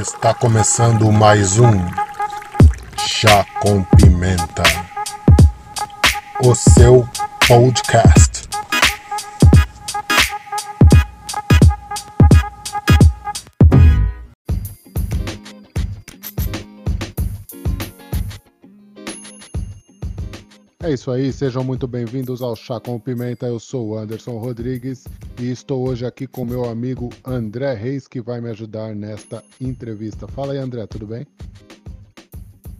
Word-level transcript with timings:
Está 0.00 0.32
começando 0.32 1.12
mais 1.12 1.58
um 1.58 1.72
Chá 2.96 3.44
com 3.60 3.84
Pimenta, 3.84 4.62
o 6.42 6.54
seu 6.54 7.06
podcast. 7.46 8.48
É 20.82 20.90
isso 20.90 21.10
aí, 21.10 21.32
sejam 21.32 21.62
muito 21.62 21.86
bem-vindos 21.86 22.40
ao 22.40 22.56
Chá 22.56 22.80
com 22.80 22.98
Pimenta. 22.98 23.46
Eu 23.46 23.60
sou 23.60 23.90
o 23.90 23.98
Anderson 23.98 24.38
Rodrigues 24.38 25.04
e 25.38 25.50
estou 25.50 25.88
hoje 25.88 26.04
aqui 26.04 26.26
com 26.26 26.44
meu 26.44 26.64
amigo 26.64 27.10
André 27.24 27.74
Reis, 27.74 28.06
que 28.06 28.20
vai 28.20 28.40
me 28.40 28.50
ajudar 28.50 28.94
nesta 28.94 29.42
entrevista. 29.60 30.28
Fala 30.28 30.52
aí, 30.52 30.58
André, 30.58 30.86
tudo 30.86 31.06
bem? 31.06 31.26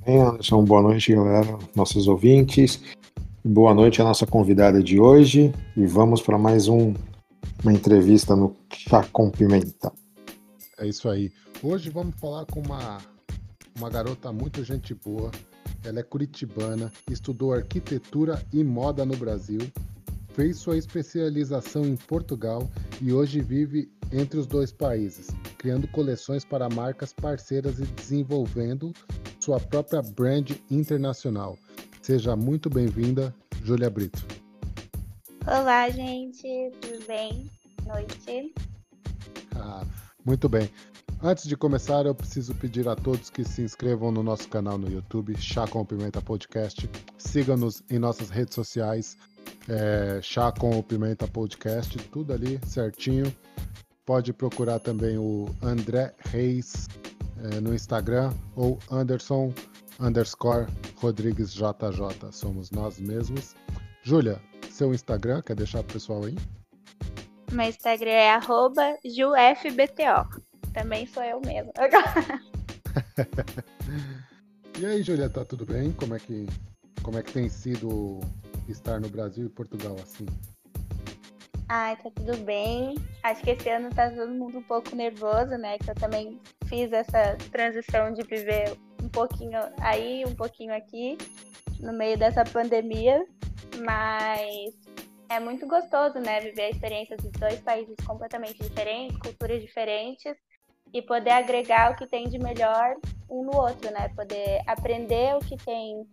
Bem, 0.04 0.20
Anderson, 0.20 0.64
boa 0.64 0.82
noite, 0.82 1.14
galera, 1.14 1.58
nossos 1.74 2.08
ouvintes. 2.08 2.80
Boa 3.44 3.74
noite 3.74 4.00
à 4.00 4.04
nossa 4.04 4.26
convidada 4.26 4.82
de 4.82 5.00
hoje 5.00 5.52
e 5.76 5.86
vamos 5.86 6.22
para 6.22 6.38
mais 6.38 6.68
um, 6.68 6.94
uma 7.62 7.72
entrevista 7.72 8.36
no 8.36 8.56
Chá 8.72 9.04
com 9.12 9.30
Pimenta. 9.30 9.92
É 10.78 10.86
isso 10.86 11.08
aí. 11.08 11.32
Hoje 11.62 11.90
vamos 11.90 12.14
falar 12.16 12.44
com 12.46 12.60
uma, 12.60 12.98
uma 13.76 13.90
garota 13.90 14.32
muito 14.32 14.64
gente 14.64 14.94
boa, 14.94 15.30
ela 15.84 16.00
é 16.00 16.02
curitibana, 16.02 16.92
estudou 17.10 17.52
arquitetura 17.52 18.44
e 18.52 18.62
moda 18.62 19.04
no 19.04 19.16
Brasil, 19.16 19.60
fez 20.34 20.56
sua 20.56 20.76
especialização 20.76 21.84
em 21.84 21.96
Portugal 21.96 22.70
e 23.00 23.12
hoje 23.12 23.40
vive 23.40 23.90
entre 24.12 24.38
os 24.38 24.46
dois 24.46 24.72
países, 24.72 25.28
criando 25.58 25.88
coleções 25.88 26.44
para 26.44 26.68
marcas 26.68 27.12
parceiras 27.12 27.78
e 27.78 27.84
desenvolvendo 27.84 28.92
sua 29.40 29.58
própria 29.58 30.02
brand 30.02 30.52
internacional. 30.70 31.58
Seja 32.02 32.36
muito 32.36 32.68
bem-vinda, 32.68 33.34
Júlia 33.62 33.90
Brito. 33.90 34.24
Olá, 35.46 35.88
gente, 35.90 36.70
tudo 36.80 37.06
bem? 37.06 37.50
Noite. 37.86 38.54
Ah, 39.56 39.84
muito 40.24 40.48
bem. 40.48 40.70
Antes 41.24 41.46
de 41.46 41.56
começar, 41.56 42.04
eu 42.04 42.14
preciso 42.14 42.52
pedir 42.54 42.88
a 42.88 42.96
todos 42.96 43.30
que 43.30 43.44
se 43.44 43.62
inscrevam 43.62 44.10
no 44.10 44.24
nosso 44.24 44.48
canal 44.48 44.76
no 44.76 44.90
YouTube, 44.90 45.36
Chá 45.38 45.68
com 45.68 45.84
Pimenta 45.84 46.20
Podcast. 46.20 46.90
Siga-nos 47.16 47.80
em 47.88 47.98
nossas 47.98 48.28
redes 48.28 48.56
sociais, 48.56 49.16
é, 49.68 50.20
Chá 50.22 50.52
com 50.52 50.82
Pimenta 50.82 51.28
Podcast, 51.28 51.96
tudo 52.08 52.32
ali 52.32 52.58
certinho. 52.66 53.34
Pode 54.04 54.32
procurar 54.32 54.80
também 54.80 55.16
o 55.16 55.48
André 55.62 56.12
Reis 56.30 56.88
é, 57.44 57.60
no 57.60 57.74
Instagram 57.74 58.32
ou 58.56 58.78
Anderson 58.90 59.52
underscore 60.00 60.66
Rodrigues 60.96 61.52
JJ. 61.52 62.32
Somos 62.32 62.70
nós 62.70 62.98
mesmos. 62.98 63.54
Júlia, 64.02 64.40
seu 64.70 64.92
Instagram, 64.92 65.42
quer 65.42 65.54
deixar 65.54 65.84
pro 65.84 65.94
pessoal 65.94 66.24
aí? 66.24 66.36
Meu 67.52 67.68
Instagram 67.68 68.10
é 68.10 68.30
arroba 68.30 68.96
JuFBTO. 69.04 70.42
Também 70.72 71.06
sou 71.06 71.22
eu 71.22 71.40
mesma. 71.40 71.72
e 74.78 74.86
aí, 74.86 75.02
Julieta, 75.02 75.44
tudo 75.44 75.66
bem? 75.66 75.92
Como 75.92 76.14
é 76.14 76.18
que 76.18 76.46
como 77.02 77.18
é 77.18 77.22
que 77.22 77.32
tem 77.32 77.48
sido 77.48 78.20
estar 78.72 79.00
no 79.00 79.08
Brasil 79.08 79.46
e 79.46 79.48
Portugal 79.48 79.96
assim? 80.02 80.26
Ai, 81.68 81.96
tá 81.96 82.10
tudo 82.14 82.36
bem. 82.38 82.96
Acho 83.22 83.42
que 83.42 83.50
esse 83.50 83.68
ano 83.70 83.88
tá 83.90 84.10
todo 84.10 84.30
mundo 84.30 84.58
um 84.58 84.62
pouco 84.62 84.94
nervoso, 84.94 85.56
né? 85.56 85.78
Que 85.78 85.90
eu 85.90 85.94
também 85.94 86.38
fiz 86.66 86.92
essa 86.92 87.36
transição 87.50 88.12
de 88.12 88.22
viver 88.22 88.76
um 89.02 89.08
pouquinho 89.08 89.58
aí, 89.80 90.22
um 90.26 90.34
pouquinho 90.34 90.74
aqui, 90.74 91.16
no 91.80 91.92
meio 91.92 92.18
dessa 92.18 92.44
pandemia. 92.44 93.24
Mas 93.82 94.74
é 95.30 95.40
muito 95.40 95.66
gostoso, 95.66 96.18
né? 96.18 96.40
Viver 96.40 96.64
a 96.64 96.70
experiência 96.70 97.16
dos 97.16 97.30
dois 97.32 97.60
países 97.60 97.96
completamente 98.04 98.62
diferentes, 98.62 99.16
culturas 99.16 99.62
diferentes 99.62 100.36
e 100.92 101.00
poder 101.00 101.30
agregar 101.30 101.92
o 101.92 101.96
que 101.96 102.06
tem 102.06 102.28
de 102.28 102.38
melhor 102.38 102.96
um 103.30 103.44
no 103.44 103.56
outro, 103.56 103.90
né? 103.90 104.10
Poder 104.14 104.60
aprender 104.66 105.34
o 105.36 105.38
que 105.38 105.56
tem 105.56 106.06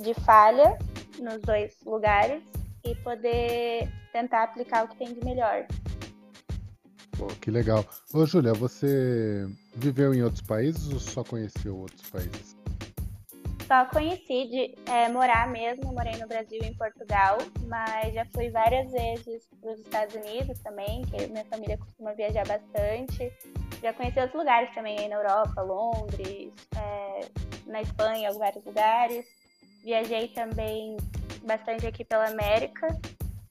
de 0.00 0.14
falha 0.14 0.76
nos 1.18 1.40
dois 1.42 1.76
lugares 1.84 2.42
e 2.84 2.94
poder 2.96 3.88
tentar 4.12 4.44
aplicar 4.44 4.84
o 4.84 4.88
que 4.88 4.96
tem 4.96 5.14
de 5.14 5.24
melhor. 5.24 5.66
Pô, 7.18 7.26
que 7.40 7.50
legal. 7.50 7.84
Ô, 8.12 8.26
Júlia, 8.26 8.52
você 8.52 9.46
viveu 9.74 10.14
em 10.14 10.22
outros 10.22 10.42
países 10.42 10.92
ou 10.92 11.00
só 11.00 11.24
conheceu 11.24 11.76
outros 11.76 12.08
países? 12.10 12.56
Só 13.66 13.84
conheci 13.86 14.46
de 14.46 14.74
é, 14.88 15.08
morar 15.08 15.50
mesmo, 15.50 15.92
morei 15.92 16.16
no 16.18 16.28
Brasil 16.28 16.60
e 16.62 16.66
em 16.66 16.74
Portugal, 16.74 17.38
mas 17.66 18.14
já 18.14 18.24
fui 18.26 18.48
várias 18.48 18.92
vezes 18.92 19.48
para 19.60 19.72
os 19.72 19.80
Estados 19.80 20.14
Unidos 20.14 20.60
também, 20.60 21.02
que 21.02 21.26
minha 21.26 21.44
família 21.46 21.76
costuma 21.76 22.12
viajar 22.12 22.46
bastante. 22.46 23.32
Já 23.82 23.92
conheci 23.92 24.20
outros 24.20 24.38
lugares 24.38 24.72
também, 24.72 24.96
aí 25.00 25.08
na 25.08 25.16
Europa, 25.16 25.62
Londres, 25.62 26.52
é, 26.76 27.28
na 27.66 27.82
Espanha, 27.82 28.32
vários 28.34 28.64
lugares. 28.64 29.26
Viajei 29.86 30.26
também 30.26 30.96
bastante 31.44 31.86
aqui 31.86 32.04
pela 32.04 32.26
América. 32.28 32.88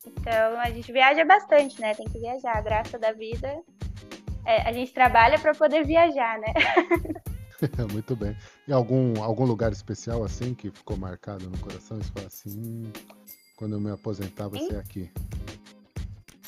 Então 0.05 0.59
a 0.59 0.69
gente 0.69 0.91
viaja 0.91 1.23
bastante, 1.23 1.79
né? 1.79 1.95
Tem 1.95 2.05
que 2.09 2.19
viajar. 2.19 2.57
A 2.57 2.61
graça 2.61 2.99
da 2.99 3.13
vida. 3.13 3.63
É, 4.45 4.61
a 4.63 4.73
gente 4.73 4.91
trabalha 4.91 5.39
para 5.39 5.55
poder 5.55 5.85
viajar, 5.85 6.37
né? 6.39 6.53
Muito 7.89 8.17
bem. 8.17 8.35
E 8.67 8.73
algum, 8.73 9.23
algum 9.23 9.45
lugar 9.45 9.71
especial 9.71 10.25
assim 10.25 10.53
que 10.53 10.69
ficou 10.69 10.97
marcado 10.97 11.49
no 11.49 11.57
coração? 11.57 11.99
Isso 11.99 12.11
foi 12.11 12.25
assim, 12.25 12.49
hum, 12.49 12.91
quando 13.55 13.75
eu 13.75 13.79
me 13.79 13.91
aposentar 13.91 14.49
vai 14.49 14.59
ser 14.59 14.75
aqui. 14.75 15.09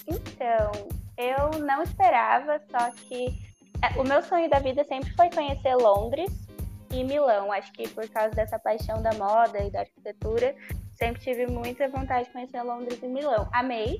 Então, 0.05 0.71
eu 1.17 1.59
não 1.63 1.81
esperava, 1.81 2.61
só 2.69 2.91
que 2.91 3.39
é, 3.81 3.97
o 3.97 4.03
meu 4.03 4.21
sonho 4.21 4.49
da 4.49 4.59
vida 4.59 4.83
sempre 4.83 5.09
foi 5.15 5.29
conhecer 5.29 5.75
Londres 5.75 6.46
e 6.91 7.03
Milão. 7.03 7.51
Acho 7.51 7.71
que 7.73 7.87
por 7.89 8.07
causa 8.09 8.31
dessa 8.35 8.57
paixão 8.59 9.01
da 9.01 9.13
moda 9.13 9.59
e 9.63 9.71
da 9.71 9.81
arquitetura, 9.81 10.55
sempre 10.93 11.21
tive 11.21 11.47
muita 11.47 11.87
vontade 11.89 12.25
de 12.25 12.31
conhecer 12.31 12.61
Londres 12.61 12.99
e 13.01 13.07
Milão. 13.07 13.49
Amei, 13.53 13.99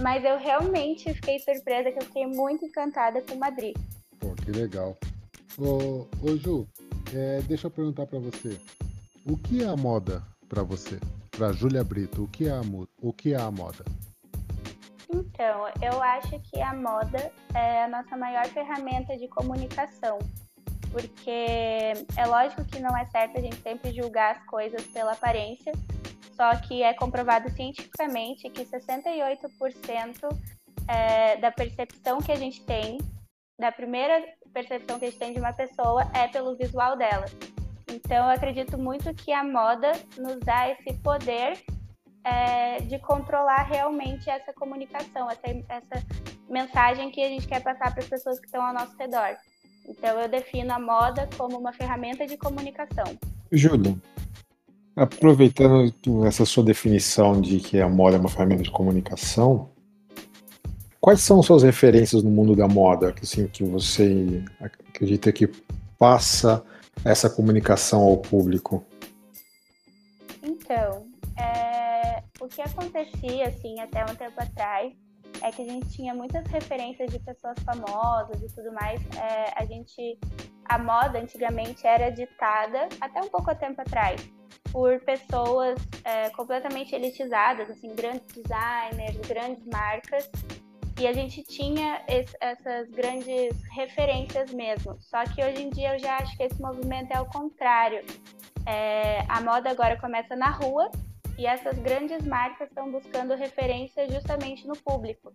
mas 0.00 0.24
eu 0.24 0.38
realmente 0.38 1.12
fiquei 1.14 1.38
surpresa 1.40 1.90
que 1.90 1.98
eu 1.98 2.04
fiquei 2.04 2.26
muito 2.26 2.64
encantada 2.64 3.22
com 3.22 3.36
Madrid. 3.36 3.76
Pô, 4.18 4.34
que 4.34 4.52
legal. 4.52 4.96
Ô, 5.58 6.06
ô 6.22 6.36
Ju, 6.36 6.68
é, 7.14 7.40
deixa 7.42 7.66
eu 7.66 7.70
perguntar 7.70 8.06
para 8.06 8.18
você. 8.18 8.58
O 9.24 9.36
que 9.36 9.62
é 9.62 9.66
a 9.66 9.76
moda 9.76 10.22
para 10.48 10.62
você? 10.62 10.98
Para 11.30 11.52
Júlia 11.52 11.84
Brito, 11.84 12.24
o 12.24 12.28
que 12.28 12.48
é 12.48 12.50
a, 12.50 12.60
o 13.00 13.12
que 13.12 13.34
é 13.34 13.36
a 13.36 13.50
moda? 13.50 13.84
Então, 15.10 15.66
eu 15.80 16.02
acho 16.02 16.38
que 16.40 16.60
a 16.60 16.74
moda 16.74 17.32
é 17.54 17.84
a 17.84 17.88
nossa 17.88 18.16
maior 18.16 18.46
ferramenta 18.46 19.16
de 19.16 19.26
comunicação, 19.28 20.18
porque 20.90 21.30
é 22.16 22.26
lógico 22.26 22.64
que 22.64 22.80
não 22.80 22.96
é 22.96 23.04
certo 23.06 23.38
a 23.38 23.40
gente 23.40 23.56
sempre 23.56 23.92
julgar 23.92 24.36
as 24.36 24.44
coisas 24.44 24.82
pela 24.88 25.12
aparência, 25.12 25.72
só 26.34 26.54
que 26.56 26.82
é 26.82 26.94
comprovado 26.94 27.50
cientificamente 27.50 28.48
que 28.50 28.64
68% 28.64 30.28
é, 30.88 31.36
da 31.36 31.50
percepção 31.50 32.18
que 32.18 32.32
a 32.32 32.36
gente 32.36 32.64
tem, 32.64 32.98
da 33.58 33.72
primeira 33.72 34.24
percepção 34.52 34.98
que 34.98 35.06
a 35.06 35.10
gente 35.10 35.18
tem 35.18 35.32
de 35.32 35.40
uma 35.40 35.52
pessoa 35.52 36.08
é 36.14 36.28
pelo 36.28 36.56
visual 36.56 36.96
dela. 36.96 37.26
Então, 37.90 38.26
eu 38.26 38.30
acredito 38.30 38.78
muito 38.78 39.12
que 39.14 39.32
a 39.32 39.42
moda 39.42 39.92
nos 40.16 40.38
dá 40.40 40.68
esse 40.68 40.94
poder 40.98 41.58
é, 42.22 42.78
de 42.82 42.98
controlar 42.98 43.62
realmente 43.62 44.28
essa 44.28 44.52
comunicação, 44.52 45.28
essa, 45.30 45.46
essa 45.68 46.06
mensagem 46.48 47.10
que 47.10 47.22
a 47.22 47.28
gente 47.28 47.46
quer 47.46 47.62
passar 47.62 47.92
para 47.92 48.02
as 48.02 48.08
pessoas 48.08 48.38
que 48.38 48.46
estão 48.46 48.62
ao 48.62 48.74
nosso 48.74 48.96
redor. 48.96 49.36
Então, 49.88 50.20
eu 50.20 50.28
defino 50.28 50.72
a 50.72 50.78
moda 50.78 51.28
como 51.36 51.58
uma 51.58 51.72
ferramenta 51.72 52.26
de 52.26 52.36
comunicação. 52.36 53.16
Júlia, 53.50 53.96
aproveitando 54.94 55.92
essa 56.26 56.44
sua 56.44 56.62
definição 56.62 57.40
de 57.40 57.58
que 57.58 57.80
a 57.80 57.88
moda 57.88 58.16
é 58.16 58.20
uma 58.20 58.28
ferramenta 58.28 58.62
de 58.62 58.70
comunicação, 58.70 59.70
quais 61.00 61.20
são 61.20 61.42
suas 61.42 61.62
referências 61.62 62.22
no 62.22 62.30
mundo 62.30 62.54
da 62.54 62.68
moda 62.68 63.14
assim, 63.22 63.48
que 63.48 63.64
você 63.64 64.44
acredita 64.60 65.32
que 65.32 65.48
passa 65.98 66.62
essa 67.04 67.30
comunicação 67.30 68.02
ao 68.02 68.18
público? 68.18 68.84
Então, 70.42 71.06
o 72.40 72.48
que 72.48 72.60
acontecia, 72.60 73.48
assim, 73.48 73.80
até 73.80 74.04
um 74.04 74.14
tempo 74.14 74.40
atrás, 74.40 74.92
é 75.42 75.50
que 75.50 75.62
a 75.62 75.64
gente 75.64 75.88
tinha 75.90 76.14
muitas 76.14 76.46
referências 76.46 77.10
de 77.10 77.18
pessoas 77.18 77.56
famosas 77.64 78.40
e 78.42 78.54
tudo 78.54 78.72
mais. 78.72 79.00
É, 79.16 79.52
a 79.56 79.64
gente, 79.64 80.18
a 80.64 80.78
moda 80.78 81.18
antigamente 81.18 81.86
era 81.86 82.10
ditada, 82.10 82.88
até 83.00 83.20
um 83.20 83.28
pouco 83.28 83.54
tempo 83.54 83.80
atrás, 83.80 84.20
por 84.72 85.00
pessoas 85.00 85.78
é, 86.04 86.30
completamente 86.30 86.94
elitizadas, 86.94 87.70
assim, 87.70 87.94
grandes 87.94 88.26
designers, 88.28 89.16
grandes 89.26 89.64
marcas. 89.66 90.30
E 91.00 91.06
a 91.06 91.12
gente 91.12 91.44
tinha 91.44 92.02
essas 92.40 92.90
grandes 92.90 93.56
referências 93.70 94.52
mesmo. 94.52 95.00
Só 95.00 95.22
que 95.24 95.44
hoje 95.44 95.62
em 95.62 95.70
dia 95.70 95.94
eu 95.94 95.98
já 96.00 96.16
acho 96.16 96.36
que 96.36 96.42
esse 96.42 96.60
movimento 96.60 97.12
é 97.12 97.20
o 97.20 97.26
contrário. 97.26 98.04
É, 98.66 99.24
a 99.28 99.40
moda 99.40 99.70
agora 99.70 99.96
começa 99.96 100.34
na 100.34 100.50
rua 100.50 100.90
e 101.38 101.46
essas 101.46 101.78
grandes 101.78 102.26
marcas 102.26 102.68
estão 102.68 102.90
buscando 102.90 103.34
referências 103.34 104.12
justamente 104.12 104.66
no 104.66 104.76
público. 104.76 105.32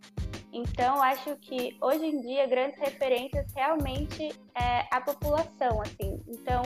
Então, 0.52 1.02
acho 1.02 1.36
que 1.38 1.76
hoje 1.82 2.06
em 2.06 2.22
dia 2.22 2.46
grandes 2.46 2.78
referências 2.78 3.52
realmente 3.56 4.32
é 4.54 4.86
a 4.92 5.02
população, 5.02 5.82
assim. 5.82 6.22
Então, 6.28 6.62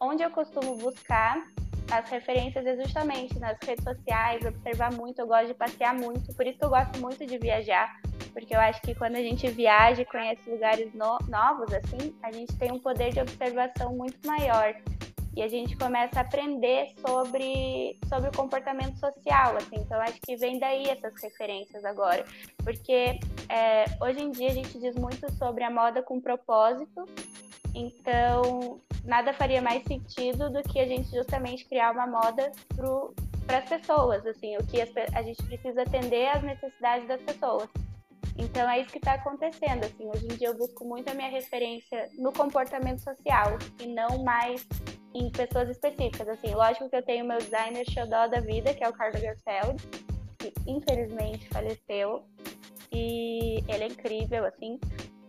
onde 0.00 0.22
eu 0.22 0.30
costumo 0.30 0.76
buscar 0.76 1.46
as 1.90 2.08
referências 2.10 2.66
é 2.66 2.76
justamente 2.76 3.38
nas 3.38 3.56
redes 3.62 3.84
sociais, 3.84 4.44
observar 4.44 4.92
muito, 4.92 5.20
eu 5.20 5.26
gosto 5.26 5.48
de 5.48 5.54
passear 5.54 5.94
muito, 5.94 6.34
por 6.34 6.46
isso 6.46 6.58
que 6.58 6.64
eu 6.64 6.70
gosto 6.70 6.98
muito 7.00 7.24
de 7.24 7.38
viajar, 7.38 7.94
porque 8.32 8.54
eu 8.54 8.60
acho 8.60 8.80
que 8.82 8.94
quando 8.94 9.16
a 9.16 9.22
gente 9.22 9.46
viaja 9.48 10.02
e 10.02 10.04
conhece 10.04 10.48
lugares 10.50 10.92
no 10.94 11.18
novos, 11.28 11.72
assim, 11.72 12.16
a 12.22 12.32
gente 12.32 12.56
tem 12.56 12.72
um 12.72 12.80
poder 12.80 13.12
de 13.12 13.20
observação 13.20 13.94
muito 13.94 14.18
maior 14.26 14.74
e 15.36 15.42
a 15.42 15.48
gente 15.48 15.76
começa 15.76 16.20
a 16.20 16.22
aprender 16.22 16.92
sobre, 17.04 17.98
sobre 18.08 18.28
o 18.28 18.32
comportamento 18.32 18.98
social, 18.98 19.56
assim. 19.56 19.76
Então, 19.76 20.00
acho 20.00 20.20
que 20.20 20.36
vem 20.36 20.58
daí 20.58 20.88
essas 20.88 21.14
referências 21.20 21.84
agora. 21.84 22.24
Porque 22.62 23.18
é, 23.48 23.84
hoje 24.00 24.22
em 24.22 24.30
dia 24.30 24.50
a 24.50 24.54
gente 24.54 24.78
diz 24.78 24.94
muito 24.94 25.30
sobre 25.34 25.64
a 25.64 25.70
moda 25.70 26.02
com 26.02 26.20
propósito, 26.20 27.04
então 27.74 28.80
nada 29.04 29.32
faria 29.32 29.60
mais 29.60 29.82
sentido 29.84 30.50
do 30.50 30.62
que 30.62 30.78
a 30.78 30.86
gente 30.86 31.10
justamente 31.10 31.64
criar 31.66 31.90
uma 31.90 32.06
moda 32.06 32.52
para 33.46 33.58
as 33.58 33.68
pessoas, 33.68 34.24
assim, 34.26 34.56
o 34.56 34.64
que 34.66 34.80
as, 34.80 34.90
a 35.12 35.22
gente 35.22 35.42
precisa 35.42 35.82
atender 35.82 36.28
às 36.28 36.42
necessidades 36.42 37.08
das 37.08 37.20
pessoas. 37.22 37.68
Então 38.36 38.68
é 38.68 38.80
isso 38.80 38.90
que 38.90 38.98
está 38.98 39.14
acontecendo, 39.14 39.84
assim, 39.84 40.08
hoje 40.08 40.24
em 40.26 40.36
dia 40.36 40.48
eu 40.48 40.56
busco 40.56 40.84
muito 40.84 41.08
a 41.08 41.14
minha 41.14 41.28
referência 41.28 42.08
no 42.18 42.32
comportamento 42.32 43.00
social 43.00 43.58
e 43.80 43.86
não 43.86 44.24
mais 44.24 44.66
em 45.14 45.30
pessoas 45.30 45.68
específicas, 45.68 46.28
assim, 46.28 46.54
lógico 46.54 46.88
que 46.90 46.96
eu 46.96 47.02
tenho 47.02 47.24
meu 47.24 47.38
designer 47.38 47.88
xodó 47.88 48.26
da 48.26 48.40
vida, 48.40 48.74
que 48.74 48.82
é 48.82 48.88
o 48.88 48.92
Carlo 48.92 49.18
Gerfeld, 49.18 49.76
que 50.38 50.52
infelizmente 50.66 51.48
faleceu, 51.48 52.24
e 52.92 53.62
ele 53.68 53.84
é 53.84 53.86
incrível, 53.86 54.44
assim, 54.44 54.78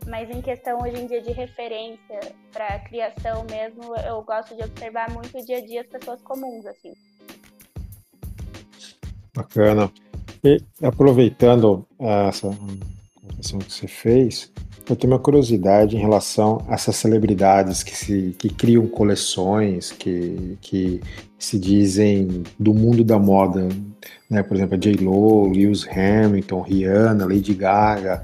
mas 0.08 0.30
em 0.30 0.42
questão 0.42 0.82
hoje 0.82 1.02
em 1.02 1.08
dia 1.08 1.22
de 1.22 1.32
referência 1.32 2.20
para 2.52 2.80
criação 2.80 3.46
mesmo, 3.50 3.96
eu 3.98 4.22
gosto 4.24 4.56
de 4.56 4.64
observar 4.64 5.10
muito 5.12 5.38
o 5.38 5.46
dia 5.46 5.58
a 5.58 5.66
dia 5.66 5.82
as 5.82 5.88
pessoas 5.88 6.22
comuns, 6.22 6.66
assim. 6.66 6.94
Bacana. 9.36 9.92
E 10.44 10.62
aproveitando 10.84 11.86
essa 12.00 12.48
conversação 13.26 13.60
que 13.60 13.72
você 13.72 13.88
fez, 13.88 14.52
eu 14.90 14.96
tenho 14.96 15.14
uma 15.14 15.20
curiosidade 15.20 15.96
em 15.96 16.00
relação 16.00 16.64
a 16.68 16.76
essas 16.76 16.96
celebridades 16.96 17.82
que, 17.84 17.96
se, 17.96 18.36
que 18.38 18.50
criam 18.50 18.88
coleções, 18.88 19.92
que, 19.92 20.58
que 20.62 21.02
se 21.40 21.58
dizem 21.58 22.44
do 22.60 22.74
mundo 22.74 23.04
da 23.04 23.18
moda, 23.18 23.68
né? 24.30 24.44
por 24.44 24.56
exemplo, 24.56 24.76
a 24.76 24.80
J-Lo, 24.80 25.48
Lewis 25.50 25.88
Hamilton, 25.88 26.62
Rihanna, 26.62 27.26
Lady 27.26 27.54
Gaga. 27.54 28.24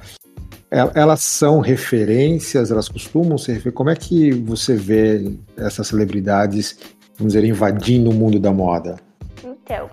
Elas 0.69 1.21
são 1.21 1.59
referências, 1.59 2.71
elas 2.71 2.87
costumam 2.87 3.37
ser 3.37 3.53
referências. 3.53 3.73
Como 3.73 3.89
é 3.89 3.95
que 3.95 4.31
você 4.31 4.73
vê 4.73 5.35
essas 5.57 5.87
celebridades, 5.87 6.77
vamos 7.17 7.33
dizer, 7.33 7.45
invadindo 7.45 8.09
o 8.09 8.13
mundo 8.13 8.39
da 8.39 8.53
moda? 8.53 8.97
Então, 9.43 9.89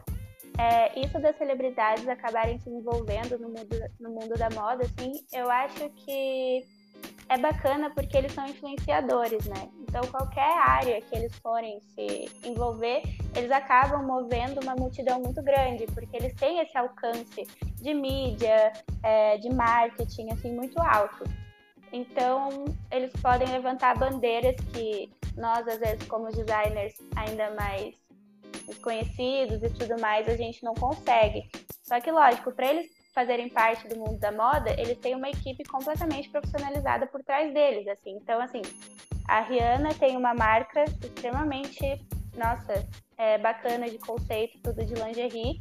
é, 0.59 0.99
isso 0.99 1.19
das 1.21 1.37
celebridades 1.39 2.09
acabarem 2.09 2.59
se 2.59 2.69
envolvendo 2.69 3.39
no 3.39 3.49
mundo, 3.49 3.77
no 4.01 4.11
mundo 4.11 4.37
da 4.37 4.51
moda, 4.51 4.85
assim, 4.85 5.13
eu 5.33 5.49
acho 5.49 5.89
que 5.91 6.65
é 7.29 7.39
bacana 7.39 7.91
porque 7.91 8.17
eles 8.17 8.33
são 8.33 8.45
influenciadores, 8.47 9.47
né? 9.47 9.69
Então, 9.83 10.03
qualquer 10.11 10.59
área 10.59 11.01
que 11.01 11.15
eles 11.15 11.33
forem 11.39 11.81
se 11.95 12.29
envolver, 12.45 13.03
eles 13.37 13.51
acabam 13.53 14.05
movendo 14.05 14.61
uma 14.61 14.75
multidão 14.75 15.21
muito 15.21 15.41
grande, 15.43 15.87
porque 15.95 16.17
eles 16.17 16.35
têm 16.35 16.59
esse 16.59 16.77
alcance 16.77 17.47
de 17.77 17.95
mídia, 17.95 18.73
é, 19.03 19.39
de 19.39 19.51
marketing, 19.51 20.33
assim, 20.33 20.53
muito 20.53 20.81
alto. 20.81 21.25
Então, 21.93 22.65
eles 22.91 23.13
podem 23.23 23.49
levantar 23.49 23.97
bandeiras 23.97 24.57
que 24.73 25.11
nós, 25.37 25.67
às 25.69 25.79
vezes, 25.79 26.07
como 26.09 26.29
designers, 26.29 26.95
ainda 27.17 27.55
mais 27.55 27.95
desconhecidos 28.67 29.63
e 29.63 29.71
tudo 29.71 30.01
mais, 30.01 30.29
a 30.29 30.37
gente 30.37 30.63
não 30.65 30.75
consegue. 30.75 31.49
Só 31.83 32.01
que, 32.01 32.11
lógico, 32.11 32.53
para 32.53 32.69
eles 32.69 32.91
fazerem 33.15 33.49
parte 33.49 33.89
do 33.89 33.97
mundo 33.97 34.19
da 34.19 34.31
moda, 34.31 34.71
eles 34.79 34.99
têm 34.99 35.17
uma 35.17 35.29
equipe 35.29 35.65
completamente 35.65 36.29
profissionalizada 36.29 37.07
por 37.07 37.23
trás 37.25 37.53
deles, 37.53 37.89
assim. 37.89 38.13
Então, 38.13 38.41
assim, 38.41 38.63
a 39.27 39.41
Rihanna 39.41 39.95
tem 39.95 40.17
uma 40.17 40.35
marca 40.35 40.85
extremamente, 40.85 42.07
nossa, 42.37 42.87
é, 43.17 43.37
bacana 43.39 43.89
de 43.89 43.99
conceito, 43.99 44.59
tudo 44.63 44.85
de 44.85 44.95
lingerie, 44.95 45.61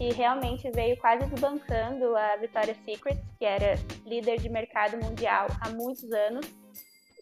e 0.00 0.12
realmente 0.12 0.70
veio 0.72 0.96
quase 0.98 1.26
desbancando 1.26 2.16
a 2.16 2.36
Victoria's 2.36 2.76
Secret, 2.84 3.18
que 3.38 3.44
era 3.44 3.76
líder 4.04 4.38
de 4.40 4.48
mercado 4.48 5.02
mundial 5.02 5.46
há 5.60 5.70
muitos 5.70 6.10
anos, 6.12 6.46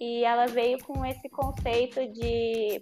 e 0.01 0.25
ela 0.25 0.47
veio 0.47 0.83
com 0.85 1.05
esse 1.05 1.29
conceito 1.29 2.07
de 2.13 2.81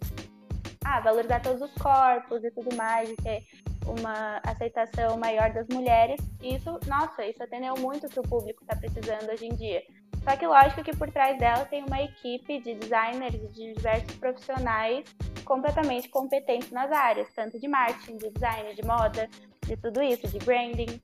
ah, 0.85 1.01
valorizar 1.01 1.41
todos 1.41 1.63
os 1.63 1.73
corpos 1.75 2.43
e 2.45 2.51
tudo 2.51 2.75
mais, 2.77 3.11
e 3.11 3.17
ter 3.17 3.45
uma 3.87 4.41
aceitação 4.45 5.17
maior 5.17 5.53
das 5.53 5.67
mulheres. 5.69 6.21
Isso, 6.41 6.79
nossa, 6.87 7.25
isso 7.25 7.43
atendeu 7.43 7.75
muito 7.77 8.07
o 8.07 8.11
que 8.11 8.21
o 8.21 8.23
público 8.23 8.63
está 8.63 8.77
precisando 8.77 9.31
hoje 9.31 9.47
em 9.47 9.55
dia. 9.55 9.83
Só 10.25 10.37
que 10.37 10.47
lógico 10.47 10.85
que 10.85 10.97
por 10.97 11.11
trás 11.11 11.37
dela 11.39 11.65
tem 11.65 11.85
uma 11.85 12.01
equipe 12.01 12.61
de 12.61 12.75
designers 12.75 13.35
e 13.35 13.49
de 13.49 13.75
diversos 13.75 14.15
profissionais 14.17 15.05
completamente 15.45 16.09
competentes 16.09 16.71
nas 16.71 16.93
áreas, 16.93 17.29
tanto 17.35 17.59
de 17.59 17.67
marketing, 17.67 18.19
de 18.19 18.31
design, 18.31 18.75
de 18.75 18.85
moda, 18.87 19.29
de 19.67 19.77
tudo 19.77 20.01
isso, 20.01 20.29
de 20.29 20.39
branding. 20.39 21.01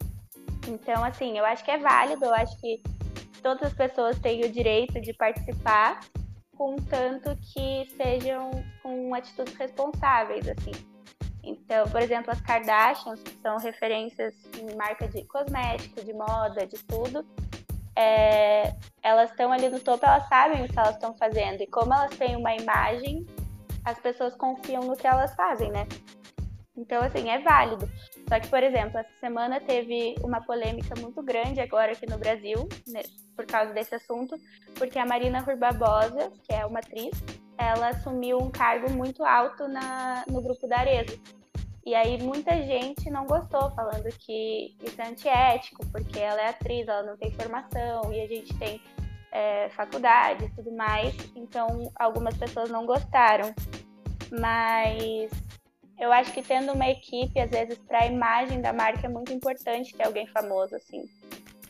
Então, 0.69 1.03
assim, 1.03 1.37
eu 1.37 1.45
acho 1.45 1.65
que 1.65 1.71
é 1.71 1.79
válido, 1.79 2.25
eu 2.25 2.35
acho 2.35 2.57
que 2.61 2.81
todas 3.43 3.65
as 3.65 3.73
pessoas 3.73 4.19
têm 4.21 4.45
o 4.45 4.53
direito 4.53 5.01
de 5.01 5.13
participar, 5.15 6.01
contanto 6.59 7.35
que 7.41 7.89
sejam 7.97 8.51
com 8.83 9.15
atitudes 9.15 9.55
responsáveis, 9.55 10.47
assim. 10.49 10.73
Então, 11.45 11.89
por 11.89 12.03
exemplo, 12.03 12.33
as 12.33 12.41
Kardashians, 12.41 13.23
que 13.23 13.33
são 13.41 13.57
referências 13.59 14.35
em 14.59 14.77
marca 14.77 15.07
de 15.07 15.25
cosmético, 15.25 16.05
de 16.05 16.13
moda, 16.13 16.67
de 16.67 16.77
tudo, 16.85 17.25
é, 17.97 18.75
elas 19.03 19.31
estão 19.31 19.53
ali 19.53 19.69
no 19.69 19.81
topo, 19.81 20.05
elas 20.05 20.29
sabem 20.29 20.65
o 20.65 20.69
que 20.69 20.79
elas 20.79 20.95
estão 20.95 21.17
fazendo. 21.17 21.63
E 21.63 21.67
como 21.69 21.95
elas 21.95 22.15
têm 22.17 22.37
uma 22.37 22.55
imagem, 22.55 23.25
as 23.85 23.99
pessoas 24.01 24.35
confiam 24.35 24.83
no 24.83 24.97
que 24.97 25.07
elas 25.07 25.35
fazem, 25.35 25.71
né? 25.71 25.87
Então, 26.79 27.03
assim, 27.03 27.29
é 27.29 27.41
válido. 27.41 27.91
Só 28.29 28.39
que, 28.39 28.47
por 28.47 28.63
exemplo, 28.63 28.99
essa 28.99 29.13
semana 29.19 29.61
teve 29.61 30.15
uma 30.23 30.41
polêmica 30.41 30.95
muito 31.01 31.21
grande 31.23 31.61
agora 31.61 31.93
aqui 31.93 32.09
no 32.09 32.17
Brasil, 32.17 32.69
né, 32.87 33.03
por 33.35 33.45
causa 33.47 33.73
desse 33.73 33.97
assunto, 33.97 34.37
porque 34.77 34.99
a 34.99 35.05
Marina 35.05 35.41
Rui 35.41 35.57
Barbosa, 35.57 36.31
que 36.45 36.55
é 36.55 36.65
uma 36.65 36.79
atriz, 36.79 37.11
ela 37.59 37.89
assumiu 37.89 38.39
um 38.39 38.51
cargo 38.51 38.91
muito 38.93 39.25
alto 39.25 39.67
na, 39.67 40.25
no 40.29 40.41
grupo 40.41 40.69
da 40.69 40.79
Arezzo. 40.79 41.21
E 41.85 41.95
aí 41.95 42.23
muita 42.23 42.55
gente 42.63 43.11
não 43.11 43.27
gostou, 43.27 43.71
falando 43.73 44.09
que 44.19 44.77
isso 44.81 45.01
é 45.01 45.09
antiético, 45.09 45.85
porque 45.91 46.21
ela 46.21 46.41
é 46.41 46.49
atriz, 46.51 46.87
ela 46.87 47.03
não 47.03 47.17
tem 47.17 47.33
formação, 47.33 48.13
e 48.13 48.21
a 48.21 48.27
gente 48.29 48.57
tem 48.59 48.81
é, 49.33 49.69
faculdade 49.71 50.45
e 50.45 50.51
tudo 50.51 50.71
mais. 50.73 51.15
Então, 51.35 51.91
algumas 51.99 52.37
pessoas 52.37 52.71
não 52.71 52.87
gostaram. 52.87 53.53
Mas 54.31 55.31
eu 55.99 56.13
acho 56.13 56.33
que 56.33 56.43
tendo 56.43 56.73
uma 56.73 56.89
equipe, 56.89 57.41
às 57.41 57.51
vezes, 57.51 57.77
para 57.79 58.03
a 58.03 58.07
imagem 58.07 58.61
da 58.61 58.73
marca 58.73 59.07
é 59.07 59.11
muito 59.11 59.33
importante 59.33 59.95
ter 59.95 60.07
alguém 60.07 60.27
famoso, 60.29 60.77
assim. 60.77 61.05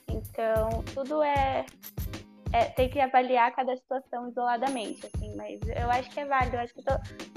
Então, 0.07 0.83
tudo 0.95 1.23
é, 1.23 1.65
é, 2.53 2.65
tem 2.67 2.91
que 2.91 3.01
avaliar 3.01 3.55
cada 3.55 3.75
situação 3.77 4.29
isoladamente, 4.29 5.07
assim, 5.07 5.35
mas 5.35 5.61
eu 5.63 5.91
acho 5.91 6.11
que 6.11 6.21
é 6.21 6.27
válido, 6.27 6.57
eu 6.57 6.61
acho 6.61 6.75
que, 6.75 6.83
to, 6.83 6.93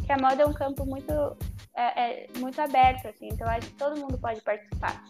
que 0.05 0.11
a 0.11 0.17
moda 0.17 0.43
é 0.43 0.45
um 0.45 0.53
campo 0.53 0.85
muito, 0.85 1.11
é, 1.75 2.25
é, 2.25 2.27
muito 2.37 2.59
aberto, 2.59 3.07
assim, 3.07 3.29
então 3.31 3.47
eu 3.47 3.53
acho 3.53 3.67
que 3.67 3.75
todo 3.75 3.99
mundo 3.99 4.17
pode 4.17 4.41
participar. 4.41 5.01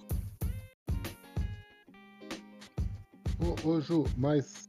Ô, 3.40 3.70
ô 3.70 3.82
Ju, 3.82 4.06
mas. 4.18 4.68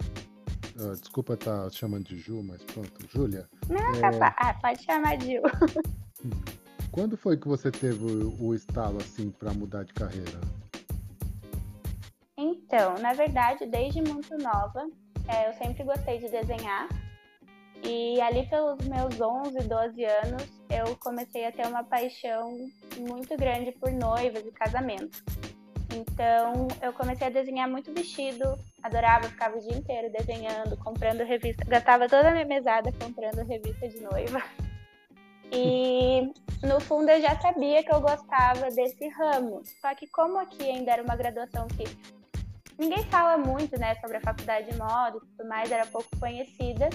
Uh, 0.75 0.97
desculpa 0.97 1.35
estar 1.35 1.65
tá 1.65 1.71
chamando 1.71 2.05
de 2.05 2.17
Ju, 2.17 2.43
mas 2.43 2.63
pronto, 2.65 3.07
Júlia. 3.07 3.47
Não, 3.69 3.95
é... 3.95 4.01
capaz. 4.01 4.35
Ah, 4.39 4.55
pode 4.55 4.83
chamar 4.83 5.19
de 5.19 5.35
Ju. 5.35 5.43
Quando 6.93 7.17
foi 7.17 7.39
que 7.39 7.49
você 7.49 7.71
teve 7.71 8.05
o, 8.05 8.49
o 8.49 8.55
estalo 8.55 8.99
assim 8.99 9.31
para 9.31 9.53
mudar 9.55 9.83
de 9.83 9.95
carreira? 9.95 10.39
Então, 12.37 12.95
na 12.99 13.15
verdade, 13.15 13.65
desde 13.67 14.03
muito 14.03 14.37
nova, 14.37 14.87
é, 15.27 15.49
eu 15.49 15.55
sempre 15.55 15.85
gostei 15.85 16.19
de 16.19 16.29
desenhar. 16.29 16.89
E 17.83 18.21
ali 18.21 18.47
pelos 18.47 18.79
meus 18.87 19.19
11, 19.19 19.67
12 19.67 20.05
anos, 20.05 20.63
eu 20.69 20.95
comecei 20.97 21.47
a 21.47 21.53
ter 21.53 21.67
uma 21.67 21.83
paixão 21.83 22.57
muito 22.99 23.37
grande 23.39 23.73
por 23.73 23.91
noivas 23.91 24.45
e 24.45 24.53
casamento. 24.53 25.25
Então, 25.95 26.69
eu 26.83 26.93
comecei 26.93 27.27
a 27.27 27.31
desenhar 27.31 27.69
muito 27.69 27.93
vestido 27.93 28.45
adorava, 28.83 29.29
ficava 29.29 29.57
o 29.57 29.61
dia 29.61 29.77
inteiro 29.77 30.11
desenhando, 30.13 30.77
comprando 30.77 31.23
revista, 31.25 31.65
gastava 31.65 32.09
toda 32.09 32.29
a 32.29 32.33
minha 32.33 32.45
mesada 32.45 32.93
comprando 32.93 33.47
revista 33.47 33.89
de 33.89 34.01
noiva. 34.01 34.43
E 35.53 36.33
no 36.67 36.81
fundo 36.81 37.11
eu 37.11 37.21
já 37.21 37.39
sabia 37.41 37.83
que 37.83 37.93
eu 37.93 38.01
gostava 38.01 38.71
desse 38.71 39.09
ramo. 39.09 39.63
Só 39.81 39.95
que 39.95 40.07
como 40.07 40.39
aqui 40.39 40.63
ainda 40.63 40.93
era 40.93 41.03
uma 41.03 41.15
graduação 41.15 41.69
que 41.69 41.85
ninguém 42.79 43.05
fala 43.05 43.37
muito, 43.37 43.79
né, 43.79 43.95
sobre 43.97 44.17
a 44.17 44.21
faculdade 44.21 44.71
de 44.71 44.79
moda 44.79 45.19
e 45.19 45.21
tudo 45.21 45.49
mais, 45.49 45.71
era 45.71 45.87
pouco 45.87 46.09
conhecida, 46.19 46.89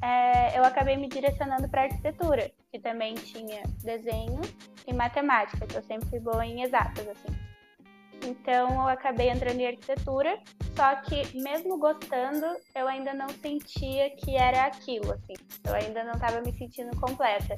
é, 0.00 0.56
eu 0.58 0.64
acabei 0.64 0.96
me 0.96 1.08
direcionando 1.08 1.68
para 1.68 1.82
arquitetura, 1.82 2.50
que 2.70 2.78
também 2.78 3.14
tinha 3.14 3.62
desenho 3.82 4.40
e 4.86 4.92
matemática, 4.92 5.66
que 5.66 5.76
eu 5.76 5.82
sempre 5.82 6.08
fui 6.08 6.20
boa 6.20 6.46
em 6.46 6.62
exatas, 6.62 7.06
assim. 7.08 7.36
Então 8.24 8.70
eu 8.82 8.88
acabei 8.88 9.28
entrando 9.28 9.60
em 9.60 9.66
arquitetura, 9.66 10.38
só 10.76 10.96
que 10.96 11.36
mesmo 11.40 11.78
gostando, 11.78 12.46
eu 12.74 12.86
ainda 12.86 13.12
não 13.14 13.28
sentia 13.28 14.10
que 14.10 14.36
era 14.36 14.66
aquilo, 14.66 15.12
assim. 15.12 15.34
Eu 15.64 15.74
ainda 15.74 16.04
não 16.04 16.12
estava 16.12 16.40
me 16.40 16.52
sentindo 16.56 16.96
completa. 17.00 17.56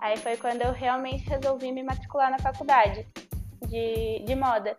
Aí 0.00 0.16
foi 0.16 0.36
quando 0.36 0.62
eu 0.62 0.72
realmente 0.72 1.28
resolvi 1.28 1.70
me 1.72 1.82
matricular 1.82 2.30
na 2.30 2.38
faculdade 2.38 3.06
de, 3.68 4.24
de 4.24 4.34
moda. 4.34 4.76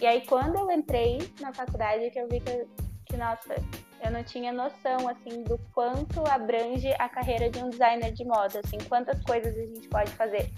E 0.00 0.06
aí 0.06 0.26
quando 0.26 0.56
eu 0.56 0.70
entrei 0.70 1.18
na 1.40 1.52
faculdade 1.52 2.10
que 2.10 2.18
eu 2.18 2.26
vi 2.28 2.40
que, 2.40 2.66
que, 3.06 3.16
nossa, 3.16 3.54
eu 4.02 4.10
não 4.10 4.24
tinha 4.24 4.50
noção, 4.50 5.08
assim, 5.08 5.42
do 5.44 5.58
quanto 5.74 6.26
abrange 6.26 6.90
a 6.98 7.08
carreira 7.08 7.50
de 7.50 7.62
um 7.62 7.68
designer 7.68 8.12
de 8.12 8.24
moda, 8.24 8.60
assim, 8.64 8.78
quantas 8.88 9.22
coisas 9.22 9.54
a 9.56 9.60
gente 9.60 9.88
pode 9.88 10.10
fazer. 10.12 10.50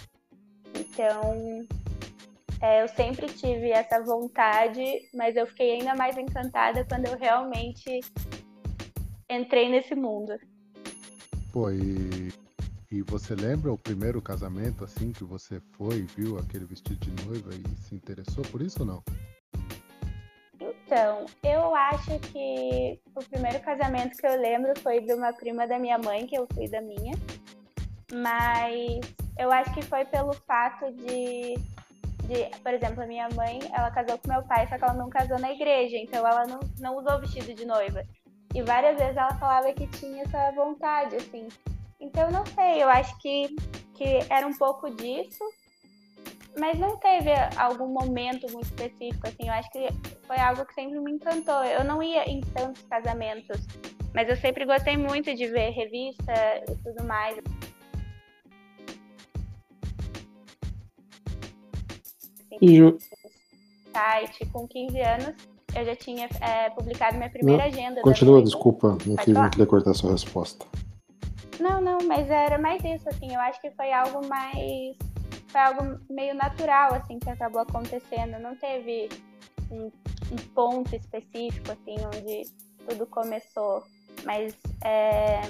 Então, 0.74 1.66
é, 2.62 2.82
eu 2.82 2.88
sempre 2.88 3.26
tive 3.26 3.70
essa 3.70 4.00
vontade, 4.02 4.82
mas 5.12 5.36
eu 5.36 5.46
fiquei 5.46 5.72
ainda 5.72 5.94
mais 5.94 6.16
encantada 6.16 6.86
quando 6.88 7.06
eu 7.06 7.18
realmente 7.18 8.00
entrei 9.28 9.68
nesse 9.68 9.94
mundo. 9.94 10.38
Pô, 11.52 11.70
e 11.70 12.32
e 12.94 13.02
você 13.02 13.34
lembra 13.34 13.72
o 13.72 13.76
primeiro 13.76 14.22
casamento 14.22 14.84
assim 14.84 15.10
que 15.10 15.24
você 15.24 15.60
foi, 15.72 16.02
viu 16.02 16.38
aquele 16.38 16.64
vestido 16.64 16.94
de 17.04 17.24
noiva 17.24 17.50
e 17.52 17.76
se 17.76 17.92
interessou 17.92 18.44
por 18.52 18.62
isso 18.62 18.82
ou 18.82 18.86
não? 18.86 19.02
Então, 20.60 21.26
eu 21.42 21.74
acho 21.74 22.16
que 22.20 23.00
o 23.16 23.24
primeiro 23.24 23.58
casamento 23.64 24.16
que 24.16 24.24
eu 24.24 24.40
lembro 24.40 24.78
foi 24.78 25.00
de 25.00 25.12
uma 25.12 25.32
prima 25.32 25.66
da 25.66 25.76
minha 25.76 25.98
mãe, 25.98 26.24
que 26.24 26.38
eu 26.38 26.46
fui 26.54 26.68
da 26.68 26.80
minha. 26.80 27.14
Mas 28.12 29.00
eu 29.36 29.50
acho 29.50 29.74
que 29.74 29.82
foi 29.82 30.04
pelo 30.04 30.32
fato 30.32 30.92
de, 30.92 31.54
de, 32.28 32.58
por 32.62 32.72
exemplo, 32.72 33.02
a 33.02 33.06
minha 33.08 33.28
mãe, 33.34 33.58
ela 33.72 33.90
casou 33.90 34.16
com 34.18 34.30
meu 34.30 34.44
pai, 34.44 34.68
só 34.68 34.78
que 34.78 34.84
ela 34.84 34.94
não 34.94 35.10
casou 35.10 35.40
na 35.40 35.50
igreja, 35.50 35.96
então 35.96 36.24
ela 36.24 36.46
não, 36.46 36.60
não 36.78 36.96
usou 36.96 37.20
vestido 37.20 37.52
de 37.54 37.64
noiva. 37.64 38.04
E 38.54 38.62
várias 38.62 38.96
vezes 38.96 39.16
ela 39.16 39.34
falava 39.34 39.72
que 39.72 39.88
tinha 39.88 40.22
essa 40.22 40.52
vontade, 40.52 41.16
assim. 41.16 41.48
Então, 42.04 42.30
não 42.30 42.44
sei, 42.44 42.82
eu 42.82 42.88
acho 42.90 43.16
que, 43.18 43.48
que 43.94 44.18
era 44.28 44.46
um 44.46 44.52
pouco 44.52 44.90
disso, 44.90 45.42
mas 46.58 46.78
não 46.78 46.98
teve 46.98 47.30
algum 47.56 47.88
momento 47.88 48.46
muito 48.52 48.66
específico, 48.66 49.26
assim, 49.26 49.48
eu 49.48 49.54
acho 49.54 49.70
que 49.70 49.88
foi 50.26 50.36
algo 50.36 50.66
que 50.66 50.74
sempre 50.74 51.00
me 51.00 51.12
encantou. 51.12 51.64
Eu 51.64 51.82
não 51.82 52.02
ia 52.02 52.28
em 52.28 52.42
tantos 52.42 52.82
casamentos, 52.82 53.58
mas 54.14 54.28
eu 54.28 54.36
sempre 54.36 54.66
gostei 54.66 54.98
muito 54.98 55.34
de 55.34 55.46
ver 55.46 55.70
revista 55.70 56.32
e 56.68 56.74
tudo 56.84 57.04
mais. 57.04 57.38
E 62.60 62.82
o 62.82 62.98
site, 63.92 64.46
com 64.52 64.68
15 64.68 65.00
anos, 65.00 65.34
eu 65.74 65.84
já 65.86 65.96
tinha 65.96 66.28
é, 66.40 66.68
publicado 66.68 67.16
minha 67.16 67.30
primeira 67.30 67.62
não, 67.62 67.72
agenda. 67.72 68.02
Continua, 68.02 68.42
desculpa, 68.42 68.98
não, 69.06 69.16
quis, 69.16 69.34
não 69.34 69.48
queria 69.48 69.66
cortar 69.66 69.92
a 69.92 69.94
sua 69.94 70.12
resposta. 70.12 70.66
Não, 71.60 71.80
não, 71.80 71.98
mas 72.06 72.30
era 72.30 72.58
mais 72.58 72.82
isso, 72.84 73.08
assim, 73.08 73.32
eu 73.32 73.40
acho 73.40 73.60
que 73.60 73.70
foi 73.70 73.92
algo 73.92 74.26
mais. 74.26 74.96
Foi 75.48 75.60
algo 75.60 76.00
meio 76.10 76.34
natural, 76.34 76.94
assim, 76.94 77.18
que 77.18 77.30
acabou 77.30 77.60
acontecendo. 77.60 78.38
Não 78.40 78.56
teve 78.56 79.08
um, 79.70 79.90
um 80.32 80.36
ponto 80.54 80.94
específico, 80.94 81.70
assim, 81.70 81.96
onde 82.06 82.42
tudo 82.88 83.06
começou. 83.06 83.84
Mas 84.24 84.56
é, 84.82 85.40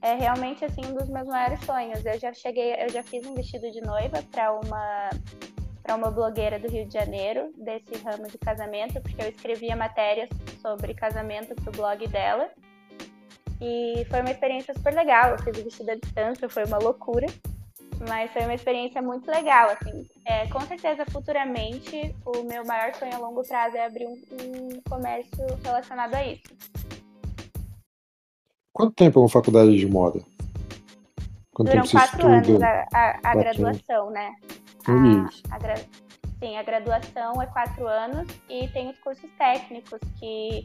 é 0.00 0.14
realmente, 0.14 0.64
assim, 0.64 0.80
um 0.86 0.94
dos 0.94 1.08
meus 1.08 1.26
maiores 1.26 1.60
sonhos. 1.64 2.04
Eu 2.04 2.18
já 2.18 2.32
cheguei, 2.32 2.74
eu 2.82 2.88
já 2.88 3.02
fiz 3.02 3.26
um 3.26 3.34
vestido 3.34 3.70
de 3.70 3.80
noiva 3.80 4.22
para 4.30 4.52
uma 4.52 5.10
para 5.82 5.96
uma 5.96 6.10
blogueira 6.10 6.58
do 6.58 6.68
Rio 6.68 6.86
de 6.86 6.92
Janeiro 6.92 7.52
desse 7.56 7.96
ramo 8.04 8.28
de 8.28 8.38
casamento, 8.38 9.00
porque 9.00 9.20
eu 9.20 9.28
escrevia 9.28 9.74
matérias 9.74 10.28
sobre 10.60 10.94
casamento 10.94 11.54
pro 11.56 11.72
blog 11.72 12.06
dela. 12.06 12.48
E 13.60 14.06
foi 14.08 14.20
uma 14.20 14.30
experiência 14.30 14.74
super 14.74 14.94
legal. 14.94 15.30
Eu 15.30 15.38
fiz 15.38 15.58
o 15.58 15.64
vestido 15.64 15.90
à 15.90 15.94
distância, 15.94 16.48
foi 16.48 16.64
uma 16.64 16.78
loucura. 16.78 17.26
Mas 18.08 18.32
foi 18.32 18.42
uma 18.42 18.54
experiência 18.54 19.02
muito 19.02 19.30
legal, 19.30 19.70
assim. 19.70 20.08
É, 20.24 20.46
com 20.46 20.60
certeza, 20.62 21.04
futuramente, 21.10 22.14
o 22.24 22.42
meu 22.44 22.64
maior 22.64 22.94
sonho 22.94 23.14
a 23.14 23.18
longo 23.18 23.46
prazo 23.46 23.76
é 23.76 23.84
abrir 23.84 24.06
um, 24.06 24.12
um 24.12 24.80
comércio 24.88 25.44
relacionado 25.62 26.14
a 26.14 26.24
isso. 26.24 26.42
Quanto 28.72 28.94
tempo 28.94 29.18
é 29.18 29.22
uma 29.22 29.28
faculdade 29.28 29.76
de 29.76 29.86
moda? 29.86 30.20
Quanto 31.52 31.68
Duram 31.68 31.86
quatro 31.86 32.26
anos 32.26 32.62
a, 32.62 32.86
a, 32.94 33.20
a 33.22 33.34
graduação, 33.34 34.10
né? 34.10 34.34
A, 34.86 35.54
a 35.54 35.58
gra... 35.58 35.74
Sim, 36.38 36.56
a 36.56 36.62
graduação 36.62 37.42
é 37.42 37.46
quatro 37.46 37.86
anos 37.86 38.26
e 38.48 38.66
tem 38.68 38.88
os 38.88 38.98
cursos 39.00 39.30
técnicos 39.36 40.00
que 40.18 40.64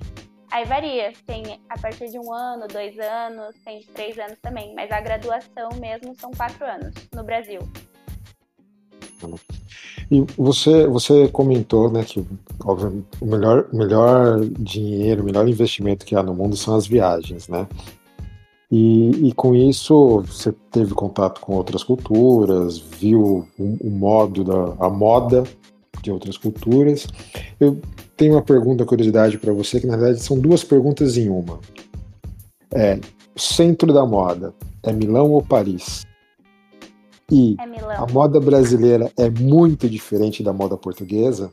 Aí 0.55 0.63
varia, 0.63 1.11
tem 1.27 1.59
a 1.67 1.77
partir 1.77 2.09
de 2.09 2.17
um 2.17 2.31
ano, 2.31 2.65
dois 2.69 2.97
anos, 2.97 3.53
tem 3.65 3.79
de 3.79 3.87
três 3.87 4.17
anos 4.17 4.37
também, 4.41 4.73
mas 4.73 4.89
a 4.89 5.01
graduação 5.01 5.67
mesmo 5.81 6.15
são 6.17 6.31
quatro 6.31 6.65
anos 6.65 6.93
no 7.13 7.25
Brasil. 7.25 7.59
E 10.09 10.21
você, 10.37 10.87
você 10.87 11.27
comentou, 11.27 11.91
né, 11.91 12.05
que 12.05 12.25
obviamente, 12.63 13.05
o 13.19 13.25
melhor, 13.25 13.67
melhor 13.73 14.39
dinheiro, 14.57 15.23
o 15.23 15.25
melhor 15.25 15.45
investimento 15.45 16.05
que 16.05 16.15
há 16.15 16.23
no 16.23 16.33
mundo 16.33 16.55
são 16.55 16.73
as 16.73 16.87
viagens, 16.87 17.49
né? 17.49 17.67
E, 18.71 19.27
e 19.27 19.33
com 19.33 19.53
isso 19.53 20.21
você 20.21 20.53
teve 20.71 20.93
contato 20.93 21.41
com 21.41 21.53
outras 21.53 21.83
culturas, 21.83 22.77
viu 22.77 23.45
o, 23.59 23.77
o 23.81 23.89
modo 23.89 24.41
da 24.45 24.85
a 24.85 24.89
moda 24.89 25.43
de 26.05 26.11
outras 26.11 26.37
culturas. 26.37 27.07
Eu 27.59 27.81
tenho 28.15 28.33
uma 28.33 28.41
pergunta, 28.41 28.85
curiosidade 28.85 29.37
para 29.37 29.51
você, 29.51 29.79
que 29.79 29.87
na 29.87 29.97
verdade 29.97 30.21
são 30.21 30.39
duas 30.39 30.63
perguntas 30.63 31.17
em 31.17 31.29
uma. 31.29 31.59
É, 32.73 32.99
o 33.35 33.39
centro 33.39 33.91
da 33.91 34.05
moda 34.05 34.53
é 34.83 34.93
Milão 34.93 35.31
ou 35.31 35.41
Paris? 35.41 36.05
E 37.31 37.55
é 37.59 37.95
a 37.95 38.05
moda 38.05 38.39
brasileira 38.39 39.11
é 39.17 39.29
muito 39.29 39.89
diferente 39.89 40.43
da 40.43 40.53
moda 40.53 40.77
portuguesa? 40.77 41.51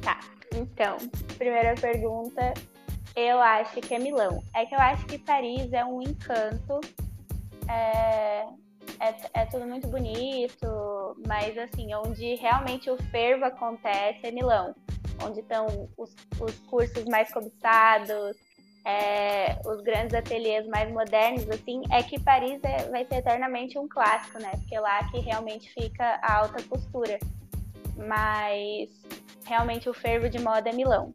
Tá, 0.00 0.20
então, 0.54 0.96
primeira 1.36 1.74
pergunta, 1.74 2.54
eu 3.16 3.40
acho 3.40 3.80
que 3.80 3.94
é 3.94 3.98
Milão. 3.98 4.40
É 4.54 4.64
que 4.66 4.74
eu 4.74 4.78
acho 4.78 5.04
que 5.06 5.18
Paris 5.18 5.72
é 5.72 5.84
um 5.84 6.00
encanto. 6.00 6.80
É, 7.68 8.44
é, 9.00 9.40
é, 9.42 9.46
tudo 9.46 9.66
muito 9.66 9.88
bonito, 9.88 11.16
mas 11.26 11.56
assim, 11.58 11.94
onde 11.94 12.34
realmente 12.36 12.90
o 12.90 12.96
fervo 13.10 13.44
acontece 13.44 14.26
é 14.26 14.30
Milão, 14.30 14.74
onde 15.22 15.40
estão 15.40 15.66
os, 15.96 16.14
os 16.40 16.58
cursos 16.68 17.04
mais 17.04 17.32
cobiçados, 17.32 18.36
é, 18.84 19.58
os 19.64 19.80
grandes 19.80 20.14
ateliês 20.14 20.66
mais 20.66 20.92
modernos, 20.92 21.48
assim, 21.48 21.82
é 21.90 22.02
que 22.02 22.20
Paris 22.20 22.60
é, 22.62 22.88
vai 22.90 23.04
ser 23.06 23.16
eternamente 23.16 23.78
um 23.78 23.88
clássico, 23.88 24.38
né? 24.38 24.50
Porque 24.52 24.78
lá 24.78 25.02
que 25.10 25.20
realmente 25.20 25.72
fica 25.72 26.20
a 26.22 26.40
alta 26.40 26.62
costura. 26.64 27.18
Mas 27.96 28.90
realmente 29.46 29.88
o 29.88 29.94
fervo 29.94 30.28
de 30.28 30.38
moda 30.38 30.68
é 30.68 30.72
Milão. 30.72 31.14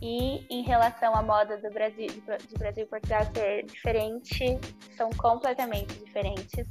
E 0.00 0.46
em 0.50 0.62
relação 0.62 1.14
à 1.14 1.22
moda 1.22 1.56
do 1.56 1.70
Brasil, 1.70 2.08
de 2.08 2.54
Brasil 2.58 2.84
e 2.84 2.86
Portugal 2.86 3.22
ser 3.34 3.64
diferente, 3.64 4.58
são 4.96 5.10
completamente 5.10 5.94
diferentes. 5.94 6.66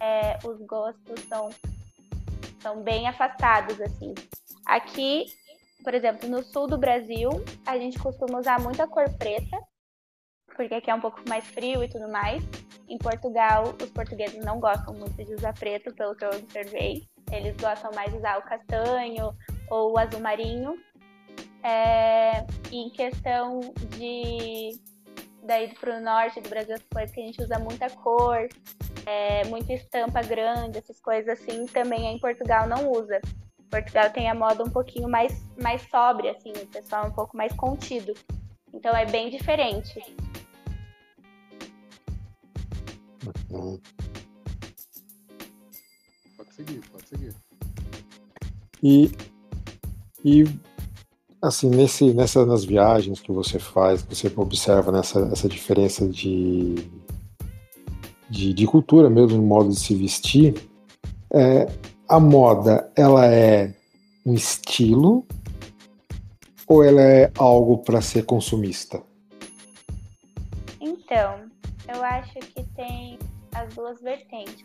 É, 0.00 0.38
os 0.46 0.60
gostos 0.66 1.20
são, 1.28 1.50
são 2.60 2.82
bem 2.82 3.08
afastados, 3.08 3.80
assim. 3.80 4.14
Aqui, 4.64 5.26
por 5.82 5.94
exemplo, 5.94 6.28
no 6.28 6.42
sul 6.42 6.66
do 6.66 6.78
Brasil, 6.78 7.30
a 7.66 7.76
gente 7.76 7.98
costuma 7.98 8.38
usar 8.38 8.60
muita 8.60 8.86
cor 8.86 9.10
preta, 9.18 9.58
porque 10.54 10.74
aqui 10.74 10.90
é 10.90 10.94
um 10.94 11.00
pouco 11.00 11.20
mais 11.28 11.44
frio 11.46 11.82
e 11.82 11.88
tudo 11.88 12.08
mais. 12.08 12.42
Em 12.88 12.98
Portugal, 12.98 13.74
os 13.80 13.90
portugueses 13.90 14.44
não 14.44 14.60
gostam 14.60 14.94
muito 14.94 15.24
de 15.24 15.34
usar 15.34 15.54
preto, 15.54 15.94
pelo 15.94 16.14
que 16.14 16.24
eu 16.24 16.30
observei. 16.30 17.08
Eles 17.32 17.56
gostam 17.56 17.90
mais 17.94 18.10
de 18.10 18.18
usar 18.18 18.38
o 18.38 18.42
castanho 18.42 19.32
ou 19.70 19.92
o 19.92 19.98
azul 19.98 20.20
marinho. 20.20 20.74
É, 21.62 22.46
em 22.72 22.88
questão 22.90 23.60
de 23.96 24.78
daí 25.42 25.74
para 25.74 25.98
o 25.98 26.00
norte 26.00 26.40
do 26.40 26.48
Brasil, 26.48 26.74
as 26.74 26.82
coisas 26.92 27.10
que 27.10 27.20
a 27.20 27.24
gente 27.24 27.42
usa 27.42 27.58
muita 27.58 27.90
cor, 27.90 28.48
é, 29.06 29.44
muita 29.46 29.72
estampa 29.72 30.22
grande, 30.22 30.78
essas 30.78 31.00
coisas 31.00 31.40
assim, 31.40 31.66
também 31.66 32.06
em 32.06 32.18
Portugal 32.18 32.68
não 32.68 32.90
usa. 32.90 33.20
Portugal 33.70 34.10
tem 34.10 34.28
a 34.28 34.34
moda 34.34 34.64
um 34.64 34.70
pouquinho 34.70 35.08
mais, 35.08 35.32
mais 35.60 35.82
sóbria, 35.90 36.32
assim, 36.32 36.50
o 36.50 36.66
pessoal 36.66 37.04
é 37.04 37.08
um 37.08 37.12
pouco 37.12 37.36
mais 37.36 37.52
contido. 37.54 38.14
Então 38.72 38.94
é 38.96 39.06
bem 39.06 39.30
diferente. 39.30 40.00
Uhum. 43.50 43.80
Pode 46.36 46.54
seguir, 46.54 46.80
pode 46.90 47.08
seguir. 47.08 47.34
E, 48.82 49.12
e 50.24 50.44
assim, 51.42 51.70
nesse, 51.70 52.12
nessa, 52.12 52.44
nas 52.44 52.64
viagens 52.64 53.20
que 53.20 53.32
você 53.32 53.58
faz, 53.58 54.02
você 54.02 54.30
observa 54.36 54.92
nessa, 54.92 55.20
essa 55.32 55.48
diferença 55.48 56.06
de, 56.06 56.74
de, 58.28 58.52
de 58.52 58.66
cultura 58.66 59.08
mesmo, 59.08 59.38
no 59.38 59.42
modo 59.42 59.70
de 59.70 59.78
se 59.78 59.94
vestir, 59.94 60.54
é, 61.32 61.66
a 62.08 62.20
moda, 62.20 62.90
ela 62.96 63.26
é 63.26 63.74
um 64.26 64.34
estilo 64.34 65.24
ou 66.66 66.84
ela 66.84 67.00
é 67.00 67.32
algo 67.38 67.78
para 67.78 68.00
ser 68.00 68.24
consumista? 68.24 69.02
Então, 70.80 71.46
eu 71.92 72.02
acho 72.04 72.34
que 72.34 72.62
tem 72.74 73.18
as 73.54 73.74
duas 73.74 74.00
vertentes. 74.00 74.62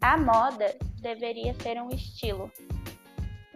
A 0.00 0.16
moda 0.16 0.74
deveria 1.00 1.54
ser 1.62 1.80
um 1.80 1.90
estilo, 1.90 2.50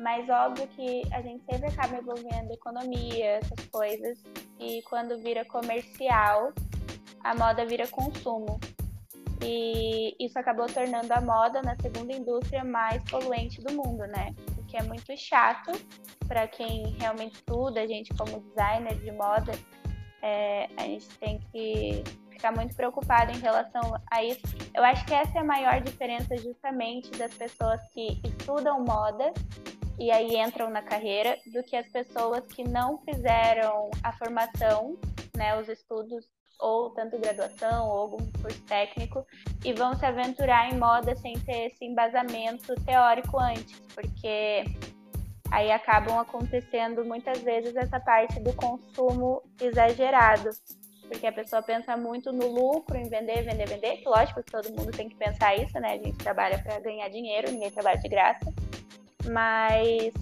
mas 0.05 0.29
óbvio 0.29 0.69
que 0.69 1.03
a 1.11 1.23
gente 1.23 1.43
sempre 1.51 1.67
acaba 1.67 1.97
envolvendo 1.97 2.53
economia, 2.53 3.39
essas 3.39 3.67
coisas, 3.73 4.23
e 4.61 4.83
quando 4.83 5.19
vira 5.19 5.47
comercial, 5.47 6.53
a 7.21 7.35
moda 7.35 7.65
vira 7.65 7.89
consumo. 7.89 8.61
E 9.43 10.15
isso 10.21 10.39
acabou 10.39 10.67
tornando 10.67 11.11
a 11.11 11.23
moda 11.23 11.63
na 11.63 11.75
segunda 11.77 12.13
indústria 12.13 12.63
mais 12.63 13.03
poluente 13.05 13.63
do 13.63 13.73
mundo, 13.73 14.07
né? 14.09 14.35
O 14.59 14.65
que 14.65 14.77
é 14.77 14.83
muito 14.83 15.17
chato 15.17 15.73
para 16.29 16.47
quem 16.49 16.95
realmente 17.01 17.37
estuda, 17.37 17.81
a 17.81 17.87
gente 17.87 18.13
como 18.13 18.41
designer 18.41 18.99
de 18.99 19.11
moda, 19.11 19.53
é, 20.21 20.69
a 20.77 20.83
gente 20.83 21.09
tem 21.19 21.39
que 21.51 22.05
ficar 22.29 22.53
muito 22.53 22.77
preocupado 22.77 23.33
em 23.33 23.41
relação 23.41 23.99
a 24.11 24.23
isso. 24.23 24.43
Eu 24.75 24.85
acho 24.85 25.07
que 25.07 25.15
essa 25.15 25.39
é 25.39 25.41
a 25.41 25.45
maior 25.45 25.81
diferença 25.81 26.37
justamente 26.37 27.11
das 27.13 27.33
pessoas 27.33 27.81
que 27.95 28.21
estudam 28.23 28.85
moda 28.85 29.33
e 29.99 30.11
aí 30.11 30.37
entram 30.37 30.71
na 30.71 30.83
carreira 30.83 31.39
do 31.47 31.63
que 31.63 31.77
as 31.77 31.89
pessoas 31.89 32.47
que 32.47 32.65
não 32.65 32.99
fizeram 32.99 33.91
a 34.03 34.13
formação, 34.13 34.97
né, 35.37 35.59
os 35.59 35.69
estudos 35.69 36.27
ou 36.59 36.91
tanto 36.91 37.19
graduação 37.19 37.89
ou 37.89 37.99
algum 37.99 38.33
curso 38.41 38.61
técnico 38.63 39.27
e 39.65 39.73
vão 39.73 39.95
se 39.95 40.07
aventurar 40.07 40.73
em 40.73 40.79
moda 40.79 41.15
sem 41.17 41.35
ter 41.41 41.67
esse 41.67 41.85
embasamento 41.85 42.75
teórico 42.85 43.39
antes, 43.39 43.81
porque 43.95 44.65
aí 45.51 45.71
acabam 45.71 46.19
acontecendo 46.19 47.05
muitas 47.05 47.41
vezes 47.43 47.75
essa 47.77 48.01
parte 48.01 48.41
do 48.41 48.53
consumo 48.55 49.43
exagerado, 49.61 50.51
porque 51.09 51.27
a 51.27 51.33
pessoa 51.33 51.63
pensa 51.63 51.97
muito 51.97 52.33
no 52.33 52.49
lucro, 52.49 52.97
em 52.97 53.09
vender, 53.09 53.43
vender, 53.43 53.69
vender. 53.69 54.03
Lógico 54.07 54.43
que 54.43 54.51
todo 54.51 54.71
mundo 54.71 54.91
tem 54.91 55.09
que 55.09 55.17
pensar 55.17 55.55
isso, 55.55 55.79
né? 55.79 55.93
A 55.93 55.99
gente 55.99 56.17
trabalha 56.17 56.59
para 56.59 56.81
ganhar 56.81 57.09
dinheiro, 57.09 57.51
ninguém 57.51 57.71
trabalha 57.71 57.99
de 57.99 58.09
graça. 58.09 58.53
Mas 59.31 60.13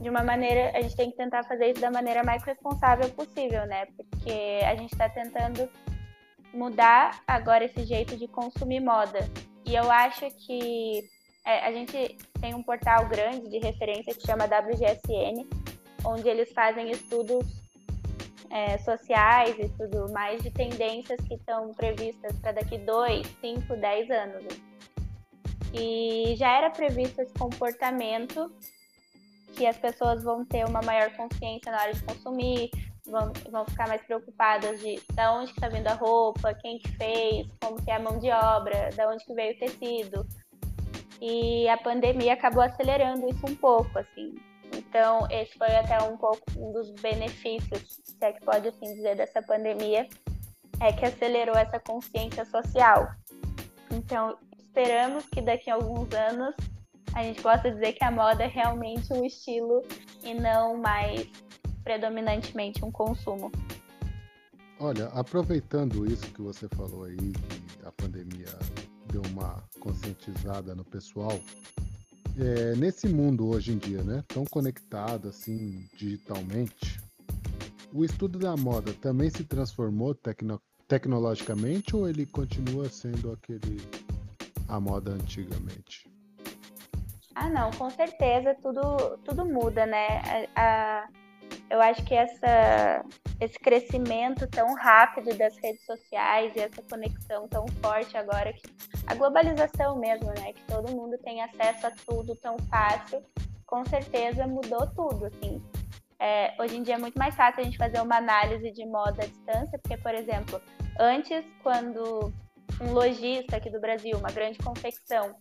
de 0.00 0.08
uma 0.08 0.22
maneira, 0.22 0.70
a 0.76 0.80
gente 0.80 0.96
tem 0.96 1.10
que 1.10 1.16
tentar 1.16 1.42
fazer 1.44 1.72
isso 1.72 1.80
da 1.80 1.90
maneira 1.90 2.22
mais 2.22 2.42
responsável 2.44 3.08
possível, 3.10 3.66
né? 3.66 3.86
Porque 3.96 4.60
a 4.64 4.76
gente 4.76 4.92
está 4.92 5.08
tentando 5.08 5.68
mudar 6.52 7.20
agora 7.26 7.64
esse 7.64 7.84
jeito 7.84 8.16
de 8.16 8.28
consumir 8.28 8.80
moda. 8.80 9.18
E 9.66 9.74
eu 9.74 9.90
acho 9.90 10.30
que 10.46 11.02
é, 11.44 11.66
a 11.66 11.72
gente 11.72 12.16
tem 12.40 12.54
um 12.54 12.62
portal 12.62 13.08
grande 13.08 13.48
de 13.48 13.58
referência 13.58 14.14
que 14.14 14.24
chama 14.24 14.44
WGSN, 14.44 15.46
onde 16.04 16.28
eles 16.28 16.52
fazem 16.52 16.90
estudos 16.90 17.44
é, 18.50 18.78
sociais 18.78 19.56
e 19.58 19.68
tudo 19.70 20.10
mais 20.12 20.42
de 20.42 20.50
tendências 20.50 21.20
que 21.26 21.34
estão 21.34 21.74
previstas 21.74 22.38
para 22.38 22.52
daqui 22.52 22.78
2, 22.78 23.26
5, 23.40 23.76
10 23.76 24.10
anos. 24.10 24.44
E 25.72 26.34
já 26.36 26.56
era 26.56 26.70
previsto 26.70 27.20
esse 27.20 27.34
comportamento 27.34 28.50
que 29.54 29.66
as 29.66 29.76
pessoas 29.76 30.22
vão 30.22 30.44
ter 30.44 30.64
uma 30.64 30.80
maior 30.82 31.10
consciência 31.16 31.72
na 31.72 31.82
hora 31.82 31.92
de 31.92 32.02
consumir, 32.04 32.70
vão, 33.06 33.32
vão 33.50 33.64
ficar 33.66 33.88
mais 33.88 34.02
preocupadas 34.02 34.80
de 34.80 35.00
da 35.14 35.32
onde 35.32 35.50
está 35.50 35.68
vindo 35.68 35.86
a 35.88 35.94
roupa, 35.94 36.54
quem 36.54 36.78
que 36.78 36.88
fez, 36.96 37.46
como 37.60 37.82
que 37.82 37.90
é 37.90 37.96
a 37.96 38.00
mão 38.00 38.18
de 38.18 38.30
obra, 38.30 38.90
da 38.94 39.08
onde 39.08 39.24
que 39.24 39.34
veio 39.34 39.54
o 39.54 39.58
tecido. 39.58 40.26
E 41.20 41.68
a 41.68 41.76
pandemia 41.76 42.34
acabou 42.34 42.62
acelerando 42.62 43.28
isso 43.28 43.44
um 43.46 43.56
pouco, 43.56 43.98
assim. 43.98 44.36
Então, 44.72 45.26
esse 45.30 45.56
foi 45.58 45.74
até 45.74 46.00
um 46.02 46.16
pouco 46.16 46.42
um 46.56 46.72
dos 46.72 46.90
benefícios, 46.90 48.00
se 48.04 48.16
é 48.20 48.32
que 48.32 48.44
pode 48.44 48.68
assim 48.68 48.94
dizer, 48.94 49.16
dessa 49.16 49.42
pandemia, 49.42 50.06
é 50.80 50.92
que 50.92 51.04
acelerou 51.04 51.56
essa 51.56 51.80
consciência 51.80 52.44
social. 52.44 53.10
Então, 53.90 54.38
esperamos 54.68 55.24
que 55.26 55.40
daqui 55.40 55.70
a 55.70 55.74
alguns 55.74 56.12
anos 56.14 56.54
a 57.14 57.22
gente 57.22 57.42
possa 57.42 57.70
dizer 57.70 57.94
que 57.94 58.04
a 58.04 58.10
moda 58.10 58.44
é 58.44 58.46
realmente 58.46 59.12
um 59.12 59.24
estilo 59.24 59.82
e 60.22 60.34
não 60.34 60.76
mais 60.76 61.26
predominantemente 61.82 62.84
um 62.84 62.92
consumo. 62.92 63.50
Olha, 64.78 65.06
aproveitando 65.08 66.06
isso 66.06 66.26
que 66.26 66.40
você 66.40 66.68
falou 66.68 67.04
aí, 67.04 67.16
que 67.16 67.86
a 67.86 67.90
pandemia 67.90 68.46
deu 69.10 69.22
uma 69.32 69.64
conscientizada 69.80 70.74
no 70.74 70.84
pessoal, 70.84 71.40
é, 72.38 72.76
nesse 72.76 73.08
mundo 73.08 73.48
hoje 73.48 73.72
em 73.72 73.78
dia, 73.78 74.04
né, 74.04 74.22
tão 74.28 74.44
conectado 74.44 75.28
assim 75.28 75.88
digitalmente, 75.96 77.00
o 77.92 78.04
estudo 78.04 78.38
da 78.38 78.56
moda 78.56 78.92
também 78.92 79.30
se 79.30 79.42
transformou 79.44 80.14
tecno 80.14 80.60
tecnologicamente 80.86 81.94
ou 81.94 82.08
ele 82.08 82.24
continua 82.24 82.88
sendo 82.88 83.30
aquele 83.30 83.76
a 84.68 84.78
moda 84.78 85.12
antigamente? 85.12 86.06
Ah, 87.34 87.48
não, 87.48 87.70
com 87.70 87.88
certeza 87.88 88.54
tudo, 88.60 89.18
tudo 89.24 89.44
muda, 89.46 89.86
né? 89.86 90.48
A, 90.54 90.60
a, 90.60 91.08
eu 91.70 91.80
acho 91.80 92.04
que 92.04 92.14
essa, 92.14 93.04
esse 93.40 93.58
crescimento 93.58 94.46
tão 94.48 94.74
rápido 94.74 95.36
das 95.36 95.56
redes 95.58 95.84
sociais 95.86 96.52
e 96.56 96.60
essa 96.60 96.82
conexão 96.82 97.46
tão 97.48 97.66
forte 97.80 98.16
agora, 98.16 98.52
que 98.52 98.62
a 99.06 99.14
globalização 99.14 99.96
mesmo, 99.98 100.26
né? 100.26 100.52
Que 100.52 100.64
todo 100.64 100.94
mundo 100.94 101.16
tem 101.18 101.40
acesso 101.42 101.86
a 101.86 101.92
tudo 102.06 102.34
tão 102.36 102.56
fácil, 102.68 103.22
com 103.64 103.84
certeza 103.84 104.46
mudou 104.46 104.86
tudo, 104.88 105.26
assim. 105.26 105.62
É, 106.18 106.52
hoje 106.60 106.76
em 106.76 106.82
dia 106.82 106.94
é 106.94 106.98
muito 106.98 107.16
mais 107.16 107.36
fácil 107.36 107.60
a 107.60 107.64
gente 107.64 107.78
fazer 107.78 108.00
uma 108.00 108.16
análise 108.16 108.72
de 108.72 108.84
moda 108.84 109.22
à 109.22 109.26
distância, 109.26 109.78
porque, 109.78 109.96
por 109.96 110.12
exemplo, 110.12 110.60
antes, 110.98 111.44
quando 111.62 112.32
um 112.80 112.92
lojista 112.92 113.56
aqui 113.56 113.70
do 113.70 113.80
Brasil, 113.80 114.16
uma 114.16 114.30
grande 114.30 114.58
confecção, 114.58 115.34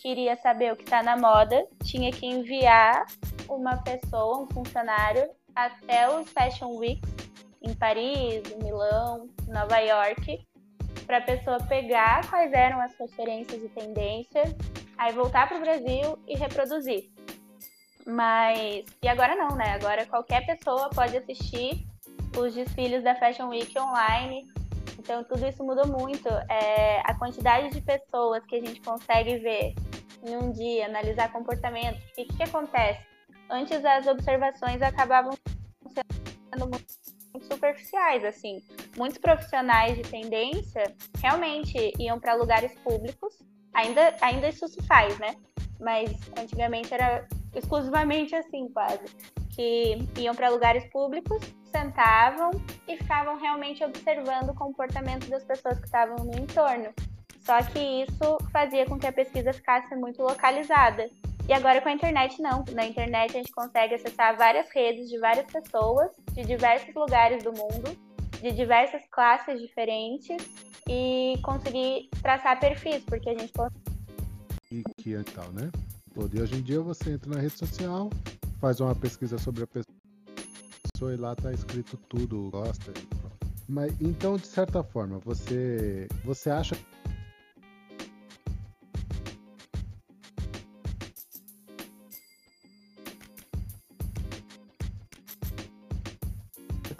queria 0.00 0.36
saber 0.36 0.72
o 0.72 0.76
que 0.76 0.84
está 0.84 1.02
na 1.02 1.16
moda, 1.16 1.66
tinha 1.82 2.10
que 2.10 2.26
enviar 2.26 3.06
uma 3.48 3.76
pessoa, 3.78 4.42
um 4.42 4.46
funcionário, 4.48 5.30
até 5.54 6.08
os 6.10 6.28
Fashion 6.30 6.76
Weeks 6.76 7.10
em 7.62 7.74
Paris, 7.74 8.42
em 8.52 8.62
Milão, 8.62 9.28
Nova 9.48 9.78
York, 9.78 10.46
para 11.06 11.18
a 11.18 11.22
pessoa 11.22 11.58
pegar 11.66 12.28
quais 12.28 12.52
eram 12.52 12.80
as 12.80 12.94
referências 12.98 13.62
e 13.62 13.68
tendências, 13.68 14.54
aí 14.98 15.12
voltar 15.12 15.48
para 15.48 15.58
o 15.58 15.60
Brasil 15.60 16.18
e 16.26 16.36
reproduzir. 16.36 17.10
Mas 18.06 18.84
e 19.02 19.08
agora 19.08 19.34
não, 19.34 19.56
né? 19.56 19.72
Agora 19.72 20.04
qualquer 20.04 20.44
pessoa 20.44 20.90
pode 20.90 21.16
assistir 21.16 21.86
os 22.36 22.54
desfiles 22.54 23.02
da 23.02 23.14
Fashion 23.14 23.48
Week 23.48 23.78
online. 23.78 24.46
Então 25.04 25.22
tudo 25.22 25.46
isso 25.46 25.62
mudou 25.62 25.86
muito. 25.86 26.26
É, 26.50 27.00
a 27.04 27.14
quantidade 27.18 27.68
de 27.68 27.80
pessoas 27.82 28.42
que 28.46 28.56
a 28.56 28.60
gente 28.60 28.80
consegue 28.80 29.36
ver 29.38 29.74
em 30.26 30.34
um 30.34 30.50
dia, 30.50 30.86
analisar 30.86 31.30
comportamento. 31.30 31.98
O 31.98 32.14
que, 32.14 32.24
que 32.24 32.42
acontece? 32.42 33.06
Antes 33.50 33.84
as 33.84 34.06
observações 34.06 34.80
acabavam 34.80 35.32
sendo 35.86 36.66
muito 36.66 37.44
superficiais, 37.52 38.24
assim. 38.24 38.62
Muitos 38.96 39.18
profissionais 39.18 39.98
de 39.98 40.02
tendência 40.04 40.84
realmente 41.20 41.92
iam 41.98 42.18
para 42.18 42.32
lugares 42.34 42.74
públicos. 42.80 43.36
Ainda, 43.74 44.16
ainda 44.22 44.48
isso 44.48 44.66
se 44.68 44.82
faz, 44.86 45.18
né? 45.18 45.36
Mas 45.78 46.10
antigamente 46.38 46.94
era 46.94 47.28
exclusivamente 47.54 48.34
assim, 48.34 48.68
quase. 48.72 49.04
Que 49.54 49.98
iam 50.18 50.34
para 50.34 50.48
lugares 50.48 50.84
públicos, 50.90 51.40
sentavam 51.70 52.50
e 52.88 52.96
ficavam 52.96 53.38
realmente 53.38 53.84
observando 53.84 54.50
o 54.50 54.54
comportamento 54.54 55.28
das 55.28 55.44
pessoas 55.44 55.78
que 55.78 55.86
estavam 55.86 56.16
no 56.24 56.34
entorno. 56.38 56.92
Só 57.40 57.62
que 57.62 57.78
isso 57.78 58.38
fazia 58.50 58.86
com 58.86 58.98
que 58.98 59.06
a 59.06 59.12
pesquisa 59.12 59.52
ficasse 59.52 59.94
muito 59.94 60.22
localizada. 60.22 61.08
E 61.46 61.52
agora 61.52 61.80
com 61.80 61.88
a 61.88 61.92
internet 61.92 62.40
não. 62.40 62.64
Na 62.72 62.86
internet 62.86 63.32
a 63.32 63.38
gente 63.38 63.52
consegue 63.52 63.94
acessar 63.94 64.36
várias 64.36 64.70
redes 64.70 65.10
de 65.10 65.18
várias 65.18 65.46
pessoas, 65.46 66.10
de 66.32 66.42
diversos 66.42 66.94
lugares 66.94 67.44
do 67.44 67.52
mundo, 67.52 67.96
de 68.40 68.50
diversas 68.50 69.02
classes 69.10 69.60
diferentes 69.60 70.38
e 70.88 71.38
conseguir 71.42 72.08
traçar 72.22 72.58
perfis, 72.58 73.04
porque 73.04 73.28
a 73.28 73.38
gente 73.38 73.52
e 74.70 74.82
que 74.96 75.14
é 75.14 75.22
tal, 75.22 75.52
né? 75.52 75.70
todo. 76.14 76.40
Hoje 76.40 76.56
em 76.56 76.62
dia 76.62 76.80
você 76.80 77.12
entra 77.12 77.30
na 77.30 77.40
rede 77.40 77.58
social, 77.58 78.08
faz 78.60 78.80
uma 78.80 78.94
pesquisa 78.94 79.38
sobre 79.38 79.64
a 79.64 79.66
pessoa 79.66 81.12
e 81.12 81.16
lá 81.16 81.34
tá 81.34 81.52
escrito 81.52 81.96
tudo, 82.08 82.50
gosta. 82.50 82.92
Mas 83.68 83.94
então, 84.00 84.36
de 84.36 84.46
certa 84.46 84.82
forma, 84.82 85.18
você 85.18 86.06
você 86.24 86.50
acha 86.50 86.76
que 86.76 86.94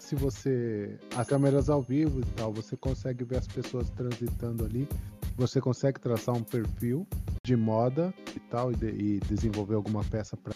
se 0.05 0.15
você 0.15 0.99
as 1.17 1.27
câmeras 1.27 1.69
ao 1.69 1.83
vivo 1.83 2.21
e 2.21 2.25
tal, 2.37 2.53
você 2.53 2.77
consegue 2.77 3.25
ver 3.25 3.39
as 3.39 3.47
pessoas 3.47 3.91
transitando 3.91 4.65
ali, 4.65 4.89
você 5.37 5.61
consegue 5.61 5.99
traçar 6.01 6.35
um 6.35 6.43
perfil 6.43 7.07
de 7.45 7.57
moda 7.57 8.15
e 8.35 8.41
tal 8.41 8.73
e, 8.73 8.77
de, 8.77 8.89
e 8.89 9.21
desenvolver 9.21 9.75
alguma 9.75 10.05
peça 10.05 10.37
para 10.37 10.55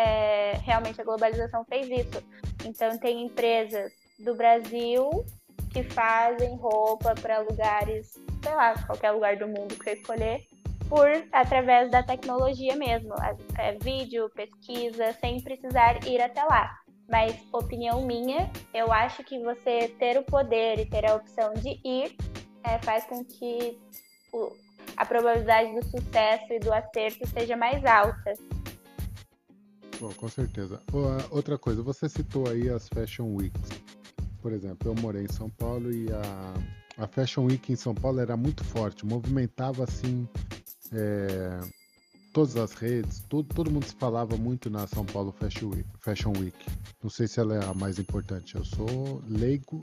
é, 0.00 0.52
realmente 0.62 1.00
a 1.00 1.04
globalização 1.04 1.64
fez 1.64 1.88
isso. 1.88 2.22
Então 2.64 2.98
tem 2.98 3.26
empresas 3.26 3.92
do 4.18 4.34
Brasil 4.34 5.24
que 5.72 5.82
fazem 5.84 6.56
roupa 6.56 7.14
para 7.14 7.38
lugares, 7.38 8.12
sei 8.42 8.54
lá, 8.54 8.74
qualquer 8.86 9.12
lugar 9.12 9.36
do 9.36 9.46
mundo 9.46 9.76
que 9.76 9.84
você 9.84 9.92
escolher, 9.92 10.40
por 10.88 11.08
através 11.32 11.90
da 11.90 12.02
tecnologia 12.02 12.74
mesmo, 12.74 13.14
é, 13.56 13.76
vídeo, 13.80 14.28
pesquisa, 14.30 15.12
sem 15.20 15.40
precisar 15.40 16.04
ir 16.06 16.20
até 16.20 16.42
lá. 16.44 16.76
Mas 17.08 17.36
opinião 17.52 18.02
minha, 18.02 18.50
eu 18.72 18.92
acho 18.92 19.22
que 19.24 19.38
você 19.40 19.88
ter 19.98 20.18
o 20.18 20.22
poder 20.22 20.78
e 20.78 20.86
ter 20.86 21.08
a 21.08 21.14
opção 21.14 21.52
de 21.54 21.80
ir 21.84 22.16
é, 22.64 22.78
faz 22.80 23.04
com 23.04 23.24
que 23.24 23.78
o, 24.32 24.52
a 24.96 25.04
probabilidade 25.04 25.74
do 25.74 25.84
sucesso 25.84 26.52
e 26.52 26.58
do 26.58 26.72
acerto 26.72 27.26
seja 27.28 27.56
mais 27.56 27.84
alta. 27.84 28.34
Bom, 30.00 30.12
com 30.14 30.28
certeza. 30.28 30.80
Outra 31.30 31.58
coisa, 31.58 31.82
você 31.82 32.08
citou 32.08 32.48
aí 32.48 32.70
as 32.70 32.88
Fashion 32.88 33.34
Weeks. 33.34 33.68
Por 34.40 34.50
exemplo, 34.50 34.90
eu 34.90 34.94
morei 34.94 35.24
em 35.24 35.32
São 35.32 35.50
Paulo 35.50 35.92
e 35.92 36.10
a, 36.10 36.54
a 37.04 37.06
Fashion 37.06 37.44
Week 37.44 37.70
em 37.70 37.76
São 37.76 37.94
Paulo 37.94 38.18
era 38.18 38.34
muito 38.34 38.64
forte, 38.64 39.04
movimentava 39.04 39.84
assim 39.84 40.26
é, 40.90 41.60
todas 42.32 42.56
as 42.56 42.72
redes, 42.72 43.20
todo, 43.28 43.46
todo 43.54 43.70
mundo 43.70 43.84
se 43.84 43.94
falava 43.94 44.38
muito 44.38 44.70
na 44.70 44.86
São 44.86 45.04
Paulo 45.04 45.32
Fashion 45.32 45.68
Week, 45.68 45.88
Fashion 45.98 46.32
Week. 46.38 46.56
Não 47.02 47.10
sei 47.10 47.28
se 47.28 47.38
ela 47.38 47.56
é 47.56 47.64
a 47.64 47.74
mais 47.74 47.98
importante, 47.98 48.54
eu 48.54 48.64
sou 48.64 49.22
leigo 49.28 49.82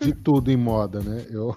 de 0.00 0.14
tudo 0.24 0.50
em 0.50 0.56
moda, 0.56 1.00
né? 1.02 1.26
Eu, 1.28 1.54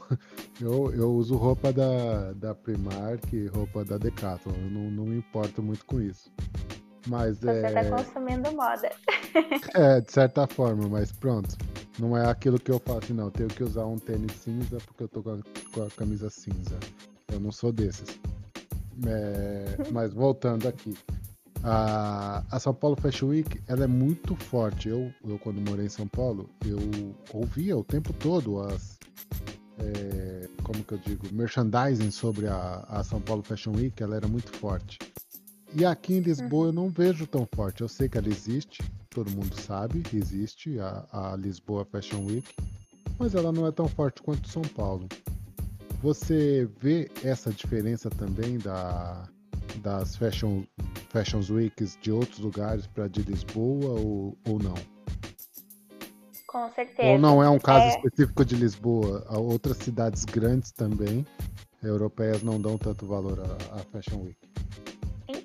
eu, 0.60 0.94
eu 0.94 1.14
uso 1.14 1.38
roupa 1.38 1.72
da, 1.72 2.34
da 2.34 2.54
Primark, 2.54 3.32
roupa 3.54 3.86
da 3.86 3.98
Decathlon, 3.98 4.56
eu 4.56 4.70
não, 4.70 4.92
não 4.92 5.06
me 5.06 5.16
importo 5.16 5.64
muito 5.64 5.86
com 5.86 6.02
isso. 6.02 6.30
Mas 7.08 7.40
Você 7.40 7.50
é... 7.50 7.84
tá 7.84 7.98
consumindo 7.98 8.52
moda. 8.52 8.92
é, 9.74 10.02
de 10.02 10.12
certa 10.12 10.48
forma, 10.48 10.88
mas 10.88 11.12
pronto. 11.12 11.58
Não 12.00 12.16
é 12.16 12.30
aquilo 12.30 12.60
que 12.60 12.72
eu 12.72 12.80
faço, 12.80 13.14
não. 13.14 13.26
Eu 13.26 13.32
tenho 13.32 13.50
que 13.50 13.64
usar 13.64 13.86
um 13.86 13.98
tênis 13.98 14.32
cinza 14.34 14.78
porque 14.86 15.04
eu 15.04 15.08
tô 15.08 15.22
com 15.22 15.32
a, 15.32 15.40
com 15.74 15.84
a 15.84 15.90
camisa 15.92 16.30
cinza. 16.30 16.78
Eu 17.32 17.40
não 17.40 17.52
sou 17.52 17.72
desses. 17.72 18.20
É, 19.06 19.78
mas 19.92 20.14
voltando 20.14 20.68
aqui. 20.68 20.96
A, 21.64 22.44
a, 22.50 22.60
São 22.60 22.74
Paulo 22.74 22.96
Fashion 23.00 23.28
Week 23.28 23.62
ela 23.68 23.84
é 23.84 23.88
muito 23.88 24.36
forte. 24.36 24.90
Eu, 24.90 25.12
eu, 25.28 25.38
quando 25.40 25.62
morei 25.70 25.86
em 25.86 25.90
São 25.90 26.08
Paulo, 26.08 26.50
eu 26.66 26.80
ouvia 27.34 27.78
o 27.78 27.84
tempo 27.84 28.14
todo 28.14 28.60
as. 28.62 29.00
É, 29.80 30.48
como 30.64 30.84
que 30.84 30.94
eu 30.94 30.98
digo? 31.00 31.28
Merchandising 31.32 32.12
sobre 32.12 32.48
a, 32.48 32.86
a 32.88 33.04
São 33.04 33.22
Paulo 33.22 33.44
Fashion 33.44 33.74
Week, 33.76 34.02
ela 34.02 34.16
era 34.16 34.28
muito 34.28 34.52
forte. 34.58 34.98
E 35.74 35.86
aqui 35.86 36.16
em 36.16 36.20
Lisboa 36.20 36.68
eu 36.68 36.74
não 36.74 36.90
vejo 36.90 37.26
tão 37.26 37.48
forte. 37.56 37.82
Eu 37.82 37.88
sei 37.88 38.10
que 38.10 38.18
ela 38.18 38.28
existe, 38.28 38.84
todo 39.10 39.32
mundo 39.32 39.56
sabe, 39.60 40.04
existe 40.14 40.78
a, 40.80 41.06
a 41.12 41.36
Lisboa 41.38 41.86
Fashion 41.86 42.26
Week, 42.26 42.54
mas 43.18 43.36
ela 43.36 43.52
não 43.52 43.66
é 43.66 43.72
tão 43.72 43.88
forte 43.88 44.22
quanto 44.22 44.50
São 44.50 44.62
Paulo. 44.62 45.08
Você 46.02 46.68
vê 46.80 47.10
essa 47.24 47.52
diferença 47.52 48.10
também 48.10 48.58
da, 48.58 49.30
das 49.82 50.16
Fashion, 50.16 50.64
Fashion 51.10 51.42
Weeks 51.50 51.98
de 52.02 52.12
outros 52.12 52.40
lugares 52.40 52.86
para 52.88 53.08
de 53.08 53.22
Lisboa 53.22 54.00
ou, 54.00 54.38
ou 54.48 54.60
não? 54.60 54.76
Com 56.48 56.70
certeza. 56.72 57.10
Ou 57.10 57.18
não 57.18 57.42
é 57.42 57.50
um 57.50 57.60
caso 57.60 57.86
é... 57.86 57.90
específico 57.96 58.44
de 58.44 58.56
Lisboa? 58.56 59.26
Outras 59.30 59.78
cidades 59.78 60.26
grandes 60.26 60.74
também, 60.74 61.26
europeias, 61.82 62.44
não 62.44 62.60
dão 62.60 62.78
tanto 62.78 63.06
valor 63.06 63.40
à, 63.40 63.76
à 63.76 63.80
Fashion 63.86 64.24
Week. 64.24 64.38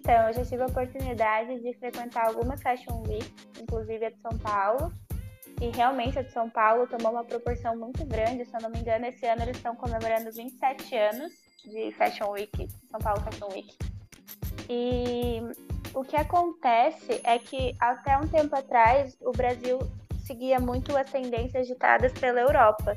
Então, 0.06 0.28
eu 0.28 0.34
já 0.34 0.44
tive 0.44 0.62
a 0.62 0.66
oportunidade 0.66 1.58
de 1.58 1.74
frequentar 1.78 2.28
algumas 2.28 2.62
Fashion 2.62 3.02
Week, 3.08 3.28
inclusive 3.60 4.06
a 4.06 4.10
de 4.10 4.20
São 4.20 4.38
Paulo. 4.38 4.92
E 5.60 5.68
realmente 5.70 6.16
a 6.16 6.22
de 6.22 6.30
São 6.30 6.48
Paulo 6.48 6.86
tomou 6.86 7.10
uma 7.10 7.24
proporção 7.24 7.76
muito 7.76 8.04
grande. 8.04 8.44
Se 8.44 8.56
eu 8.56 8.62
não 8.62 8.70
me 8.70 8.78
engano, 8.78 9.04
esse 9.06 9.26
ano 9.26 9.42
eles 9.42 9.56
estão 9.56 9.74
comemorando 9.74 10.30
27 10.30 10.96
anos 10.96 11.32
de 11.64 11.90
Fashion 11.90 12.30
Week, 12.30 12.68
São 12.88 13.00
Paulo 13.00 13.20
Fashion 13.22 13.48
Week. 13.50 13.76
E 14.70 15.40
o 15.92 16.04
que 16.04 16.14
acontece 16.14 17.20
é 17.24 17.36
que 17.40 17.74
até 17.80 18.16
um 18.16 18.28
tempo 18.28 18.54
atrás 18.54 19.16
o 19.20 19.32
Brasil 19.32 19.80
seguia 20.24 20.60
muito 20.60 20.96
as 20.96 21.10
tendências 21.10 21.66
ditadas 21.66 22.12
pela 22.12 22.38
Europa. 22.38 22.96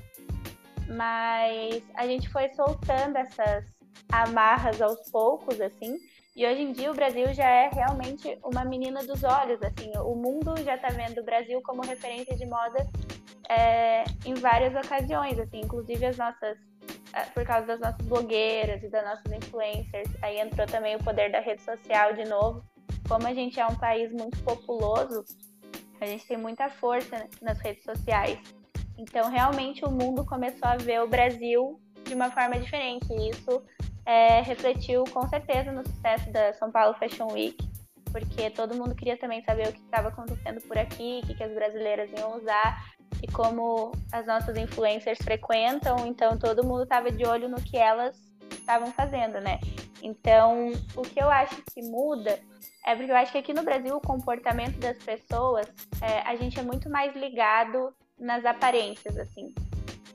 Mas 0.88 1.82
a 1.95 2.06
gente 2.06 2.30
foi 2.30 2.50
soltando 2.50 3.17
essas 3.17 3.65
amarras 4.12 4.80
aos 4.80 5.10
poucos, 5.10 5.60
assim, 5.60 5.98
e 6.39 6.47
hoje 6.47 6.62
em 6.62 6.71
dia 6.71 6.89
o 6.89 6.95
Brasil 6.95 7.34
já 7.34 7.49
é 7.49 7.69
realmente 7.69 8.39
uma 8.45 8.63
menina 8.63 9.04
dos 9.04 9.25
olhos, 9.25 9.62
assim, 9.62 9.91
o 9.97 10.15
mundo 10.15 10.56
já 10.63 10.75
está 10.75 10.88
vendo 10.88 11.19
o 11.19 11.25
Brasil 11.25 11.62
como 11.62 11.82
referência 11.82 12.34
de 12.34 12.45
moda 12.45 12.88
é, 13.49 14.06
em 14.25 14.36
várias 14.36 14.73
ocasiões, 14.73 15.38
assim, 15.38 15.60
inclusive 15.60 16.06
as 16.06 16.15
nossas, 16.15 16.58
é, 17.12 17.23
por 17.34 17.43
causa 17.43 17.67
das 17.67 17.82
nossas 17.82 18.08
blogueiras 18.08 18.82
e 18.82 18.88
das 18.88 19.04
nossas 19.04 19.30
influencers, 19.34 20.10
aí 20.21 20.39
entrou 20.39 20.65
também 20.65 20.95
o 20.95 21.04
poder 21.04 21.30
da 21.30 21.41
rede 21.41 21.62
social 21.62 22.13
de 22.13 22.23
novo. 22.23 22.63
Como 23.06 23.28
a 23.28 23.34
gente 23.34 23.60
é 23.60 23.65
um 23.65 23.75
país 23.75 24.10
muito 24.13 24.41
populoso, 24.41 25.25
a 25.99 26.06
gente 26.06 26.25
tem 26.25 26.38
muita 26.38 26.69
força 26.69 27.28
nas 27.41 27.60
redes 27.60 27.84
sociais. 27.84 28.39
Então, 28.97 29.30
realmente, 29.30 29.84
o 29.84 29.91
mundo 29.91 30.25
começou 30.25 30.69
a 30.69 30.78
ver 30.78 31.02
o 31.02 31.08
Brasil 31.10 31.82
de 32.06 32.13
uma 32.13 32.32
forma 32.32 32.58
diferente. 32.58 33.12
E 33.12 33.30
isso 33.30 33.62
é, 34.10 34.41
refletiu 34.41 35.04
com 35.13 35.28
certeza 35.30 35.72
no 35.72 35.88
sucesso 35.88 36.32
da 36.32 36.52
São 36.54 36.72
Paulo 36.72 36.95
Fashion 36.95 37.32
Week, 37.32 37.56
porque 38.12 38.50
todo 38.50 38.74
mundo 38.74 38.95
queria 38.95 39.15
também 39.15 39.43
saber 39.43 39.67
o 39.67 39.72
que 39.72 39.82
estava 39.82 40.08
acontecendo 40.08 40.60
por 40.62 40.80
aqui, 40.80 41.22
o 41.22 41.28
que, 41.28 41.36
que 41.36 41.43
as 41.43 41.54
brasileiras 41.54 42.10
iam 42.17 42.36
usar 42.36 42.84
e 43.22 43.32
como 43.32 43.91
as 44.12 44.26
nossas 44.26 44.58
influencers 44.58 45.19
frequentam, 45.19 46.08
então 46.08 46.39
todo 46.39 46.65
mundo 46.65 46.84
estava 46.84 47.12
de 47.12 47.24
olho 47.24 47.48
no 47.48 47.62
que 47.62 47.78
elas 47.78 48.17
estavam 48.52 48.91
fazendo, 48.93 49.39
né? 49.41 49.60
Então, 50.02 50.72
o 50.95 51.04
que 51.04 51.22
eu 51.22 51.30
acho 51.30 51.62
que 51.72 51.84
muda 51.84 52.39
é 52.88 52.95
porque 52.95 53.12
eu 53.12 53.15
acho 53.15 53.32
que 53.32 53.38
aqui 53.38 53.54
no 53.54 53.62
Brasil 53.62 53.95
o 53.95 54.02
comportamento 54.02 54.80
das 54.80 54.98
pessoas, 54.98 55.67
é, 56.02 56.22
a 56.22 56.36
gente 56.36 56.60
é 56.60 56.63
muito 56.63 56.89
mais 56.89 57.15
ligado 57.15 57.93
nas 58.17 58.43
aparências, 58.43 59.15
assim. 59.19 59.54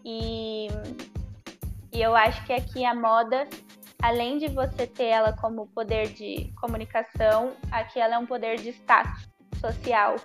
E, 0.05 0.67
e 1.93 2.03
eu 2.03 2.17
acho 2.17 2.45
que 2.45 2.53
aqui 2.53 2.85
a 2.85 2.93
moda 2.93 3.47
além 4.03 4.39
de 4.39 4.49
você 4.49 4.87
ter 4.87 5.07
ela 5.07 5.33
como 5.33 5.67
poder 5.69 6.13
de 6.13 6.53
comunicação, 6.61 7.55
aqui 7.71 7.99
ela 7.99 8.17
é 8.17 8.19
um 8.19 8.27
poder 8.27 8.59
de 8.59 8.71
status 8.71 9.29
social. 9.61 10.17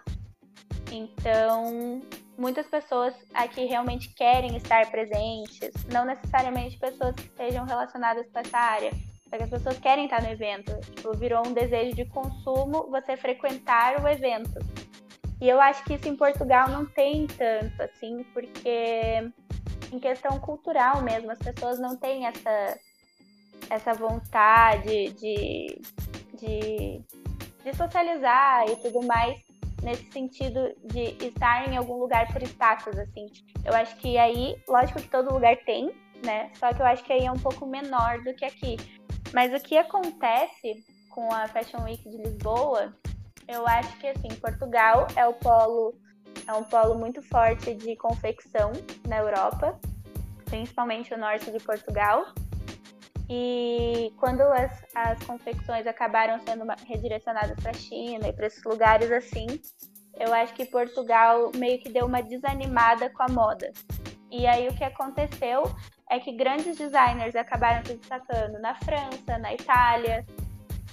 Então, 0.91 2.01
muitas 2.37 2.67
pessoas 2.67 3.13
aqui 3.33 3.65
realmente 3.65 4.13
querem 4.13 4.55
estar 4.57 4.89
presentes, 4.89 5.71
não 5.91 6.05
necessariamente 6.05 6.77
pessoas 6.77 7.15
que 7.15 7.23
estejam 7.23 7.65
relacionadas 7.65 8.29
com 8.31 8.39
essa 8.39 8.57
área, 8.57 8.91
mas 9.31 9.41
as 9.41 9.49
pessoas 9.49 9.77
querem 9.79 10.05
estar 10.05 10.21
no 10.21 10.29
evento. 10.29 10.77
Tipo, 10.95 11.15
virou 11.15 11.45
um 11.45 11.53
desejo 11.53 11.95
de 11.95 12.05
consumo 12.05 12.89
você 12.89 13.15
frequentar 13.15 14.03
o 14.03 14.07
evento. 14.07 14.59
E 15.41 15.47
eu 15.47 15.61
acho 15.61 15.83
que 15.85 15.93
isso 15.93 16.07
em 16.07 16.15
Portugal 16.15 16.67
não 16.69 16.85
tem 16.85 17.27
tanto, 17.27 17.81
assim, 17.81 18.25
porque 18.33 19.31
em 19.91 19.99
questão 19.99 20.39
cultural 20.39 21.01
mesmo, 21.01 21.31
as 21.31 21.39
pessoas 21.39 21.79
não 21.79 21.95
têm 21.95 22.25
essa 22.25 22.77
essa 23.69 23.93
vontade 23.93 25.09
de, 25.13 25.81
de, 26.33 27.01
de 27.63 27.75
socializar 27.75 28.69
e 28.69 28.75
tudo 28.77 29.05
mais 29.05 29.39
nesse 29.83 30.11
sentido 30.11 30.73
de 30.85 31.15
estar 31.25 31.67
em 31.67 31.77
algum 31.77 31.97
lugar 31.97 32.31
por 32.31 32.41
status, 32.43 32.97
assim. 32.97 33.27
Eu 33.63 33.73
acho 33.73 33.95
que 33.97 34.17
aí, 34.17 34.55
lógico 34.67 35.01
que 35.01 35.09
todo 35.09 35.33
lugar 35.33 35.55
tem, 35.65 35.91
né? 36.25 36.51
Só 36.55 36.73
que 36.73 36.81
eu 36.81 36.85
acho 36.85 37.03
que 37.03 37.13
aí 37.13 37.25
é 37.25 37.31
um 37.31 37.39
pouco 37.39 37.65
menor 37.65 38.21
do 38.23 38.33
que 38.33 38.45
aqui. 38.45 38.77
Mas 39.33 39.53
o 39.53 39.63
que 39.63 39.77
acontece 39.77 40.83
com 41.09 41.31
a 41.33 41.47
Fashion 41.47 41.83
Week 41.83 42.07
de 42.09 42.17
Lisboa, 42.17 42.93
eu 43.47 43.65
acho 43.67 43.97
que 43.97 44.07
assim, 44.07 44.29
Portugal 44.41 45.07
é 45.15 45.25
o 45.25 45.33
polo 45.33 45.93
é 46.47 46.53
um 46.53 46.63
polo 46.63 46.95
muito 46.95 47.21
forte 47.21 47.73
de 47.73 47.95
confecção 47.95 48.71
na 49.07 49.17
Europa, 49.17 49.79
principalmente 50.45 51.13
o 51.13 51.17
norte 51.17 51.51
de 51.51 51.59
Portugal. 51.59 52.33
E 53.29 54.11
quando 54.17 54.41
as, 54.41 54.83
as 54.95 55.23
confecções 55.23 55.85
acabaram 55.85 56.39
sendo 56.39 56.65
redirecionadas 56.87 57.55
para 57.61 57.71
a 57.71 57.75
China 57.75 58.27
e 58.27 58.33
para 58.33 58.47
esses 58.47 58.63
lugares 58.63 59.11
assim, 59.11 59.45
eu 60.19 60.33
acho 60.33 60.53
que 60.53 60.65
Portugal 60.65 61.51
meio 61.55 61.79
que 61.79 61.89
deu 61.89 62.07
uma 62.07 62.21
desanimada 62.21 63.09
com 63.11 63.23
a 63.23 63.27
moda. 63.29 63.71
E 64.31 64.47
aí 64.47 64.67
o 64.67 64.75
que 64.75 64.83
aconteceu 64.83 65.63
é 66.09 66.19
que 66.19 66.35
grandes 66.35 66.77
designers 66.77 67.35
acabaram 67.35 67.85
se 67.85 67.95
destacando 67.95 68.59
na 68.59 68.73
França, 68.75 69.37
na 69.37 69.53
Itália, 69.53 70.25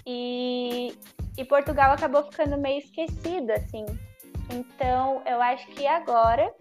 e, 0.07 0.95
e 1.37 1.45
Portugal 1.45 1.93
acabou 1.93 2.23
ficando 2.31 2.57
meio 2.59 2.79
esquecida, 2.79 3.55
assim. 3.55 3.85
Então 4.51 5.23
eu 5.27 5.43
acho 5.43 5.67
que 5.69 5.87
agora 5.87 6.53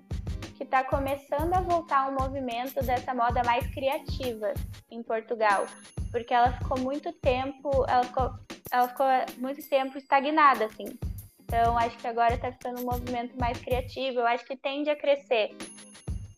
que 0.56 0.64
está 0.64 0.84
começando 0.84 1.54
a 1.54 1.62
voltar 1.62 2.10
um 2.10 2.16
movimento 2.16 2.84
dessa 2.84 3.14
moda 3.14 3.44
mais 3.44 3.68
criativa 3.74 4.54
em 4.90 5.04
Portugal, 5.04 5.66
porque 6.12 6.34
ela 6.34 6.54
ficou 6.54 6.80
muito 6.80 7.12
tempo, 7.14 7.86
ela 7.88 8.04
ficou, 8.04 8.32
ela 8.72 8.88
ficou 8.88 9.08
muito 9.38 9.68
tempo 9.70 9.98
estagnada, 9.98 10.66
assim. 10.66 10.98
Então, 11.44 11.78
acho 11.78 11.98
que 11.98 12.08
agora 12.08 12.34
está 12.34 12.52
ficando 12.52 12.82
um 12.82 12.86
movimento 12.86 13.38
mais 13.40 13.58
criativo. 13.60 14.20
Eu 14.20 14.28
acho 14.28 14.44
que 14.46 14.58
tende 14.58 14.90
a 14.90 14.96
crescer 14.96 15.56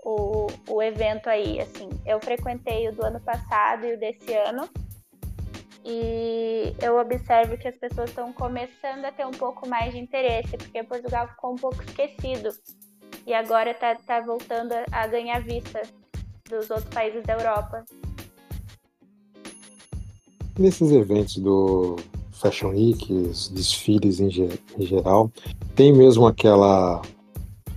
o, 0.04 0.48
o 0.68 0.82
evento 0.82 1.30
aí, 1.30 1.62
assim. 1.62 1.90
Eu 2.06 2.20
frequentei 2.20 2.90
o 2.90 2.92
do 2.94 3.06
ano 3.06 3.20
passado 3.22 3.86
e 3.86 3.94
o 3.94 4.00
desse 4.00 4.34
ano. 4.34 4.70
E 5.86 6.76
eu 6.82 6.98
observo 6.98 7.58
que 7.58 7.68
as 7.68 7.78
pessoas 7.78 8.10
estão 8.10 8.34
começando 8.34 9.06
a 9.06 9.12
ter 9.12 9.26
um 9.26 9.32
pouco 9.32 9.68
mais 9.68 9.94
de 9.94 10.00
interesse, 10.00 10.58
porque 10.58 10.84
Portugal 10.84 11.30
ficou 11.30 11.54
um 11.54 11.56
pouco 11.56 11.82
esquecido. 11.84 12.50
E 13.28 13.34
agora 13.34 13.72
está 13.72 13.94
tá 13.94 14.22
voltando 14.22 14.74
a 14.90 15.06
ganhar 15.06 15.42
vista 15.44 15.82
dos 16.50 16.70
outros 16.70 16.88
países 16.94 17.22
da 17.26 17.34
Europa. 17.34 17.84
Nesses 20.58 20.94
eventos 20.94 21.36
do 21.36 21.98
Fashion 22.32 22.70
Week, 22.70 23.12
os 23.12 23.50
desfiles 23.50 24.22
em, 24.22 24.30
em 24.80 24.86
geral, 24.86 25.30
tem 25.76 25.92
mesmo 25.92 26.26
aquela 26.26 27.02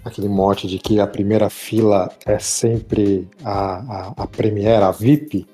aquele 0.04 0.28
mote 0.28 0.68
de 0.68 0.78
que 0.78 1.00
a 1.00 1.06
primeira 1.06 1.50
fila 1.50 2.08
é 2.24 2.38
sempre 2.38 3.28
a, 3.44 4.12
a, 4.12 4.22
a 4.22 4.26
Premiere, 4.28 4.84
a 4.84 4.92
VIP? 4.92 5.48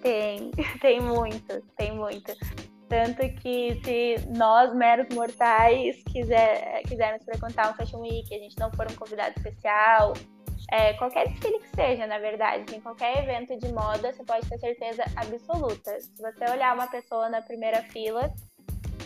Tem, 0.00 0.52
tem 0.80 1.00
muito, 1.00 1.60
tem 1.76 1.92
muito. 1.92 2.32
Tanto 2.90 3.20
que 3.40 3.80
se 3.84 4.16
nós, 4.36 4.74
meros 4.74 5.06
mortais, 5.14 6.02
quiser, 6.10 6.82
quisermos 6.88 7.24
frequentar 7.24 7.70
um 7.70 7.74
Fashion 7.74 8.00
Week, 8.00 8.34
a 8.34 8.38
gente 8.38 8.58
não 8.58 8.68
for 8.72 8.84
um 8.90 8.94
convidado 8.96 9.32
especial, 9.36 10.12
é, 10.72 10.92
qualquer 10.94 11.28
desfile 11.28 11.60
que 11.60 11.68
seja, 11.68 12.04
na 12.08 12.18
verdade, 12.18 12.74
em 12.74 12.80
qualquer 12.80 13.22
evento 13.22 13.56
de 13.60 13.72
moda, 13.72 14.12
você 14.12 14.24
pode 14.24 14.48
ter 14.48 14.58
certeza 14.58 15.04
absoluta. 15.14 16.00
Se 16.00 16.20
você 16.20 16.50
olhar 16.50 16.74
uma 16.74 16.88
pessoa 16.88 17.28
na 17.28 17.40
primeira 17.40 17.80
fila, 17.84 18.34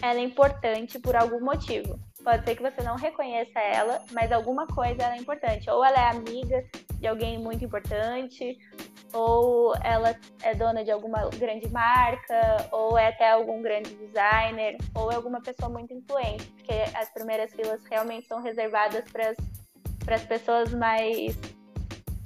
ela 0.00 0.18
é 0.18 0.22
importante 0.22 0.98
por 0.98 1.14
algum 1.14 1.44
motivo. 1.44 1.98
Pode 2.22 2.42
ser 2.44 2.56
que 2.56 2.62
você 2.62 2.82
não 2.82 2.96
reconheça 2.96 3.60
ela, 3.60 4.02
mas 4.12 4.32
alguma 4.32 4.66
coisa 4.66 5.02
ela 5.02 5.14
é 5.14 5.18
importante. 5.18 5.68
Ou 5.68 5.84
ela 5.84 5.98
é 5.98 6.10
amiga 6.10 6.64
de 6.98 7.06
alguém 7.06 7.38
muito 7.38 7.62
importante, 7.62 8.56
ou 9.14 9.74
ela 9.76 10.14
é 10.42 10.54
dona 10.54 10.84
de 10.84 10.90
alguma 10.90 11.30
grande 11.30 11.68
marca, 11.70 12.68
ou 12.72 12.98
é 12.98 13.08
até 13.08 13.30
algum 13.30 13.62
grande 13.62 13.94
designer, 13.94 14.76
ou 14.94 15.10
é 15.10 15.14
alguma 15.14 15.40
pessoa 15.40 15.70
muito 15.70 15.94
influente, 15.94 16.44
porque 16.46 16.74
as 16.94 17.08
primeiras 17.10 17.52
filas 17.52 17.80
realmente 17.86 18.26
são 18.26 18.42
reservadas 18.42 19.04
para 19.12 20.14
as 20.14 20.24
pessoas 20.24 20.74
mais 20.74 21.38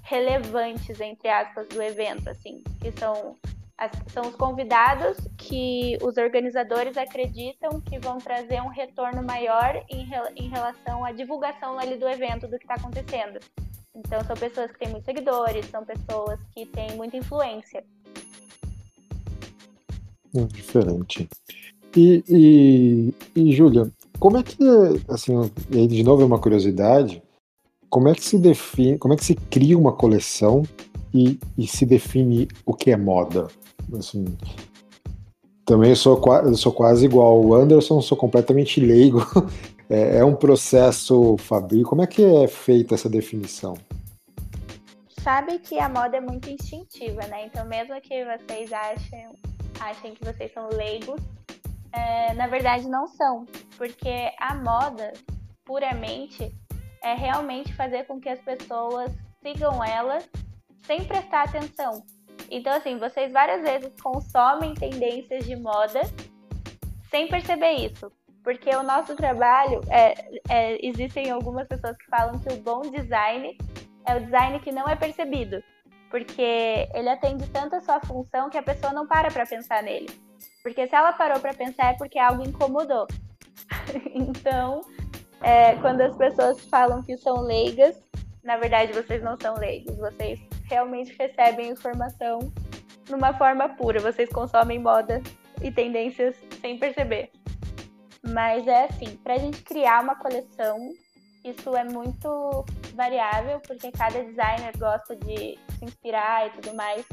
relevantes, 0.03 0.99
entre 1.01 1.29
aspas, 1.29 1.69
do 1.69 1.83
evento, 1.83 2.31
assim, 2.31 2.65
que 2.81 2.91
são, 2.93 3.37
as, 3.77 3.93
são 4.11 4.23
os 4.23 4.35
convidados 4.35 5.19
que 5.37 5.99
os 6.01 6.17
organizadores 6.17 6.97
acreditam 6.97 7.79
que 7.83 7.99
vão 7.99 8.17
trazer 8.17 8.63
um 8.63 8.69
retorno 8.69 9.23
maior 9.23 9.85
em, 9.91 10.09
em 10.37 10.49
relação 10.49 11.05
à 11.05 11.13
divulgação 11.13 11.79
ali 11.79 11.99
do 11.99 12.09
evento, 12.09 12.49
do 12.49 12.59
que 12.59 12.65
está 12.65 12.75
acontecendo. 12.75 13.39
Então, 13.99 14.25
são 14.25 14.37
pessoas 14.37 14.71
que 14.71 14.79
têm 14.79 14.89
muitos 14.91 15.07
seguidores, 15.07 15.67
são 15.67 15.85
pessoas 15.85 16.39
que 16.55 16.65
têm 16.67 16.97
muita 16.97 17.17
influência. 17.17 17.85
Hum, 20.33 20.47
diferente. 20.47 21.29
E, 21.97 22.23
e, 22.29 23.15
e 23.35 23.53
Júlia, 23.53 23.91
como 24.21 24.37
é 24.37 24.43
que, 24.43 24.57
assim, 25.09 25.35
de 25.69 26.03
novo 26.05 26.23
é 26.23 26.25
uma 26.25 26.39
curiosidade, 26.39 27.21
como 27.91 28.09
é 28.09 28.15
que 28.15 28.23
se 28.23 28.39
define, 28.39 28.99
como 28.99 29.15
é 29.15 29.17
que 29.17 29.25
se 29.25 29.35
cria 29.35 29.77
uma 29.77 29.93
coleção 29.93 30.63
e, 31.13 31.41
e 31.57 31.67
se 31.67 31.85
define 31.85 32.47
o 32.65 32.75
que 32.75 32.93
é 32.93 32.97
moda? 32.97 33.49
Assim, 33.99 34.27
também 35.65 35.91
eu 35.91 35.97
sou, 35.97 36.23
eu 36.45 36.55
sou 36.55 36.73
quase 36.73 37.07
igual 37.07 37.45
o 37.45 37.55
Anderson, 37.55 38.01
sou 38.01 38.17
completamente 38.17 38.81
leigo. 38.81 39.27
É, 39.91 40.19
é 40.19 40.25
um 40.25 40.35
processo, 40.35 41.37
Fabio. 41.39 41.85
Como 41.85 42.03
é 42.03 42.07
que 42.07 42.23
é 42.23 42.47
feita 42.47 42.95
essa 42.95 43.09
definição? 43.09 43.75
Sabe 45.23 45.59
que 45.59 45.79
a 45.79 45.89
moda 45.89 46.19
é 46.19 46.21
muito 46.21 46.49
instintiva, 46.51 47.23
né? 47.27 47.47
Então, 47.47 47.65
mesmo 47.67 47.99
que 48.01 48.25
vocês 48.25 48.73
achem, 48.73 49.29
achem 49.81 50.15
que 50.15 50.25
vocês 50.25 50.53
são 50.53 50.69
leigos, 50.69 51.21
é, 51.93 52.35
na 52.35 52.47
verdade 52.47 52.89
não 52.89 53.07
são. 53.07 53.47
Porque 53.77 54.31
a 54.39 54.55
moda, 54.55 55.13
puramente, 55.65 56.55
é 57.03 57.15
realmente 57.15 57.75
fazer 57.75 58.05
com 58.05 58.21
que 58.21 58.29
as 58.29 58.41
pessoas 58.41 59.11
sigam 59.43 59.83
ela 59.83 60.19
sem 60.83 61.05
prestar 61.05 61.45
atenção. 61.45 62.03
Então, 62.51 62.73
assim, 62.73 62.99
vocês 62.99 63.33
várias 63.33 63.63
vezes 63.63 63.93
consomem 64.01 64.75
tendências 64.75 65.45
de 65.45 65.57
moda 65.57 66.01
sem 67.11 67.29
perceber 67.29 67.73
isso. 67.73 68.11
Porque 68.49 68.75
o 68.75 68.83
nosso 68.83 69.15
trabalho, 69.15 69.83
é, 69.91 70.15
é, 70.49 70.87
existem 70.87 71.31
algumas 71.31 71.69
pessoas 71.69 71.95
que 71.99 72.07
falam 72.07 72.39
que 72.39 72.51
o 72.51 72.57
bom 72.57 72.81
design 72.81 73.55
é 74.07 74.17
o 74.17 74.21
design 74.21 74.59
que 74.61 74.73
não 74.73 74.89
é 74.89 74.97
percebido. 74.97 75.63
Porque 76.09 76.89
ele 76.95 77.11
atende 77.11 77.47
tanto 77.51 77.77
a 77.77 77.83
sua 77.83 78.01
função 78.01 78.49
que 78.49 78.57
a 78.57 78.63
pessoa 78.63 78.91
não 78.91 79.07
para 79.07 79.31
para 79.31 79.45
pensar 79.45 79.83
nele. 79.83 80.09
Porque 80.63 80.87
se 80.87 80.95
ela 80.95 81.13
parou 81.13 81.39
para 81.41 81.53
pensar 81.53 81.93
é 81.93 81.99
porque 81.99 82.19
algo 82.19 82.43
incomodou. 82.43 83.07
então, 84.15 84.81
é, 85.43 85.75
quando 85.83 86.01
as 86.01 86.17
pessoas 86.17 86.65
falam 86.71 87.03
que 87.03 87.19
são 87.19 87.43
leigas, 87.43 88.03
na 88.43 88.57
verdade 88.57 88.95
vocês 88.95 89.23
não 89.23 89.37
são 89.39 89.59
leigos, 89.59 89.95
vocês 89.99 90.41
realmente 90.65 91.15
recebem 91.19 91.69
informação 91.69 92.39
numa 93.11 93.35
forma 93.35 93.69
pura, 93.69 94.01
vocês 94.01 94.31
consomem 94.31 94.79
moda 94.79 95.21
e 95.63 95.71
tendências 95.71 96.35
sem 96.63 96.79
perceber. 96.79 97.31
Mas 98.33 98.67
é 98.67 98.85
assim, 98.85 99.17
para 99.17 99.35
a 99.35 99.39
gente 99.39 99.63
criar 99.63 100.03
uma 100.03 100.17
coleção, 100.17 100.79
isso 101.45 101.77
é 101.77 101.85
muito 101.85 102.65
variável, 102.95 103.61
porque 103.61 103.91
cada 103.93 104.23
designer 104.23 104.77
gosta 104.77 105.17
de 105.17 105.59
se 105.79 105.85
inspirar 105.85 106.47
e 106.47 106.51
tudo 106.51 106.75
mais 106.75 107.07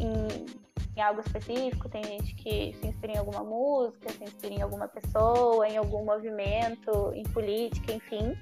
em 0.00 0.68
em 0.98 1.00
algo 1.00 1.20
específico, 1.20 1.88
tem 1.88 2.02
gente 2.02 2.34
que 2.34 2.74
se 2.74 2.86
inspira 2.88 3.12
em 3.12 3.18
alguma 3.18 3.44
música, 3.44 4.10
se 4.10 4.24
inspira 4.24 4.54
em 4.54 4.62
alguma 4.62 4.88
pessoa, 4.88 5.68
em 5.68 5.76
algum 5.76 6.04
movimento, 6.04 7.12
em 7.14 7.22
política, 7.22 7.92
enfim. 7.92 8.36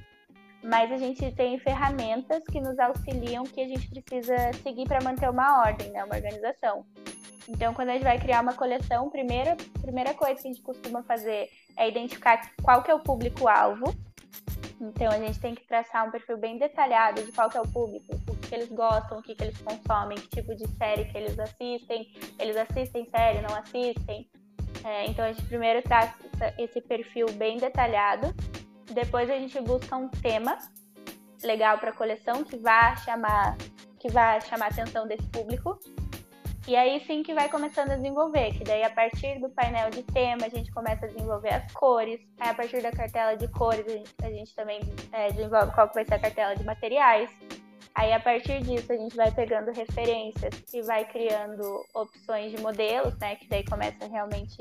Mas 0.65 0.91
a 0.91 0.97
gente 0.97 1.31
tem 1.33 1.59
ferramentas 1.59 2.43
que 2.45 2.59
nos 2.59 2.79
auxiliam 2.79 3.45
que 3.45 3.61
a 3.61 3.69
gente 3.69 3.91
precisa 3.91 4.37
seguir 4.63 4.89
para 4.89 5.05
manter 5.05 5.29
uma 5.29 5.61
ordem, 5.61 5.91
né, 5.91 6.03
uma 6.03 6.17
organização. 6.17 6.87
Então, 7.49 7.73
quando 7.75 7.91
a 7.91 7.93
gente 7.93 8.03
vai 8.03 8.19
criar 8.19 8.43
uma 8.43 8.55
coleção, 8.55 9.09
primeira 9.09 9.57
primeira 9.81 10.13
coisa 10.15 10.41
que 10.41 10.49
a 10.49 10.53
gente 10.53 10.63
costuma 10.63 11.03
fazer 11.03 11.49
é 11.77 11.89
identificar 11.89 12.41
qual 12.63 12.83
que 12.83 12.91
é 12.91 12.95
o 12.95 13.01
público-alvo. 13.01 13.95
Então 14.81 15.11
a 15.11 15.19
gente 15.19 15.41
tem 15.41 15.55
que 15.55 15.67
traçar 15.67 16.07
um 16.07 16.11
perfil 16.11 16.37
bem 16.37 16.59
detalhado 16.59 17.23
de 17.23 17.33
qual 17.33 17.51
é 17.55 17.61
o 17.61 17.69
público, 17.69 18.15
o 18.29 18.37
que 18.37 18.55
eles 18.55 18.69
gostam, 18.69 19.19
o 19.19 19.23
que, 19.23 19.35
que 19.35 19.43
eles 19.43 19.59
consomem, 19.59 20.19
que 20.19 20.29
tipo 20.29 20.55
de 20.55 20.69
série 20.77 21.07
que 21.07 21.17
eles 21.17 21.39
assistem, 21.39 22.13
eles 22.39 22.57
assistem 22.57 23.07
série, 23.07 23.41
não 23.41 23.57
assistem. 23.57 24.29
É, 24.85 25.07
então 25.07 25.25
a 25.25 25.33
gente 25.33 25.45
primeiro 25.47 25.83
traça 25.83 26.15
esse 26.59 26.81
perfil 26.81 27.27
bem 27.33 27.57
detalhado, 27.57 28.35
depois 28.93 29.31
a 29.31 29.39
gente 29.39 29.59
busca 29.63 29.97
um 29.97 30.09
tema 30.09 30.59
legal 31.43 31.79
para 31.79 31.91
a 31.91 31.95
coleção 31.95 32.45
que 32.45 32.57
vá 32.57 32.97
chamar 32.97 33.57
que 33.99 34.09
vá 34.09 34.39
chamar 34.41 34.67
a 34.67 34.69
atenção 34.69 35.07
desse 35.09 35.27
público 35.29 35.79
e 36.67 36.75
aí 36.75 37.01
sim 37.07 37.23
que 37.23 37.33
vai 37.33 37.49
começando 37.49 37.93
a 37.93 37.97
desenvolver, 37.97 38.53
que 38.53 38.65
daí 38.65 38.83
a 38.83 38.91
partir 38.91 39.39
do 39.41 39.49
painel 39.51 39.89
de 39.91 40.03
tema 40.03 40.47
a 40.47 40.49
gente 40.49 40.71
começa 40.73 41.07
a 41.07 41.09
desenvolver 41.09 41.55
as 41.55 41.73
cores, 41.73 42.21
aí 42.41 42.51
a 42.51 42.55
partir 42.55 42.83
da 42.83 42.91
cartela 42.91 43.37
de 43.37 43.47
cores 43.49 43.87
a 43.87 43.91
gente, 43.91 44.15
a 44.23 44.31
gente 44.31 44.55
também 44.55 44.81
é, 45.13 45.31
desenvolve 45.31 45.73
qual 45.73 45.89
vai 45.95 46.05
ser 46.05 46.15
a 46.15 46.19
cartela 46.19 46.57
de 46.57 46.65
materiais. 46.65 47.31
Aí 47.95 48.13
a 48.13 48.21
partir 48.21 48.63
disso 48.63 48.93
a 48.93 48.97
gente 48.97 49.17
vai 49.17 49.31
pegando 49.31 49.71
referências 49.73 50.65
e 50.75 50.83
vai 50.83 51.05
criando 51.07 51.83
opções 51.95 52.53
de 52.53 52.61
modelos, 52.61 53.17
né? 53.19 53.37
Que 53.37 53.49
daí 53.49 53.65
começa 53.65 54.07
realmente 54.07 54.61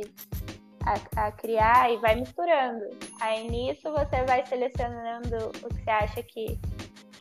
a, 0.86 1.26
a, 1.26 1.32
criar 1.32 1.91
e 1.91 1.98
vai 1.98 2.15
misturando. 2.15 2.86
Aí 3.20 3.50
nisso 3.50 3.91
você 3.91 4.24
vai 4.24 4.46
selecionando 4.46 5.36
o 5.63 5.68
que 5.68 5.84
você 5.84 5.89
acha 5.89 6.24
que, 6.24 6.58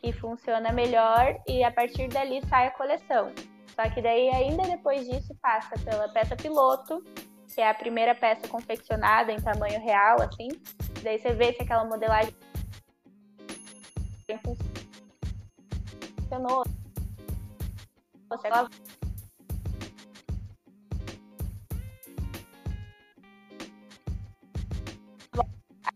que 0.01 0.13
funciona 0.13 0.73
melhor 0.73 1.37
e 1.49 1.65
a 1.65 1.73
partir 1.73 2.07
dali 2.09 2.41
sai 2.49 2.69
a 2.69 2.71
coleção. 2.71 3.33
Só 3.75 3.91
que 3.91 4.01
daí, 4.01 4.29
ainda 4.31 4.63
depois 4.63 5.09
disso, 5.09 5.35
passa 5.43 5.75
pela 5.85 6.09
peça 6.09 6.37
piloto, 6.37 7.03
que 7.53 7.61
é 7.61 7.69
a 7.69 7.75
primeira 7.75 8.15
peça 8.15 8.47
confeccionada 8.49 9.33
em 9.33 9.41
tamanho 9.41 9.81
real, 9.81 10.23
assim. 10.23 10.49
Daí 11.03 11.19
você 11.19 11.33
vê 11.33 11.53
se 11.53 11.63
aquela 11.63 11.85
modelagem 11.85 12.33
funcionou. 16.23 16.65
Ela 18.45 18.69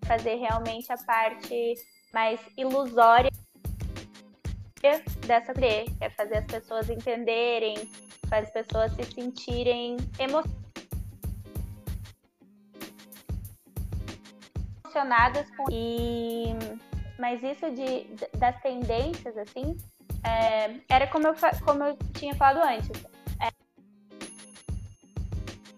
fazer 0.06 0.36
realmente 0.36 0.90
a 0.90 0.96
parte 0.96 1.74
mais 2.14 2.40
ilusória 2.56 3.27
dessa 5.26 5.52
trilha, 5.52 5.84
que 5.84 6.04
é 6.04 6.10
fazer 6.10 6.38
as 6.38 6.46
pessoas 6.46 6.90
entenderem, 6.90 7.76
fazer 8.28 8.46
as 8.46 8.52
pessoas 8.52 8.92
se 8.92 9.04
sentirem 9.04 9.96
emocionadas 14.84 15.48
com 15.56 15.66
e 15.70 16.54
mas 17.18 17.42
isso 17.42 17.70
de 17.70 18.04
das 18.38 18.60
tendências 18.60 19.36
assim 19.36 19.76
é, 20.24 20.80
era 20.88 21.06
como 21.06 21.26
eu 21.28 21.34
como 21.64 21.84
eu 21.84 21.96
tinha 22.14 22.34
falado 22.34 22.64
antes. 22.64 22.90
É, 23.40 23.48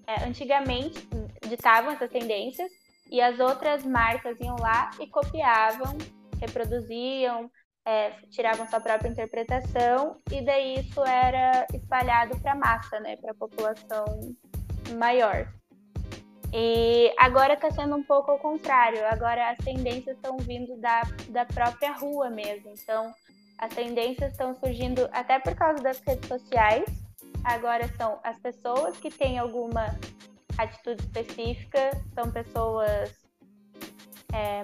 é, 0.07 0.25
antigamente 0.25 1.07
ditavam 1.49 1.93
essas 1.93 2.11
tendências 2.11 2.71
e 3.11 3.21
as 3.21 3.39
outras 3.41 3.85
marcas 3.85 4.39
iam 4.41 4.57
lá 4.57 4.91
e 5.01 5.07
copiavam 5.07 5.97
reproduziam 6.41 7.51
é, 7.91 8.13
tiravam 8.31 8.69
sua 8.69 8.81
própria 8.81 9.09
interpretação 9.09 10.17
e 10.31 10.41
daí 10.43 10.79
isso 10.79 11.05
era 11.05 11.67
espalhado 11.75 12.39
para 12.39 12.53
a 12.53 12.55
massa, 12.55 13.01
né, 13.01 13.17
para 13.17 13.33
a 13.33 13.35
população 13.35 14.05
maior. 14.97 15.53
E 16.53 17.13
agora 17.19 17.55
está 17.55 17.69
sendo 17.73 17.97
um 17.97 18.03
pouco 18.03 18.31
ao 18.31 18.39
contrário. 18.39 19.05
Agora 19.07 19.51
as 19.51 19.59
tendências 19.59 20.17
estão 20.17 20.37
vindo 20.39 20.77
da, 20.77 21.03
da 21.31 21.45
própria 21.45 21.93
rua 21.93 22.31
mesmo. 22.31 22.71
Então 22.71 23.13
as 23.59 23.75
tendências 23.75 24.33
estão 24.33 24.55
surgindo 24.55 25.09
até 25.13 25.41
por 25.41 25.55
causa 25.57 25.83
das 25.83 26.01
redes 26.01 26.29
sociais. 26.29 26.85
Agora 27.43 27.89
são 27.97 28.21
as 28.23 28.39
pessoas 28.39 28.97
que 28.99 29.11
têm 29.11 29.39
alguma 29.39 29.99
atitude 30.57 31.03
específica, 31.03 31.91
são 32.15 32.31
pessoas 32.31 33.13
é, 34.33 34.63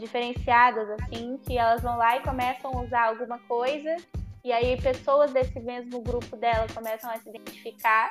diferenciadas, 0.00 0.88
assim, 0.90 1.38
que 1.46 1.56
elas 1.56 1.82
vão 1.82 1.96
lá 1.96 2.16
e 2.16 2.20
começam 2.20 2.72
a 2.72 2.82
usar 2.82 3.08
alguma 3.08 3.38
coisa, 3.40 3.96
e 4.42 4.50
aí 4.52 4.80
pessoas 4.80 5.32
desse 5.32 5.60
mesmo 5.60 6.00
grupo 6.00 6.36
dela 6.36 6.66
começam 6.74 7.10
a 7.10 7.18
se 7.18 7.28
identificar. 7.28 8.10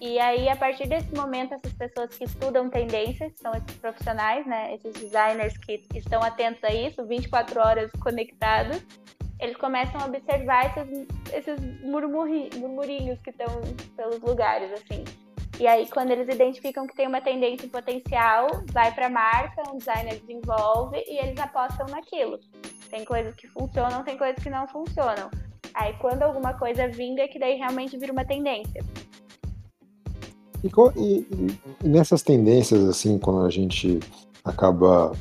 E 0.00 0.18
aí, 0.18 0.48
a 0.48 0.56
partir 0.56 0.86
desse 0.86 1.14
momento, 1.14 1.54
essas 1.54 1.72
pessoas 1.72 2.16
que 2.16 2.24
estudam 2.24 2.68
tendências, 2.68 3.32
são 3.36 3.52
esses 3.52 3.76
profissionais, 3.78 4.46
né, 4.46 4.74
esses 4.74 4.92
designers 4.92 5.56
que 5.56 5.82
estão 5.94 6.22
atentos 6.22 6.62
a 6.64 6.72
isso, 6.72 7.06
24 7.06 7.60
horas 7.60 7.90
conectados, 8.00 8.84
eles 9.40 9.56
começam 9.56 10.00
a 10.00 10.06
observar 10.06 10.66
esses, 10.66 11.06
esses 11.32 11.60
murmurinhos 11.82 13.18
que 13.20 13.30
estão 13.30 13.46
pelos 13.96 14.20
lugares, 14.20 14.72
assim. 14.72 15.04
E 15.58 15.66
aí, 15.66 15.88
quando 15.88 16.10
eles 16.10 16.28
identificam 16.28 16.86
que 16.86 16.94
tem 16.94 17.06
uma 17.06 17.20
tendência 17.20 17.66
potencial, 17.68 18.46
vai 18.72 18.94
para 18.94 19.06
a 19.06 19.10
marca, 19.10 19.62
um 19.72 19.78
designer 19.78 20.20
desenvolve 20.20 21.02
e 21.06 21.18
eles 21.18 21.38
apostam 21.40 21.86
naquilo. 21.86 22.38
Tem 22.90 23.04
coisas 23.04 23.34
que 23.34 23.48
funcionam, 23.48 24.04
tem 24.04 24.18
coisas 24.18 24.42
que 24.42 24.50
não 24.50 24.68
funcionam. 24.68 25.30
Aí, 25.72 25.94
quando 25.94 26.22
alguma 26.22 26.52
coisa 26.54 26.88
vinga, 26.88 27.22
é 27.22 27.28
que 27.28 27.38
daí 27.38 27.56
realmente 27.56 27.96
vira 27.96 28.12
uma 28.12 28.24
tendência. 28.24 28.84
E, 30.62 30.68
e, 30.96 31.26
e 31.84 31.88
nessas 31.88 32.22
tendências, 32.22 32.84
assim, 32.84 33.18
quando 33.18 33.46
a 33.46 33.50
gente 33.50 34.00
acaba 34.44 35.12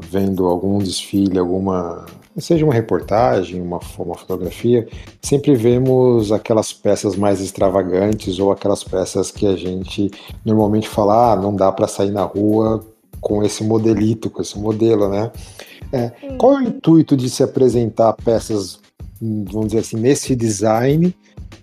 vendo 0.00 0.46
algum 0.46 0.78
desfile, 0.78 1.38
alguma 1.38 2.06
seja 2.38 2.64
uma 2.64 2.74
reportagem, 2.74 3.60
uma, 3.60 3.80
uma 3.98 4.16
fotografia, 4.16 4.88
sempre 5.20 5.54
vemos 5.54 6.32
aquelas 6.32 6.72
peças 6.72 7.16
mais 7.16 7.40
extravagantes 7.40 8.38
ou 8.38 8.50
aquelas 8.50 8.82
peças 8.82 9.30
que 9.30 9.46
a 9.46 9.56
gente 9.56 10.10
normalmente 10.44 10.88
fala, 10.88 11.32
ah, 11.32 11.36
não 11.36 11.54
dá 11.54 11.70
para 11.70 11.86
sair 11.86 12.10
na 12.10 12.22
rua 12.22 12.84
com 13.20 13.42
esse 13.44 13.62
modelito, 13.62 14.30
com 14.30 14.42
esse 14.42 14.58
modelo, 14.58 15.08
né? 15.08 15.30
É, 15.92 16.10
qual 16.38 16.54
é 16.54 16.62
o 16.62 16.68
intuito 16.68 17.16
de 17.16 17.28
se 17.28 17.42
apresentar 17.42 18.14
peças, 18.14 18.80
vamos 19.20 19.66
dizer 19.66 19.80
assim, 19.80 19.96
nesse 19.96 20.34
design 20.34 21.14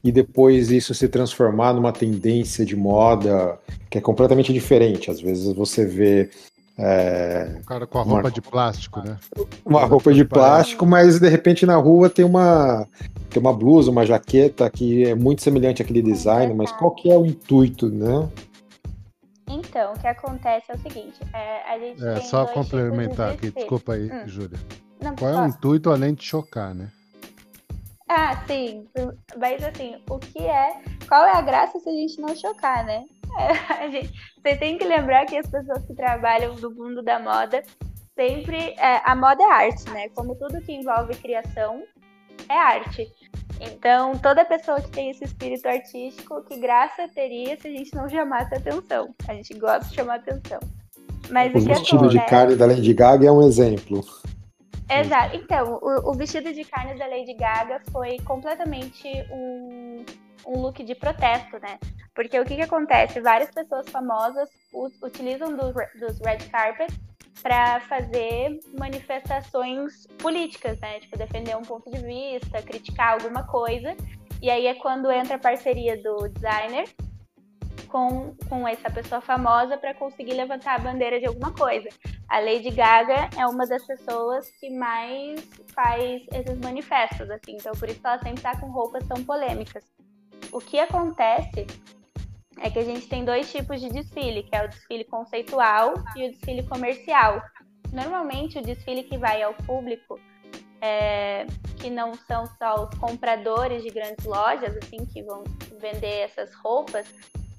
e 0.03 0.11
depois 0.11 0.71
isso 0.71 0.93
se 0.93 1.07
transformar 1.07 1.73
numa 1.73 1.91
tendência 1.91 2.63
de 2.63 2.75
moda 2.75 3.57
que 3.89 3.97
é 3.97 4.01
completamente 4.01 4.53
diferente? 4.53 5.09
Às 5.09 5.19
vezes 5.19 5.51
você 5.53 5.85
vê 5.85 6.29
é, 6.81 7.57
o 7.59 7.65
cara 7.65 7.85
com 7.85 7.99
a 7.99 8.03
roupa 8.03 8.21
uma, 8.21 8.31
de 8.31 8.41
plástico, 8.41 9.01
né? 9.01 9.17
Uma 9.65 9.83
roupa 9.83 10.13
de 10.13 10.23
plástico, 10.23 10.85
mas 10.85 11.19
de 11.19 11.27
repente 11.27 11.65
na 11.65 11.75
rua 11.75 12.09
tem 12.09 12.23
uma 12.23 12.87
tem 13.29 13.41
uma 13.41 13.51
blusa, 13.51 13.91
uma 13.91 14.05
jaqueta 14.05 14.69
que 14.69 15.05
é 15.05 15.13
muito 15.13 15.41
semelhante 15.41 15.81
àquele 15.81 16.01
design, 16.01 16.53
mas 16.53 16.71
qual 16.71 16.91
que 16.91 17.11
é 17.11 17.17
o 17.17 17.25
intuito, 17.25 17.89
né? 17.89 18.29
Então, 19.49 19.93
o 19.93 19.99
que 19.99 20.07
acontece 20.07 20.71
é 20.71 20.75
o 20.75 20.77
seguinte, 20.77 21.19
é, 21.33 21.73
a 21.73 21.79
gente 21.79 22.05
é, 22.05 22.21
só 22.21 22.45
complementar 22.45 23.33
aqui, 23.33 23.51
desculpa 23.51 23.93
aí, 23.93 24.09
hum. 24.09 24.27
Júlia. 24.27 24.59
Não, 25.01 25.15
qual 25.17 25.33
é 25.33 25.41
o 25.41 25.47
intuito 25.47 25.89
além 25.89 26.13
de 26.13 26.23
chocar, 26.23 26.73
né? 26.73 26.89
Ah, 28.07 28.41
sim. 28.47 28.87
Mas 29.37 29.63
assim, 29.63 29.97
o 30.09 30.17
que 30.17 30.39
é. 30.39 30.81
Qual 31.07 31.25
é 31.25 31.31
a 31.35 31.41
graça 31.41 31.79
se 31.79 31.89
a 31.89 31.91
gente 31.91 32.21
não 32.21 32.35
chocar, 32.35 32.85
né? 32.85 33.05
É, 33.37 33.89
gente, 33.91 34.11
você 34.35 34.55
tem 34.55 34.77
que 34.77 34.85
lembrar 34.85 35.25
que 35.25 35.37
as 35.37 35.47
pessoas 35.47 35.85
que 35.85 35.93
trabalham 35.93 36.55
no 36.55 36.71
mundo 36.71 37.01
da 37.03 37.19
moda 37.19 37.63
sempre. 38.15 38.73
É, 38.77 39.01
a 39.05 39.15
moda 39.15 39.41
é 39.43 39.51
arte, 39.51 39.89
né? 39.91 40.09
Como 40.09 40.35
tudo 40.35 40.61
que 40.61 40.73
envolve 40.73 41.15
criação 41.15 41.83
é 42.49 42.57
arte. 42.57 43.07
Então, 43.61 44.17
toda 44.17 44.45
pessoa 44.45 44.81
que 44.81 44.89
tem 44.89 45.09
esse 45.09 45.25
espírito 45.25 45.67
artístico, 45.67 46.43
que 46.43 46.57
graça 46.59 47.07
teria 47.13 47.59
se 47.59 47.67
a 47.67 47.71
gente 47.71 47.93
não 47.93 48.07
chamasse 48.07 48.55
atenção. 48.55 49.13
A 49.27 49.33
gente 49.33 49.53
gosta 49.57 49.87
de 49.89 49.95
chamar 49.95 50.15
atenção. 50.15 50.59
Mas 51.29 51.53
o, 51.53 51.57
o 51.57 51.61
vestido 51.61 52.09
de 52.09 52.25
carne 52.25 52.55
da 52.55 52.65
Lady 52.65 52.93
Gaga 52.93 53.27
é 53.27 53.31
um 53.31 53.45
exemplo. 53.45 54.03
Exato. 54.89 55.35
Então, 55.35 55.79
o, 55.81 56.11
o, 56.11 56.13
vestido 56.13 56.51
de 56.51 56.63
carne 56.63 56.97
da 56.97 57.05
Lady 57.05 57.35
Gaga 57.35 57.79
foi 57.91 58.17
completamente 58.19 59.07
um, 59.31 59.88
um 60.45 60.59
look 60.59 60.83
de 60.83 60.95
protesto, 60.95 61.59
né? 61.59 61.79
Porque 62.13 62.39
o 62.39 62.45
que, 62.45 62.55
que 62.55 62.61
acontece? 62.61 63.21
Várias 63.21 63.51
pessoas 63.51 63.89
famosas 63.89 64.49
utilizam 65.01 65.55
do, 65.55 65.73
dos 65.73 66.19
red 66.19 66.37
carpet 66.51 66.91
para 67.41 67.79
fazer 67.81 68.59
manifestações 68.77 70.07
políticas, 70.17 70.79
né? 70.79 70.99
Tipo, 70.99 71.17
defender 71.17 71.55
um 71.55 71.61
ponto 71.61 71.89
de 71.89 71.99
vista, 71.99 72.61
criticar 72.61 73.13
alguma 73.13 73.43
coisa. 73.43 73.95
E 74.41 74.49
aí 74.49 74.67
é 74.67 74.75
quando 74.75 75.11
entra 75.11 75.35
a 75.35 75.39
parceria 75.39 76.01
do 76.01 76.27
designer 76.29 76.87
com, 77.89 78.35
com 78.47 78.67
essa 78.67 78.89
pessoa 78.89 79.19
famosa 79.19 79.77
para 79.77 79.93
conseguir 79.93 80.33
levantar 80.33 80.75
a 80.75 80.79
bandeira 80.79 81.19
de 81.19 81.25
alguma 81.25 81.51
coisa. 81.53 81.89
A 82.27 82.39
Lady 82.39 82.69
Gaga 82.69 83.29
é 83.37 83.45
uma 83.47 83.65
das 83.65 83.85
pessoas 83.85 84.49
que 84.59 84.69
mais 84.69 85.41
faz 85.73 86.21
esses 86.31 86.59
manifestos, 86.59 87.29
assim, 87.29 87.55
então 87.55 87.73
por 87.73 87.89
isso 87.89 87.99
ela 88.03 88.19
sempre 88.19 88.37
está 88.37 88.57
com 88.59 88.67
roupas 88.67 89.05
tão 89.07 89.23
polêmicas. 89.23 89.83
O 90.51 90.59
que 90.59 90.79
acontece 90.79 91.67
é 92.59 92.69
que 92.69 92.79
a 92.79 92.83
gente 92.83 93.07
tem 93.07 93.23
dois 93.23 93.51
tipos 93.51 93.79
de 93.79 93.89
desfile, 93.89 94.43
que 94.43 94.55
é 94.55 94.65
o 94.65 94.67
desfile 94.67 95.03
conceitual 95.05 95.93
e 96.15 96.27
o 96.27 96.31
desfile 96.31 96.63
comercial. 96.63 97.41
Normalmente 97.91 98.57
o 98.57 98.61
desfile 98.61 99.03
que 99.03 99.17
vai 99.17 99.41
ao 99.41 99.53
público 99.53 100.19
é, 100.81 101.45
que 101.77 101.89
não 101.89 102.13
são 102.13 102.45
só 102.57 102.85
os 102.85 102.97
compradores 102.97 103.83
de 103.83 103.89
grandes 103.89 104.25
lojas, 104.25 104.75
assim, 104.77 105.05
que 105.05 105.21
vão 105.23 105.43
vender 105.79 106.21
essas 106.21 106.53
roupas, 106.55 107.05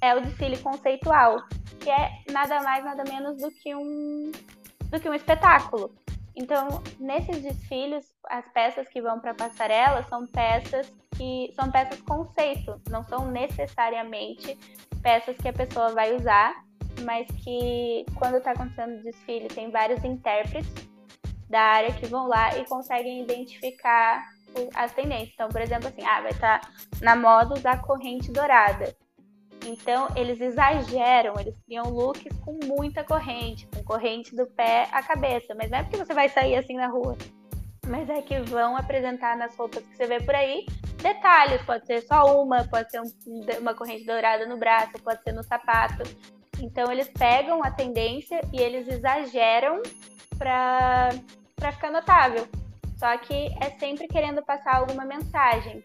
é 0.00 0.14
o 0.14 0.20
desfile 0.20 0.58
conceitual, 0.58 1.42
que 1.80 1.90
é 1.90 2.10
nada 2.30 2.62
mais, 2.62 2.84
nada 2.84 3.04
menos 3.04 3.36
do 3.36 3.50
que 3.50 3.74
um, 3.74 4.32
do 4.90 5.00
que 5.00 5.08
um 5.08 5.14
espetáculo. 5.14 5.92
Então, 6.36 6.82
nesses 6.98 7.42
desfiles, 7.42 8.06
as 8.28 8.46
peças 8.52 8.88
que 8.88 9.02
vão 9.02 9.20
para 9.20 9.32
a 9.32 9.34
passarela 9.34 10.02
são 10.04 10.26
peças 10.26 10.92
que 11.16 11.52
são 11.54 11.70
peças 11.70 12.00
conceito, 12.02 12.80
não 12.88 13.04
são 13.04 13.30
necessariamente 13.30 14.56
peças 15.02 15.36
que 15.36 15.48
a 15.48 15.52
pessoa 15.52 15.92
vai 15.92 16.14
usar, 16.14 16.64
mas 17.02 17.26
que 17.44 18.06
quando 18.16 18.38
está 18.38 18.52
acontecendo 18.52 18.98
o 18.98 19.02
desfile 19.02 19.48
tem 19.48 19.70
vários 19.70 20.02
intérpretes 20.04 20.72
da 21.48 21.60
área 21.60 21.92
que 21.92 22.06
vão 22.06 22.26
lá 22.26 22.56
e 22.56 22.64
conseguem 22.64 23.22
identificar 23.22 24.24
as 24.74 24.92
tendências. 24.92 25.32
Então, 25.34 25.48
por 25.48 25.60
exemplo, 25.60 25.88
assim, 25.88 26.04
ah, 26.04 26.20
vai 26.22 26.30
estar 26.30 26.60
tá 26.60 26.70
na 27.00 27.16
moda 27.16 27.54
usar 27.54 27.82
corrente 27.82 28.30
dourada. 28.32 28.94
Então, 29.66 30.08
eles 30.16 30.40
exageram, 30.40 31.34
eles 31.38 31.54
criam 31.64 31.90
looks 31.90 32.32
com 32.44 32.58
muita 32.64 33.04
corrente, 33.04 33.66
com 33.66 33.82
corrente 33.84 34.34
do 34.34 34.46
pé 34.46 34.88
à 34.92 35.02
cabeça. 35.02 35.54
Mas 35.54 35.70
não 35.70 35.78
é 35.78 35.82
porque 35.82 35.96
você 35.96 36.14
vai 36.14 36.28
sair 36.28 36.56
assim 36.56 36.76
na 36.76 36.88
rua. 36.88 37.16
mas 37.86 38.08
é 38.08 38.22
que 38.22 38.40
vão 38.40 38.76
apresentar 38.76 39.36
nas 39.36 39.56
roupas 39.56 39.84
que 39.84 39.96
você 39.96 40.06
vê 40.06 40.20
por 40.20 40.34
aí 40.34 40.64
detalhes. 41.00 41.62
Pode 41.62 41.86
ser 41.86 42.02
só 42.02 42.42
uma, 42.42 42.64
pode 42.64 42.90
ser 42.90 43.00
um, 43.00 43.10
uma 43.60 43.74
corrente 43.74 44.04
dourada 44.04 44.46
no 44.46 44.56
braço, 44.56 44.92
pode 45.02 45.22
ser 45.22 45.32
no 45.32 45.42
sapato. 45.42 46.02
Então 46.60 46.90
eles 46.92 47.08
pegam 47.08 47.64
a 47.64 47.70
tendência 47.70 48.40
e 48.52 48.60
eles 48.60 48.86
exageram 48.86 49.82
para 50.38 51.10
ficar 51.72 51.90
notável. 51.90 52.46
Só 52.96 53.16
que 53.16 53.48
é 53.60 53.70
sempre 53.78 54.06
querendo 54.06 54.42
passar 54.42 54.76
alguma 54.76 55.04
mensagem. 55.04 55.82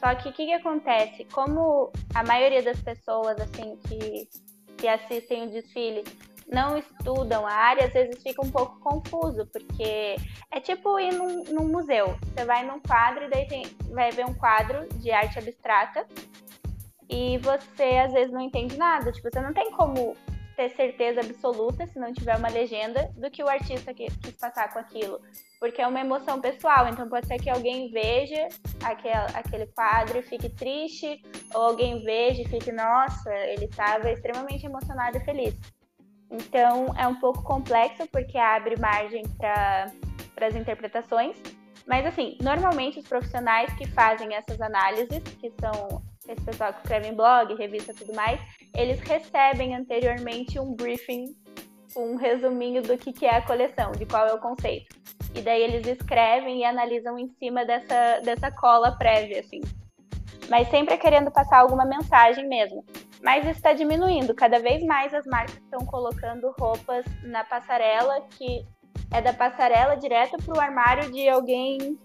Só 0.00 0.14
que 0.14 0.28
o 0.28 0.32
que, 0.32 0.46
que 0.46 0.52
acontece? 0.52 1.24
Como 1.26 1.92
a 2.14 2.22
maioria 2.22 2.62
das 2.62 2.80
pessoas 2.80 3.36
assim 3.40 3.76
que, 3.88 4.28
que 4.76 4.88
assistem 4.88 5.46
o 5.46 5.50
desfile 5.50 6.04
não 6.50 6.78
estudam 6.78 7.46
a 7.46 7.52
área, 7.52 7.86
às 7.86 7.92
vezes 7.92 8.22
fica 8.22 8.44
um 8.44 8.50
pouco 8.50 8.80
confuso, 8.80 9.46
porque 9.46 10.16
é 10.50 10.60
tipo 10.60 10.98
ir 10.98 11.12
num, 11.12 11.44
num 11.44 11.68
museu. 11.68 12.16
Você 12.22 12.44
vai 12.44 12.64
num 12.64 12.80
quadro 12.80 13.24
e 13.24 13.28
daí 13.28 13.46
tem, 13.46 13.66
vai 13.90 14.10
ver 14.10 14.24
um 14.24 14.34
quadro 14.34 14.88
de 14.94 15.10
arte 15.10 15.38
abstrata 15.38 16.06
e 17.08 17.38
você 17.38 17.98
às 17.98 18.12
vezes 18.12 18.32
não 18.32 18.40
entende 18.40 18.76
nada. 18.76 19.12
Tipo, 19.12 19.28
você 19.30 19.40
não 19.40 19.52
tem 19.52 19.70
como 19.72 20.16
ter 20.56 20.70
certeza 20.70 21.20
absoluta, 21.20 21.86
se 21.86 21.98
não 21.98 22.12
tiver 22.12 22.36
uma 22.36 22.48
legenda, 22.48 23.12
do 23.16 23.30
que 23.30 23.42
o 23.42 23.48
artista 23.48 23.94
quis 23.94 24.12
passar 24.40 24.72
com 24.72 24.78
aquilo. 24.78 25.20
Porque 25.60 25.82
é 25.82 25.86
uma 25.86 26.00
emoção 26.00 26.40
pessoal, 26.40 26.86
então 26.88 27.08
pode 27.08 27.26
ser 27.26 27.38
que 27.38 27.50
alguém 27.50 27.90
veja 27.90 28.48
aquele, 28.84 29.66
quadro 29.66 30.18
e 30.18 30.22
fique 30.22 30.48
triste, 30.50 31.20
ou 31.54 31.62
alguém 31.62 32.02
veja 32.04 32.42
e 32.42 32.48
fique, 32.48 32.70
nossa, 32.70 33.34
ele 33.34 33.64
estava 33.64 34.10
extremamente 34.10 34.64
emocionado 34.64 35.16
e 35.16 35.24
feliz. 35.24 35.56
Então 36.30 36.94
é 36.96 37.08
um 37.08 37.16
pouco 37.16 37.42
complexo 37.42 38.06
porque 38.12 38.38
abre 38.38 38.78
margem 38.78 39.22
para 39.38 39.90
as 40.46 40.54
interpretações. 40.54 41.36
Mas 41.86 42.04
assim, 42.04 42.36
normalmente 42.42 42.98
os 42.98 43.08
profissionais 43.08 43.72
que 43.74 43.88
fazem 43.88 44.34
essas 44.34 44.60
análises, 44.60 45.22
que 45.40 45.50
são 45.58 46.02
esse 46.28 46.42
pessoal 46.42 46.72
que 46.74 46.80
escreve 46.80 47.08
em 47.08 47.14
blog, 47.14 47.54
revista 47.54 47.94
tudo 47.94 48.14
mais, 48.14 48.38
eles 48.76 49.00
recebem 49.00 49.74
anteriormente 49.74 50.60
um 50.60 50.74
briefing, 50.74 51.34
um 51.98 52.16
resuminho 52.16 52.82
do 52.82 52.96
que, 52.96 53.12
que 53.12 53.26
é 53.26 53.36
a 53.36 53.42
coleção, 53.42 53.92
de 53.92 54.06
qual 54.06 54.26
é 54.26 54.32
o 54.32 54.38
conceito. 54.38 54.96
E 55.34 55.40
daí 55.40 55.62
eles 55.62 55.86
escrevem 55.86 56.60
e 56.60 56.64
analisam 56.64 57.18
em 57.18 57.28
cima 57.38 57.64
dessa, 57.64 58.20
dessa 58.20 58.50
cola 58.50 58.96
prévia, 58.96 59.40
assim. 59.40 59.60
Mas 60.48 60.68
sempre 60.68 60.96
querendo 60.96 61.30
passar 61.30 61.58
alguma 61.58 61.84
mensagem 61.84 62.48
mesmo. 62.48 62.84
Mas 63.22 63.46
está 63.46 63.72
diminuindo. 63.72 64.34
Cada 64.34 64.58
vez 64.58 64.82
mais 64.84 65.12
as 65.12 65.26
marcas 65.26 65.56
estão 65.56 65.84
colocando 65.84 66.54
roupas 66.58 67.04
na 67.22 67.44
passarela 67.44 68.20
que 68.30 68.64
é 69.12 69.20
da 69.20 69.32
passarela 69.32 69.96
direto 69.96 70.36
para 70.42 70.54
o 70.54 70.60
armário 70.60 71.10
de 71.12 71.28
alguém 71.28 71.98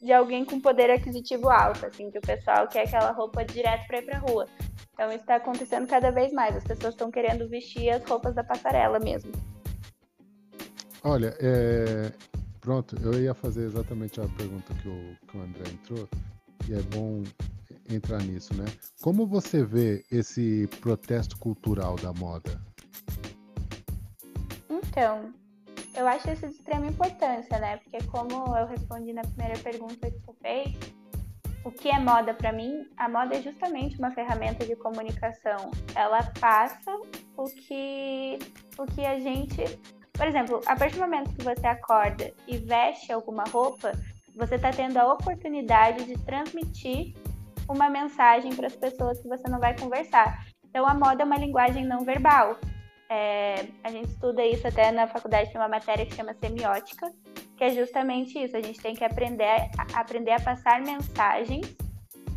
de 0.00 0.12
alguém 0.12 0.44
com 0.44 0.60
poder 0.60 0.90
aquisitivo 0.90 1.50
alto, 1.50 1.86
assim, 1.86 2.10
que 2.10 2.18
o 2.18 2.22
pessoal 2.22 2.66
quer 2.66 2.86
aquela 2.86 3.10
roupa 3.10 3.44
direto 3.44 3.86
para 3.86 3.98
ir 3.98 4.02
para 4.02 4.18
rua. 4.18 4.46
Então 4.94 5.08
isso 5.08 5.20
está 5.20 5.36
acontecendo 5.36 5.86
cada 5.86 6.10
vez 6.10 6.32
mais. 6.32 6.56
As 6.56 6.64
pessoas 6.64 6.94
estão 6.94 7.10
querendo 7.10 7.48
vestir 7.48 7.90
as 7.90 8.04
roupas 8.04 8.34
da 8.34 8.42
passarela 8.42 8.98
mesmo. 8.98 9.32
Olha, 11.02 11.34
é... 11.40 12.12
pronto, 12.60 12.96
eu 13.02 13.20
ia 13.20 13.34
fazer 13.34 13.64
exatamente 13.64 14.20
a 14.20 14.28
pergunta 14.28 14.74
que 14.74 14.88
o, 14.88 15.16
que 15.26 15.36
o 15.36 15.42
André 15.42 15.70
entrou, 15.70 16.08
e 16.68 16.74
é 16.74 16.82
bom 16.94 17.22
entrar 17.88 18.22
nisso, 18.22 18.54
né? 18.54 18.66
Como 19.02 19.26
você 19.26 19.64
vê 19.64 20.04
esse 20.10 20.68
protesto 20.80 21.38
cultural 21.38 21.96
da 21.96 22.12
moda? 22.12 22.60
Então, 24.68 25.32
eu 25.94 26.06
acho 26.06 26.30
isso 26.30 26.46
de 26.46 26.54
extrema 26.54 26.86
importância, 26.86 27.58
né? 27.58 27.78
Porque 27.78 27.98
como 28.06 28.56
eu 28.56 28.66
respondi 28.66 29.12
na 29.12 29.22
primeira 29.22 29.58
pergunta 29.58 30.10
que 30.10 30.18
você 30.20 30.32
fez, 30.40 30.78
o 31.64 31.70
que 31.70 31.90
é 31.90 31.98
moda 31.98 32.32
para 32.32 32.52
mim? 32.52 32.88
A 32.96 33.08
moda 33.08 33.36
é 33.36 33.42
justamente 33.42 33.98
uma 33.98 34.10
ferramenta 34.12 34.64
de 34.64 34.74
comunicação. 34.76 35.70
Ela 35.94 36.22
passa 36.40 36.90
o 37.36 37.44
que 37.44 38.38
o 38.78 38.86
que 38.86 39.04
a 39.04 39.18
gente, 39.18 39.62
por 40.12 40.26
exemplo, 40.26 40.60
a 40.66 40.74
partir 40.74 40.94
do 40.94 41.02
momento 41.02 41.34
que 41.36 41.44
você 41.44 41.66
acorda 41.66 42.32
e 42.46 42.56
veste 42.56 43.12
alguma 43.12 43.44
roupa, 43.44 43.92
você 44.34 44.54
está 44.54 44.70
tendo 44.70 44.96
a 44.96 45.12
oportunidade 45.12 46.04
de 46.04 46.16
transmitir 46.24 47.14
uma 47.68 47.90
mensagem 47.90 48.54
para 48.54 48.66
as 48.66 48.76
pessoas 48.76 49.20
que 49.20 49.28
você 49.28 49.48
não 49.48 49.60
vai 49.60 49.78
conversar. 49.78 50.46
Então, 50.64 50.86
a 50.86 50.94
moda 50.94 51.22
é 51.22 51.26
uma 51.26 51.36
linguagem 51.36 51.84
não 51.84 52.04
verbal. 52.04 52.58
É, 53.10 53.66
a 53.82 53.90
gente 53.90 54.08
estuda 54.08 54.46
isso 54.46 54.68
até 54.68 54.92
na 54.92 55.08
faculdade, 55.08 55.50
tem 55.50 55.60
uma 55.60 55.68
matéria 55.68 56.06
que 56.06 56.14
chama 56.14 56.32
semiótica, 56.34 57.12
que 57.56 57.64
é 57.64 57.70
justamente 57.70 58.38
isso. 58.38 58.56
A 58.56 58.62
gente 58.62 58.80
tem 58.80 58.94
que 58.94 59.02
aprender 59.02 59.44
a, 59.44 60.00
aprender 60.00 60.30
a 60.30 60.40
passar 60.40 60.80
mensagens 60.80 61.76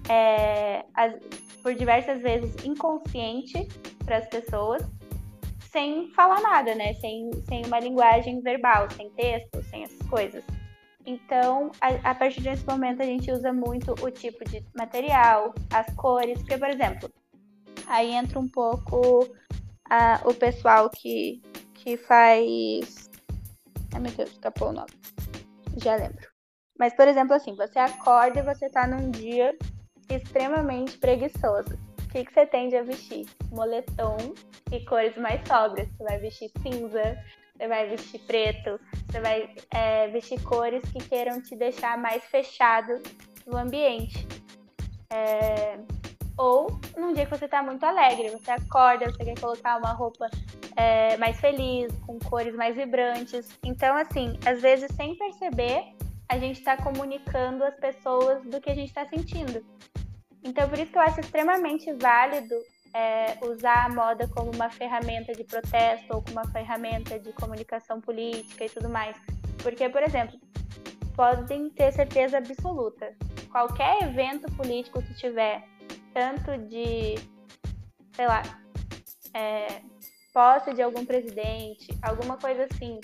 é, 0.09 0.84
as, 0.95 1.13
por 1.61 1.76
diversas 1.76 2.21
vezes 2.24 2.65
inconsciente 2.65 3.67
para 4.03 4.17
as 4.17 4.28
pessoas, 4.28 4.84
sem 5.71 6.09
falar 6.09 6.41
nada, 6.41 6.74
né? 6.74 6.95
Sem, 6.95 7.30
sem 7.47 7.63
uma 7.65 7.80
linguagem 7.80 8.41
verbal, 8.41 8.89
sem 8.89 9.11
texto, 9.11 9.61
sem 9.69 9.84
essas 9.84 10.07
coisas. 10.09 10.43
Então, 11.05 11.71
a, 11.82 12.11
a, 12.11 12.15
partir 12.15 12.41
desse 12.41 12.65
momento, 12.65 13.01
a 13.01 13.05
gente 13.05 13.32
usa 13.32 13.53
muito 13.53 13.93
o 14.01 14.09
tipo 14.09 14.43
de 14.45 14.65
material, 14.76 15.53
as 15.71 15.86
cores, 15.95 16.39
porque, 16.39 16.57
por 16.57 16.69
exemplo, 16.69 17.11
aí 17.88 18.11
entra 18.13 18.39
um 18.39 18.47
pouco 18.47 19.28
a, 19.89 20.21
o 20.25 20.34
pessoal 20.34 20.89
que, 20.89 21.41
que 21.73 21.97
faz. 21.97 23.09
Ai 23.93 23.99
meu 23.99 24.11
Deus, 24.11 24.31
escapou 24.31 24.69
o 24.69 24.73
nome. 24.73 24.91
Já 25.77 25.95
lembro. 25.95 26.27
Mas, 26.77 26.93
por 26.95 27.07
exemplo, 27.07 27.36
assim, 27.36 27.55
você 27.55 27.79
acorda 27.79 28.39
e 28.39 28.43
você 28.43 28.69
tá 28.69 28.88
num 28.88 29.11
dia 29.11 29.55
extremamente 30.09 30.97
preguiçoso. 30.97 31.77
O 32.03 32.09
que, 32.09 32.25
que 32.25 32.34
você 32.34 32.45
tende 32.45 32.75
a 32.75 32.84
vestir? 32.84 33.27
Moletom 33.51 34.17
e 34.71 34.84
cores 34.86 35.15
mais 35.17 35.45
sóbrias. 35.47 35.88
Você 35.89 36.03
vai 36.03 36.19
vestir 36.19 36.51
cinza, 36.61 37.17
você 37.55 37.67
vai 37.67 37.88
vestir 37.88 38.19
preto, 38.21 38.79
você 39.09 39.19
vai 39.19 39.55
é, 39.71 40.07
vestir 40.09 40.41
cores 40.43 40.84
que 40.91 40.99
queiram 41.07 41.41
te 41.41 41.55
deixar 41.55 41.97
mais 41.97 42.23
fechado 42.25 43.01
no 43.45 43.57
ambiente. 43.57 44.27
É, 45.11 45.79
ou 46.38 46.79
num 46.97 47.13
dia 47.13 47.25
que 47.25 47.31
você 47.38 47.45
está 47.45 47.61
muito 47.61 47.84
alegre, 47.84 48.29
você 48.29 48.51
acorda, 48.51 49.11
você 49.11 49.23
quer 49.23 49.39
colocar 49.39 49.77
uma 49.77 49.93
roupa 49.93 50.29
é, 50.75 51.15
mais 51.17 51.39
feliz, 51.39 51.91
com 52.05 52.17
cores 52.19 52.55
mais 52.55 52.75
vibrantes. 52.75 53.47
Então, 53.63 53.95
assim, 53.95 54.38
às 54.45 54.61
vezes 54.61 54.91
sem 54.95 55.15
perceber, 55.15 55.84
a 56.27 56.38
gente 56.38 56.59
está 56.59 56.75
comunicando 56.77 57.63
às 57.63 57.75
pessoas 57.75 58.43
do 58.43 58.59
que 58.59 58.71
a 58.71 58.75
gente 58.75 58.88
está 58.88 59.05
sentindo. 59.05 59.63
Então, 60.43 60.67
por 60.67 60.77
isso 60.79 60.91
que 60.91 60.97
eu 60.97 61.01
acho 61.01 61.19
extremamente 61.19 61.91
válido 61.93 62.55
é, 62.93 63.38
usar 63.45 63.86
a 63.86 63.89
moda 63.89 64.27
como 64.27 64.51
uma 64.51 64.69
ferramenta 64.69 65.34
de 65.34 65.43
protesto 65.43 66.13
ou 66.13 66.21
como 66.21 66.39
uma 66.39 66.51
ferramenta 66.51 67.19
de 67.19 67.31
comunicação 67.34 68.01
política 68.01 68.65
e 68.65 68.69
tudo 68.69 68.89
mais. 68.89 69.15
Porque, 69.61 69.88
por 69.89 70.03
exemplo, 70.03 70.39
podem 71.15 71.69
ter 71.69 71.91
certeza 71.91 72.38
absoluta, 72.38 73.15
qualquer 73.51 74.01
evento 74.03 74.51
político 74.55 75.01
que 75.01 75.13
tiver, 75.15 75.63
tanto 76.14 76.57
de, 76.68 77.16
sei 78.14 78.28
lá, 78.28 78.41
é, 79.34 79.82
posse 80.34 80.74
de 80.74 80.82
algum 80.82 81.05
presidente, 81.05 81.88
alguma 82.01 82.38
coisa 82.38 82.68
assim, 82.72 82.99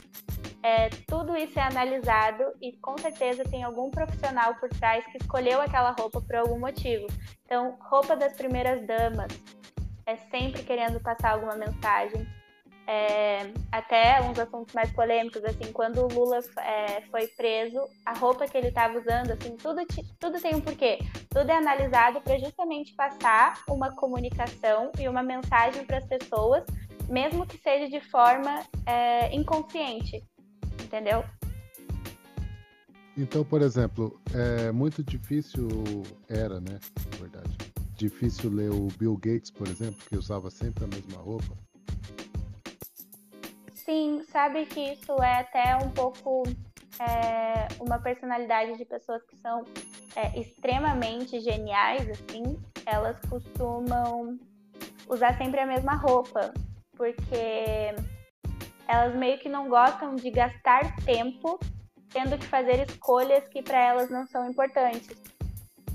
é, 0.62 0.90
tudo 1.08 1.38
isso 1.38 1.58
é 1.58 1.64
analisado 1.64 2.44
e 2.62 2.74
com 2.78 2.98
certeza 2.98 3.44
tem 3.46 3.64
algum 3.64 3.90
profissional 3.90 4.56
por 4.56 4.70
trás 4.70 5.06
que 5.06 5.18
escolheu 5.18 5.62
aquela 5.62 5.92
roupa 5.92 6.22
por 6.22 6.36
algum 6.36 6.60
motivo. 6.60 7.08
Então, 7.46 7.78
roupa 7.82 8.16
das 8.16 8.34
primeiras 8.34 8.86
damas, 8.86 9.32
é 10.06 10.16
sempre 10.16 10.64
querendo 10.64 11.00
passar 11.00 11.32
alguma 11.32 11.56
mensagem. 11.56 12.28
É, 12.92 13.54
até 13.72 14.20
uns 14.24 14.40
assuntos 14.40 14.74
mais 14.74 14.92
polêmicos, 14.92 15.44
assim, 15.44 15.72
quando 15.72 16.00
o 16.00 16.08
Lula 16.08 16.40
é, 16.58 17.02
foi 17.12 17.28
preso, 17.28 17.80
a 18.04 18.18
roupa 18.18 18.48
que 18.48 18.58
ele 18.58 18.70
estava 18.70 18.98
usando, 18.98 19.30
assim, 19.30 19.56
tudo, 19.58 19.86
tudo 20.20 20.42
tem 20.42 20.56
um 20.56 20.62
porquê. 20.62 20.98
Tudo 21.30 21.52
é 21.52 21.58
analisado 21.58 22.20
para 22.22 22.40
justamente 22.40 22.96
passar 22.96 23.62
uma 23.70 23.92
comunicação 23.96 24.92
e 25.00 25.08
uma 25.08 25.22
mensagem 25.22 25.86
para 25.86 26.00
as 26.00 26.06
pessoas, 26.06 26.64
mesmo 27.08 27.46
que 27.46 27.60
seja 27.60 27.88
de 27.88 28.02
forma 28.10 28.64
é, 28.88 29.36
inconsciente, 29.36 30.24
entendeu? 30.82 31.24
Então, 33.16 33.46
por 33.46 33.62
exemplo, 33.62 34.20
é 34.34 34.72
muito 34.72 35.04
difícil, 35.04 35.68
era, 36.28 36.60
né, 36.60 36.80
na 37.12 37.18
verdade, 37.20 37.56
difícil 37.96 38.50
ler 38.50 38.72
o 38.72 38.88
Bill 38.98 39.16
Gates, 39.16 39.52
por 39.52 39.68
exemplo, 39.68 40.02
que 40.10 40.18
usava 40.18 40.50
sempre 40.50 40.86
a 40.86 40.88
mesma 40.88 41.20
roupa? 41.22 41.56
Sim, 43.90 44.22
sabe 44.32 44.68
que 44.68 44.80
isso 44.94 45.14
é 45.14 45.40
até 45.40 45.76
um 45.78 45.90
pouco 45.90 46.44
é, 47.00 47.68
uma 47.82 47.98
personalidade 47.98 48.78
de 48.78 48.86
pessoas 48.86 49.24
que 49.24 49.36
são 49.38 49.66
é, 50.16 50.40
extremamente 50.40 51.40
geniais, 51.40 52.08
assim, 52.08 52.44
elas 52.86 53.18
costumam 53.28 54.38
usar 55.08 55.36
sempre 55.40 55.62
a 55.62 55.66
mesma 55.66 55.96
roupa, 55.96 56.54
porque 56.96 57.96
elas 58.88 59.16
meio 59.16 59.40
que 59.40 59.50
não 59.50 59.68
gostam 59.68 60.16
de 60.16 60.30
gastar 60.30 60.96
tempo 60.98 61.60
tendo 62.10 62.38
que 62.38 62.46
fazer 62.46 62.88
escolhas 62.88 63.48
que 63.48 63.64
para 63.64 63.84
elas 63.84 64.12
não 64.12 64.28
são 64.28 64.48
importantes, 64.48 65.18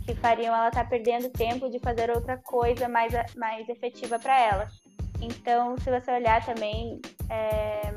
que 0.04 0.16
fariam 0.16 0.52
ela 0.52 0.66
estar 0.66 0.82
tá 0.82 0.90
perdendo 0.90 1.30
tempo 1.30 1.70
de 1.70 1.78
fazer 1.78 2.10
outra 2.10 2.38
coisa 2.38 2.88
mais, 2.88 3.12
mais 3.36 3.68
efetiva 3.68 4.18
para 4.18 4.36
ela. 4.36 4.68
Então, 5.20 5.76
se 5.78 5.90
você 5.90 6.12
olhar 6.12 6.44
também, 6.44 7.00
é, 7.30 7.94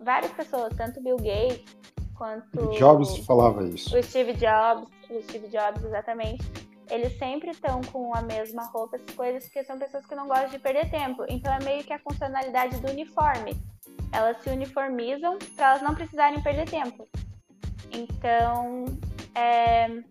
várias 0.00 0.32
pessoas, 0.32 0.74
tanto 0.76 1.02
Bill 1.02 1.16
Gates 1.16 1.76
quanto. 2.14 2.70
Jobs 2.76 3.16
falava 3.18 3.64
isso. 3.64 3.96
O 3.96 4.02
Steve 4.02 4.34
Jobs, 4.34 4.88
o 5.10 5.22
Steve 5.22 5.48
Jobs, 5.48 5.84
exatamente. 5.84 6.44
Eles 6.90 7.18
sempre 7.18 7.50
estão 7.50 7.80
com 7.92 8.14
a 8.16 8.22
mesma 8.22 8.64
roupa, 8.64 8.96
essas 8.96 9.14
coisas, 9.14 9.44
porque 9.44 9.62
são 9.64 9.78
pessoas 9.78 10.06
que 10.06 10.14
não 10.14 10.26
gostam 10.26 10.48
de 10.48 10.58
perder 10.58 10.90
tempo. 10.90 11.24
Então 11.28 11.52
é 11.52 11.62
meio 11.62 11.84
que 11.84 11.92
a 11.92 11.98
funcionalidade 11.98 12.80
do 12.80 12.90
uniforme. 12.90 13.56
Elas 14.10 14.38
se 14.42 14.48
uniformizam 14.48 15.38
para 15.54 15.70
elas 15.70 15.82
não 15.82 15.94
precisarem 15.94 16.42
perder 16.42 16.68
tempo. 16.68 17.06
Então, 17.92 18.86
é, 19.34 20.02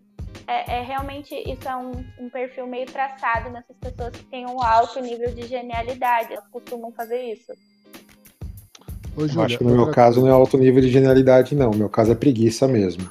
é, 0.48 0.78
é, 0.78 0.82
realmente 0.82 1.34
isso 1.34 1.68
é 1.68 1.76
um, 1.76 1.92
um, 2.18 2.30
perfil 2.30 2.66
meio 2.66 2.86
traçado 2.86 3.50
nessas 3.50 3.76
pessoas 3.76 4.16
que 4.16 4.24
têm 4.24 4.46
um 4.46 4.62
alto 4.62 4.98
nível 4.98 5.30
de 5.34 5.46
genialidade. 5.46 6.32
Elas 6.32 6.48
costumam 6.48 6.90
fazer 6.92 7.20
isso. 7.20 7.52
Ô, 9.14 9.28
Júlia, 9.28 9.44
acho 9.44 9.58
que 9.58 9.64
no 9.64 9.74
meu 9.74 9.90
caso 9.90 10.22
não 10.22 10.28
é 10.28 10.30
alto 10.30 10.56
nível 10.56 10.80
de 10.80 10.88
genialidade, 10.88 11.54
não. 11.54 11.70
No 11.70 11.76
meu 11.76 11.88
caso 11.90 12.12
é 12.12 12.14
preguiça 12.14 12.66
mesmo. 12.66 13.10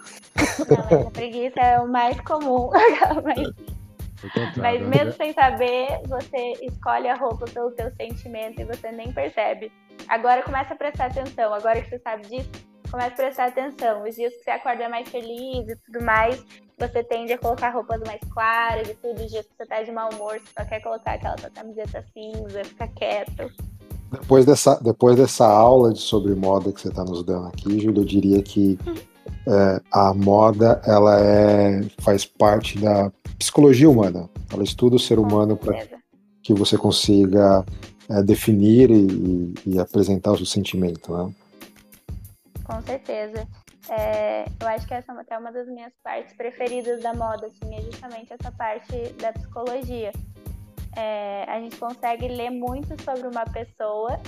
Não, 0.90 1.08
a 1.08 1.12
preguiça 1.12 1.60
é 1.60 1.80
o 1.80 1.88
mais 1.88 2.20
comum. 2.22 2.72
mas, 3.24 4.58
mas 4.58 4.88
mesmo 4.88 5.12
sem 5.14 5.32
saber, 5.32 6.02
você 6.08 6.54
escolhe 6.64 7.08
a 7.08 7.16
roupa 7.16 7.46
pelo 7.46 7.70
teu 7.72 7.92
sentimento 7.92 8.60
e 8.62 8.66
você 8.66 8.92
nem 8.92 9.14
percebe. 9.14 9.72
Agora 10.08 10.42
começa 10.42 10.74
a 10.74 10.78
prestar 10.78 11.06
atenção. 11.06 11.54
Agora 11.54 11.80
que 11.84 11.90
você 11.90 12.00
sabe 12.00 12.24
disso, 12.28 12.50
começa 12.90 13.14
a 13.14 13.18
prestar 13.18 13.46
atenção. 13.50 14.04
Os 14.04 14.16
dias 14.16 14.34
que 14.34 14.44
você 14.44 14.50
acorda 14.50 14.90
mais 14.90 15.08
feliz 15.08 15.70
e 15.70 15.76
tudo 15.86 16.04
mais, 16.04 16.44
você 16.78 17.04
tende 17.04 17.34
a 17.34 17.38
colocar 17.38 17.72
roupas 17.72 18.00
mais 18.06 18.20
claras 18.30 18.88
e 18.88 18.94
tudo. 18.96 19.24
Os 19.24 19.32
dias 19.32 19.46
que 19.46 19.54
você 19.58 19.66
tá 19.66 19.82
de 19.82 19.92
mau 19.92 20.10
humor, 20.14 20.40
você 20.40 20.52
só 20.58 20.66
quer 20.66 20.80
colocar 20.82 21.14
aquela 21.14 21.36
camiseta 21.36 22.06
cinza, 22.14 22.64
ficar 22.64 22.88
quieto. 22.90 23.52
Depois 24.12 24.46
dessa, 24.46 24.76
depois 24.76 25.18
dessa 25.18 25.46
aula 25.46 25.92
de 25.92 26.00
sobre 26.00 26.34
moda 26.34 26.72
que 26.72 26.80
você 26.80 26.90
está 26.90 27.04
nos 27.04 27.24
dando 27.24 27.48
aqui, 27.48 27.80
Júlia, 27.80 28.02
eu 28.02 28.06
diria 28.06 28.42
que 28.42 28.78
é, 29.48 29.82
a 29.92 30.14
moda 30.14 30.82
ela 30.86 31.20
é, 31.20 31.82
faz 32.00 32.26
parte 32.26 32.80
da 32.80 33.12
psicologia 33.38 33.90
humana. 33.90 34.30
Ela 34.54 34.64
estuda 34.64 34.96
o 34.96 35.00
ser 35.00 35.20
humano 35.20 35.58
para 35.58 35.86
que 36.42 36.54
você 36.54 36.78
consiga 36.78 37.66
é, 38.10 38.24
definir 38.24 38.90
e, 38.90 39.54
e, 39.66 39.80
apresentar 39.80 40.32
o 40.32 40.38
seu 40.38 40.46
sentimento. 40.46 41.12
Né? 41.12 41.34
Com 42.68 42.82
certeza. 42.82 43.48
É, 43.90 44.46
eu 44.60 44.68
acho 44.68 44.86
que 44.86 44.94
essa 44.94 45.14
é 45.30 45.38
uma 45.38 45.52
das 45.52 45.68
minhas 45.68 45.94
partes 46.04 46.36
preferidas 46.36 47.02
da 47.02 47.14
moda, 47.14 47.48
assim, 47.48 47.74
é 47.74 47.82
justamente 47.82 48.34
essa 48.34 48.52
parte 48.52 49.14
da 49.14 49.32
psicologia 49.32 50.12
é, 50.98 51.46
a 51.48 51.60
gente 51.60 51.78
consegue 51.78 52.28
ler 52.28 52.50
muito 52.50 53.02
sobre 53.04 53.28
uma 53.28 53.46
pessoa 53.46 54.20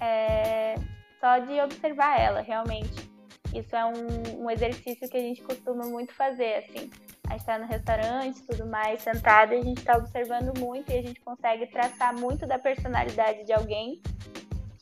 é, 0.00 0.76
só 1.18 1.38
de 1.38 1.60
observar 1.60 2.18
ela, 2.18 2.40
realmente. 2.40 3.10
Isso 3.52 3.74
é 3.74 3.84
um, 3.84 4.44
um, 4.44 4.50
exercício 4.50 5.08
que 5.08 5.16
a 5.16 5.20
gente 5.20 5.42
costuma 5.42 5.84
muito 5.86 6.14
fazer, 6.14 6.58
assim. 6.58 6.88
A 7.26 7.32
gente 7.32 7.40
está 7.40 7.58
no 7.58 7.66
restaurante, 7.66 8.42
tudo 8.42 8.66
mais, 8.66 9.02
sentado, 9.02 9.52
e 9.52 9.58
a 9.58 9.62
gente 9.62 9.78
está 9.78 9.96
observando 9.96 10.56
muito 10.58 10.90
e 10.92 10.98
a 10.98 11.02
gente 11.02 11.20
consegue 11.20 11.66
traçar 11.66 12.14
muito 12.14 12.46
da 12.46 12.58
personalidade 12.58 13.44
de 13.44 13.52
alguém 13.52 14.00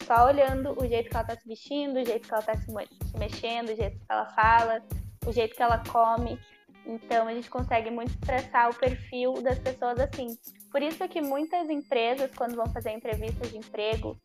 só 0.08 0.24
olhando 0.24 0.74
o 0.82 0.88
jeito 0.88 1.10
que 1.10 1.14
ela 1.14 1.22
está 1.22 1.36
se 1.36 1.46
vestindo, 1.46 1.98
o 1.98 2.04
jeito 2.04 2.26
que 2.26 2.32
ela 2.32 2.40
está 2.40 2.56
se, 2.56 3.18
mexendo, 3.18 3.68
o 3.68 3.76
jeito 3.76 3.98
que 3.98 4.06
ela 4.08 4.24
fala, 4.30 4.82
o 5.26 5.32
jeito 5.32 5.54
que 5.54 5.62
ela 5.62 5.82
come. 5.84 6.40
Então 6.86 7.28
a 7.28 7.34
gente 7.34 7.50
consegue 7.50 7.90
muito 7.90 8.18
traçar 8.20 8.70
o 8.70 8.74
perfil 8.74 9.34
das 9.42 9.58
pessoas 9.58 10.00
assim. 10.00 10.28
Por 10.72 10.80
isso 10.80 11.06
que 11.06 11.20
muitas 11.20 11.68
empresas, 11.68 12.30
quando 12.34 12.56
vão 12.56 12.66
fazer 12.72 12.92
entrevistas 12.92 13.50
de 13.50 13.58
emprego 13.58 14.18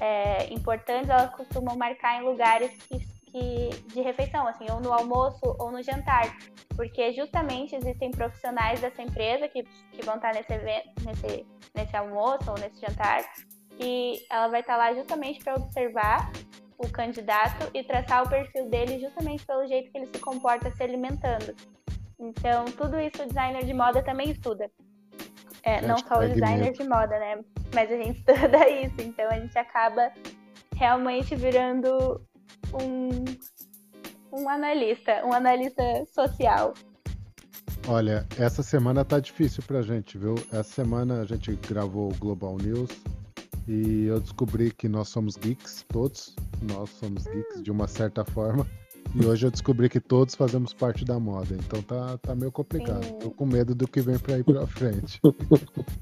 é, 0.00 0.52
importantes, 0.52 1.08
elas 1.08 1.30
costumam 1.30 1.76
marcar 1.76 2.20
em 2.20 2.24
lugares 2.24 2.72
que, 2.82 2.98
que, 3.30 3.70
de 3.94 4.00
refeição, 4.00 4.48
assim, 4.48 4.66
ou 4.68 4.80
no 4.80 4.92
almoço 4.92 5.54
ou 5.60 5.70
no 5.70 5.80
jantar, 5.82 6.36
porque 6.74 7.12
justamente 7.12 7.76
existem 7.76 8.10
profissionais 8.10 8.80
dessa 8.80 9.02
empresa 9.02 9.46
que, 9.46 9.62
que 9.62 10.04
vão 10.04 10.16
estar 10.16 10.34
nesse, 10.34 10.52
evento, 10.52 10.88
nesse, 11.04 11.46
nesse 11.76 11.96
almoço 11.96 12.50
ou 12.50 12.58
nesse 12.58 12.80
jantar, 12.80 13.24
e 13.80 14.26
ela 14.30 14.48
vai 14.48 14.60
estar 14.60 14.76
lá 14.76 14.92
justamente 14.94 15.42
para 15.42 15.54
observar 15.54 16.30
o 16.76 16.88
candidato 16.88 17.70
e 17.74 17.82
traçar 17.82 18.24
o 18.24 18.28
perfil 18.28 18.68
dele 18.68 19.00
justamente 19.00 19.44
pelo 19.44 19.66
jeito 19.66 19.90
que 19.90 19.98
ele 19.98 20.06
se 20.06 20.18
comporta 20.18 20.70
se 20.70 20.82
alimentando. 20.82 21.54
Então, 22.18 22.64
tudo 22.66 23.00
isso 23.00 23.22
o 23.22 23.26
designer 23.26 23.64
de 23.64 23.72
moda 23.72 24.02
também 24.02 24.30
estuda. 24.30 24.70
É, 25.62 25.80
não 25.82 25.98
só 25.98 26.18
o 26.18 26.28
designer 26.28 26.72
de 26.72 26.84
moda, 26.84 27.18
né? 27.18 27.42
Mas 27.74 27.90
a 27.90 27.96
gente 27.96 28.18
estuda 28.20 28.68
isso, 28.68 28.94
então 29.00 29.28
a 29.30 29.38
gente 29.38 29.58
acaba 29.58 30.10
realmente 30.74 31.34
virando 31.36 32.20
um, 32.74 33.24
um 34.32 34.48
analista, 34.48 35.24
um 35.24 35.32
analista 35.32 35.82
social. 36.06 36.74
Olha, 37.88 38.26
essa 38.38 38.62
semana 38.62 39.04
tá 39.04 39.18
difícil 39.18 39.62
pra 39.66 39.82
gente, 39.82 40.18
viu? 40.18 40.34
Essa 40.52 40.64
semana 40.64 41.22
a 41.22 41.24
gente 41.24 41.54
gravou 41.56 42.10
o 42.10 42.16
Global 42.16 42.56
News 42.56 42.90
e 43.70 44.06
eu 44.06 44.18
descobri 44.18 44.72
que 44.72 44.88
nós 44.88 45.08
somos 45.08 45.36
geeks, 45.36 45.84
todos. 45.88 46.34
Nós 46.60 46.90
somos 46.90 47.24
geeks 47.24 47.62
de 47.62 47.70
uma 47.70 47.86
certa 47.86 48.24
forma. 48.24 48.66
E 49.14 49.24
hoje 49.24 49.46
eu 49.46 49.50
descobri 49.50 49.88
que 49.88 50.00
todos 50.00 50.34
fazemos 50.34 50.74
parte 50.74 51.04
da 51.04 51.18
moda, 51.20 51.54
então 51.54 51.80
tá, 51.82 52.18
tá 52.18 52.34
meio 52.34 52.50
complicado. 52.50 53.04
Sim. 53.04 53.18
Tô 53.18 53.30
com 53.30 53.46
medo 53.46 53.72
do 53.74 53.86
que 53.86 54.00
vem 54.00 54.18
pra 54.18 54.38
ir 54.38 54.44
pra 54.44 54.66
frente. 54.66 55.20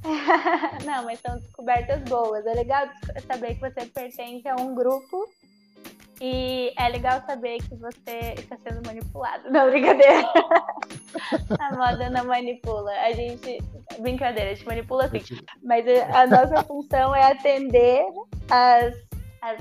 Não, 0.85 1.05
mas 1.05 1.21
são 1.21 1.37
descobertas 1.37 2.03
boas. 2.05 2.47
É 2.47 2.55
legal 2.55 2.89
saber 3.27 3.55
que 3.55 3.61
você 3.61 3.85
pertence 3.87 4.49
a 4.49 4.57
um 4.57 4.75
grupo 4.75 5.29
e 6.21 6.73
é 6.77 6.89
legal 6.89 7.23
saber 7.25 7.59
que 7.59 7.77
você 7.77 8.35
está 8.37 8.57
sendo 8.59 8.85
manipulado. 8.85 9.51
Não, 9.51 9.71
brincadeira. 9.71 10.29
a 11.61 11.77
moda 11.77 12.11
não 12.11 12.25
manipula. 12.25 12.91
A 12.91 13.13
gente. 13.13 13.59
Brincadeira, 14.01 14.51
a 14.51 14.55
gente 14.55 14.67
manipula 14.67 15.09
sim. 15.09 15.21
Mas 15.63 15.85
a 16.13 16.27
nossa 16.27 16.65
função 16.65 17.15
é 17.15 17.33
atender 17.33 18.05
as, 18.51 18.95
as. 19.43 19.59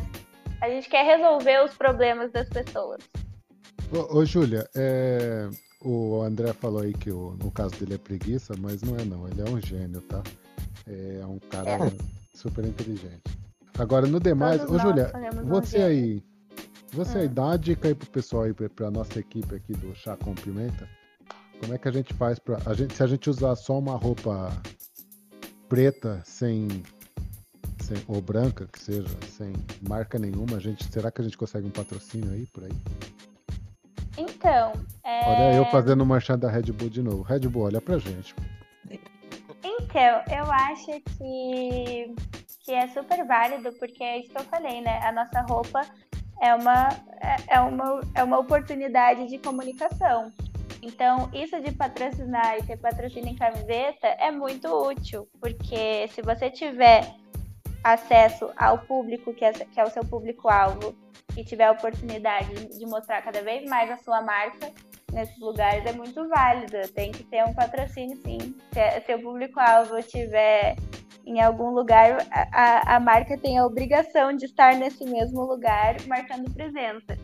A 0.61 0.69
gente 0.69 0.89
quer 0.89 1.05
resolver 1.05 1.63
os 1.63 1.75
problemas 1.75 2.31
das 2.31 2.49
pessoas. 2.49 3.03
Ô, 3.91 4.17
ô 4.17 4.25
Júlia, 4.25 4.67
é, 4.75 5.47
o 5.81 6.21
André 6.21 6.53
falou 6.53 6.81
aí 6.81 6.93
que 6.93 7.11
o, 7.11 7.37
no 7.41 7.51
caso 7.51 7.75
dele 7.75 7.93
é 7.93 7.97
preguiça, 7.97 8.53
mas 8.57 8.81
não 8.81 8.97
é 8.97 9.05
não, 9.05 9.27
ele 9.27 9.41
é 9.41 9.45
um 9.45 9.61
gênio, 9.61 10.01
tá? 10.01 10.23
É 10.87 11.25
um 11.25 11.37
cara 11.37 11.69
é. 11.69 11.91
super 12.33 12.65
inteligente. 12.65 13.21
Agora, 13.77 14.07
no 14.07 14.19
demais, 14.19 14.59
Todos 14.61 14.75
ô 14.75 14.79
Júlia, 14.79 15.11
você 15.45 15.77
um 15.77 15.85
aí, 15.85 16.23
você 16.97 17.19
aí, 17.19 17.27
dá 17.27 17.45
uma 17.45 17.57
dica 17.57 17.87
aí 17.87 17.95
pro 17.95 18.09
pessoal 18.09 18.43
aí, 18.43 18.53
pra, 18.53 18.89
nossa 18.89 19.19
equipe 19.19 19.55
aqui 19.55 19.73
do 19.73 19.95
Chá 19.95 20.17
com 20.17 20.33
Pimenta. 20.33 20.89
Como 21.59 21.73
é 21.73 21.77
que 21.77 21.87
a 21.87 21.91
gente 21.91 22.13
faz 22.13 22.39
pra. 22.39 22.57
A 22.65 22.73
gente, 22.73 22.93
se 22.93 23.03
a 23.03 23.07
gente 23.07 23.29
usar 23.29 23.55
só 23.55 23.77
uma 23.77 23.95
roupa 23.95 24.51
preta, 25.69 26.21
sem, 26.25 26.67
sem. 27.81 27.97
ou 28.07 28.21
branca, 28.21 28.67
que 28.67 28.79
seja, 28.79 29.07
sem 29.29 29.53
marca 29.87 30.17
nenhuma, 30.17 30.57
a 30.57 30.59
gente, 30.59 30.83
será 30.91 31.11
que 31.11 31.21
a 31.21 31.23
gente 31.23 31.37
consegue 31.37 31.67
um 31.67 31.71
patrocínio 31.71 32.31
aí 32.31 32.45
por 32.47 32.63
aí? 32.63 32.71
Então. 34.17 34.73
É... 35.03 35.29
Olha 35.29 35.55
eu 35.55 35.65
fazendo 35.65 36.05
marchando 36.05 36.41
da 36.41 36.49
Red 36.49 36.71
Bull 36.71 36.89
de 36.89 37.01
novo. 37.03 37.21
Red 37.21 37.41
Bull, 37.41 37.63
olha 37.63 37.79
pra 37.79 37.97
gente. 37.99 38.35
Então, 39.63 40.23
eu 40.31 40.51
acho 40.51 41.01
que, 41.17 42.15
que 42.63 42.71
é 42.71 42.87
super 42.87 43.25
válido, 43.25 43.71
porque 43.73 44.03
é 44.03 44.19
isso 44.19 44.29
que 44.29 44.37
eu 44.37 44.43
falei, 44.45 44.81
né? 44.81 44.99
A 45.03 45.11
nossa 45.11 45.41
roupa 45.41 45.81
é 46.41 46.53
uma, 46.53 46.89
é, 47.21 47.55
é 47.55 47.59
uma, 47.59 48.01
é 48.15 48.23
uma 48.23 48.39
oportunidade 48.39 49.27
de 49.27 49.37
comunicação. 49.37 50.31
Então, 50.81 51.29
isso 51.33 51.59
de 51.59 51.71
patrocinar 51.71 52.57
e 52.57 52.63
ter 52.63 52.77
patrocínio 52.77 53.29
em 53.31 53.35
camiseta 53.35 54.07
é 54.19 54.31
muito 54.31 54.67
útil, 54.67 55.27
porque 55.39 56.07
se 56.09 56.21
você 56.21 56.49
tiver 56.49 57.15
acesso 57.83 58.51
ao 58.57 58.79
público 58.79 59.33
que 59.33 59.45
é, 59.45 59.53
que 59.53 59.79
é 59.79 59.83
o 59.83 59.89
seu 59.89 60.03
público-alvo 60.05 60.95
e 61.35 61.43
tiver 61.43 61.65
a 61.65 61.71
oportunidade 61.71 62.77
de 62.77 62.85
mostrar 62.85 63.21
cada 63.21 63.41
vez 63.41 63.67
mais 63.69 63.89
a 63.91 63.97
sua 63.97 64.21
marca 64.21 64.71
nesses 65.11 65.39
lugares, 65.39 65.85
é 65.85 65.93
muito 65.93 66.27
válida. 66.27 66.81
Tem 66.93 67.11
que 67.11 67.23
ter 67.23 67.43
um 67.43 67.53
patrocínio, 67.53 68.17
sim. 68.17 68.55
Se, 68.73 69.01
se 69.01 69.15
o 69.15 69.21
público-alvo 69.21 70.01
tiver 70.03 70.75
em 71.27 71.41
algum 71.41 71.71
lugar, 71.71 72.25
a, 72.31 72.95
a 72.95 72.99
marca 73.01 73.37
tem 73.37 73.57
a 73.57 73.65
obrigação 73.65 74.33
de 74.33 74.45
estar 74.45 74.75
nesse 74.75 75.03
mesmo 75.03 75.41
lugar 75.43 75.97
marcando 76.07 76.49
presença. 76.53 77.17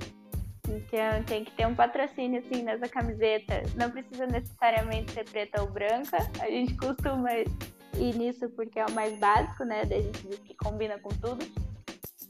Então 0.68 1.24
tem 1.26 1.45
que 1.45 1.51
ter 1.51 1.66
um 1.66 1.74
patrocínio 1.74 2.39
assim 2.39 2.64
nessa 2.64 2.88
camiseta. 2.89 3.64
Não 3.76 3.89
precisa 3.89 4.28
necessariamente 4.28 5.14
ser 5.14 5.24
preta 5.30 5.62
ou 5.62 5.70
branca. 5.70 6.18
A 6.41 6.47
gente 6.47 6.76
costuma 6.76 7.30
ir 7.34 8.16
nisso 8.18 8.49
porque 8.49 8.80
é 8.80 8.86
o 8.86 8.91
mais 8.91 9.18
básico, 9.18 9.64
né? 9.64 9.86
Da 9.86 9.95
gente 9.95 10.28
diz 10.28 10.39
que 10.39 10.56
combina 10.56 10.99
com 10.99 11.10
tudo. 11.10 11.45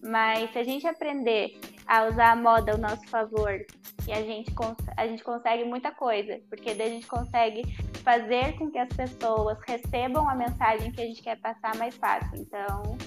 Mas 0.03 0.51
se 0.51 0.59
a 0.59 0.63
gente 0.63 0.85
aprender 0.85 1.57
a 1.87 2.05
usar 2.05 2.31
a 2.31 2.35
moda 2.35 2.73
ao 2.73 2.77
nosso 2.77 3.07
favor 3.07 3.65
E 4.05 4.11
a 4.11 4.21
gente, 4.21 4.53
a 4.97 5.07
gente 5.07 5.23
consegue 5.23 5.63
muita 5.63 5.91
coisa, 5.91 6.39
porque 6.49 6.73
daí 6.73 6.87
a 6.87 6.91
gente 6.91 7.07
consegue 7.07 7.63
fazer 8.03 8.57
com 8.57 8.69
que 8.69 8.77
as 8.77 8.89
pessoas 8.89 9.57
recebam 9.65 10.29
a 10.29 10.35
mensagem 10.35 10.91
que 10.91 11.01
a 11.01 11.05
gente 11.05 11.21
quer 11.21 11.39
passar 11.39 11.75
mais 11.77 11.95
fácil. 11.95 12.35
Então, 12.35 12.97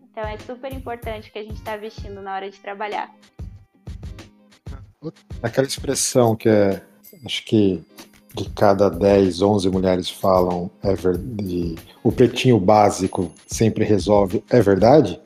então 0.00 0.24
é 0.24 0.38
super 0.38 0.72
importante 0.72 1.28
o 1.28 1.32
que 1.32 1.38
a 1.38 1.42
gente 1.42 1.56
está 1.56 1.76
vestindo 1.76 2.22
na 2.22 2.34
hora 2.34 2.50
de 2.50 2.58
trabalhar. 2.58 3.14
Aquela 5.42 5.66
expressão 5.66 6.34
que 6.34 6.48
é, 6.48 6.82
acho 7.26 7.44
que 7.44 7.84
de 8.34 8.48
cada 8.50 8.88
10, 8.88 9.42
11 9.42 9.68
mulheres 9.70 10.10
falam 10.10 10.70
é 10.82 10.94
verdade, 10.94 11.74
o 12.02 12.10
pretinho 12.10 12.58
básico 12.58 13.32
sempre 13.46 13.84
resolve, 13.84 14.42
é 14.50 14.60
verdade? 14.60 15.20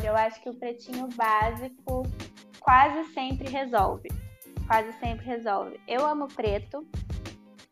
Olha, 0.00 0.08
eu 0.08 0.16
acho 0.16 0.40
que 0.40 0.48
o 0.48 0.54
pretinho 0.54 1.08
básico 1.14 2.04
quase 2.58 3.04
sempre 3.12 3.50
resolve. 3.50 4.08
Quase 4.66 4.92
sempre 4.94 5.26
resolve. 5.26 5.78
Eu 5.86 6.06
amo 6.06 6.26
preto, 6.26 6.86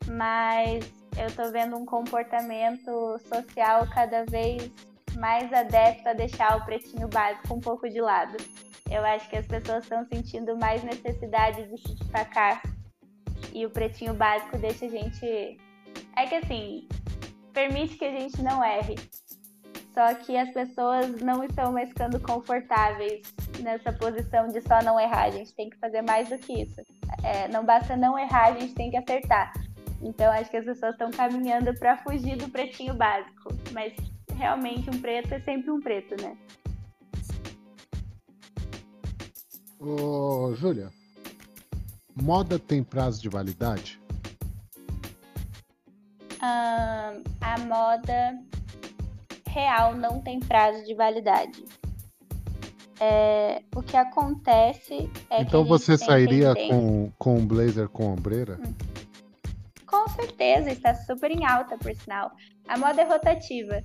mas 0.07 0.85
eu 1.17 1.35
tô 1.35 1.51
vendo 1.51 1.75
um 1.75 1.87
comportamento 1.87 3.19
social 3.21 3.89
cada 3.95 4.27
vez 4.27 4.71
mais 5.17 5.51
adepto 5.55 6.07
a 6.07 6.13
deixar 6.13 6.59
o 6.59 6.65
pretinho 6.67 7.09
básico 7.09 7.55
um 7.55 7.61
pouco 7.61 7.89
de 7.89 8.01
lado. 8.01 8.37
Eu 8.91 9.03
acho 9.07 9.27
que 9.31 9.39
as 9.39 9.47
pessoas 9.47 9.85
estão 9.85 10.05
sentindo 10.05 10.55
mais 10.59 10.85
necessidade 10.85 11.67
de 11.67 11.81
se 11.81 11.95
destacar 11.95 12.61
e 13.55 13.65
o 13.65 13.71
pretinho 13.71 14.13
básico 14.13 14.59
deixa 14.59 14.85
a 14.85 14.89
gente. 14.89 15.57
É 16.15 16.27
que 16.27 16.35
assim, 16.35 16.87
permite 17.55 17.97
que 17.97 18.05
a 18.05 18.11
gente 18.11 18.43
não 18.43 18.63
erre. 18.63 18.97
Só 19.99 20.15
que 20.15 20.37
as 20.37 20.49
pessoas 20.51 21.21
não 21.21 21.43
estão 21.43 21.73
mais 21.73 21.89
ficando 21.89 22.21
confortáveis 22.21 23.21
nessa 23.59 23.93
posição 23.93 24.47
de 24.47 24.61
só 24.61 24.81
não 24.81 25.01
errar. 25.01 25.25
A 25.25 25.31
gente 25.31 25.53
tem 25.57 25.69
que 25.69 25.77
fazer 25.77 26.03
mais 26.03 26.29
do 26.29 26.39
que 26.39 26.63
isso. 26.63 26.81
É, 27.25 27.49
não 27.49 27.65
basta 27.67 27.97
não 27.97 28.17
errar, 28.17 28.45
a 28.45 28.53
gente 28.53 28.75
tem 28.75 28.93
que 28.93 28.97
acertar. 28.97 29.53
Então 30.01 30.31
acho 30.31 30.49
que 30.49 30.57
as 30.57 30.65
pessoas 30.65 30.93
estão 30.93 31.11
caminhando 31.11 31.77
para 31.81 31.97
fugir 31.97 32.37
do 32.37 32.49
pretinho 32.49 32.95
básico. 32.95 33.53
Mas 33.73 33.93
realmente 34.37 34.89
um 34.89 35.01
preto 35.01 35.35
é 35.35 35.41
sempre 35.41 35.69
um 35.69 35.81
preto, 35.81 36.15
né? 36.23 36.39
Ô, 39.81 40.55
Júlia, 40.55 40.93
moda 42.15 42.57
tem 42.57 42.85
prazo 42.85 43.21
de 43.21 43.29
validade? 43.29 44.01
Um, 46.41 47.25
a 47.41 47.59
moda 47.67 48.39
real 49.49 49.95
não 49.95 50.21
tem 50.21 50.39
prazo 50.39 50.85
de 50.85 50.95
validade. 50.95 51.65
É, 53.01 53.63
o 53.75 53.83
que 53.83 53.97
acontece 53.97 55.09
é 55.31 55.43
então 55.43 55.63
que. 55.63 55.69
você 55.69 55.97
sairia 55.97 56.55
com, 56.55 57.13
com 57.17 57.37
um 57.37 57.47
blazer 57.47 57.89
com 57.89 58.13
ombreira? 58.13 58.59
Hum. 58.61 58.75
Com 59.87 60.07
certeza, 60.09 60.71
está 60.71 60.95
super 60.95 61.31
em 61.31 61.47
alta, 61.47 61.79
por 61.79 61.95
sinal. 61.95 62.31
A 62.67 62.77
moda 62.77 63.01
é 63.01 63.05
rotativa. 63.05 63.83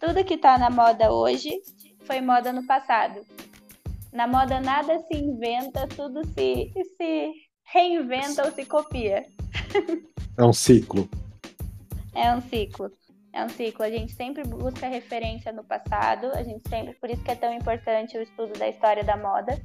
Tudo 0.00 0.24
que 0.24 0.34
está 0.34 0.58
na 0.58 0.70
moda 0.70 1.12
hoje 1.12 1.50
foi 2.04 2.20
moda 2.20 2.52
no 2.52 2.66
passado. 2.66 3.20
Na 4.12 4.26
moda 4.26 4.60
nada 4.60 4.98
se 5.00 5.16
inventa, 5.16 5.86
tudo 5.86 6.26
se, 6.26 6.72
se 6.96 7.32
reinventa 7.64 8.44
ou 8.44 8.52
se 8.52 8.64
copia. 8.64 9.24
É 10.36 10.44
um 10.44 10.52
ciclo. 10.52 11.08
É 12.14 12.34
um 12.34 12.40
ciclo 12.40 12.90
é 13.36 13.44
um 13.44 13.48
ciclo. 13.50 13.84
A 13.84 13.90
gente 13.90 14.14
sempre 14.14 14.42
busca 14.44 14.88
referência 14.88 15.52
no 15.52 15.62
passado, 15.62 16.30
a 16.32 16.42
gente 16.42 16.66
sempre, 16.68 16.94
por 16.94 17.10
isso 17.10 17.22
que 17.22 17.30
é 17.30 17.34
tão 17.34 17.52
importante 17.52 18.16
o 18.16 18.22
estudo 18.22 18.58
da 18.58 18.68
história 18.68 19.04
da 19.04 19.16
moda. 19.16 19.60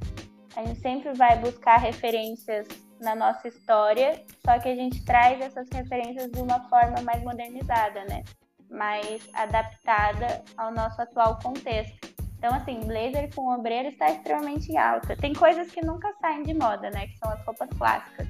A 0.54 0.62
gente 0.64 0.80
sempre 0.80 1.14
vai 1.14 1.38
buscar 1.38 1.78
referências 1.78 2.68
na 3.00 3.14
nossa 3.14 3.48
história, 3.48 4.22
só 4.44 4.58
que 4.58 4.68
a 4.68 4.74
gente 4.74 5.02
traz 5.04 5.40
essas 5.40 5.66
referências 5.72 6.30
de 6.30 6.40
uma 6.40 6.60
forma 6.68 7.00
mais 7.00 7.22
modernizada, 7.22 8.04
né? 8.04 8.22
Mais 8.70 9.26
adaptada 9.32 10.44
ao 10.56 10.70
nosso 10.70 11.00
atual 11.00 11.38
contexto. 11.42 12.12
Então, 12.36 12.54
assim, 12.54 12.80
blazer 12.80 13.34
com 13.34 13.54
ombreira 13.54 13.88
está 13.88 14.10
extremamente 14.10 14.70
em 14.70 14.76
alta. 14.76 15.16
Tem 15.16 15.32
coisas 15.32 15.70
que 15.70 15.84
nunca 15.84 16.12
saem 16.20 16.42
de 16.42 16.52
moda, 16.52 16.90
né? 16.90 17.06
Que 17.06 17.16
são 17.18 17.30
as 17.30 17.42
roupas 17.44 17.70
clássicas. 17.78 18.28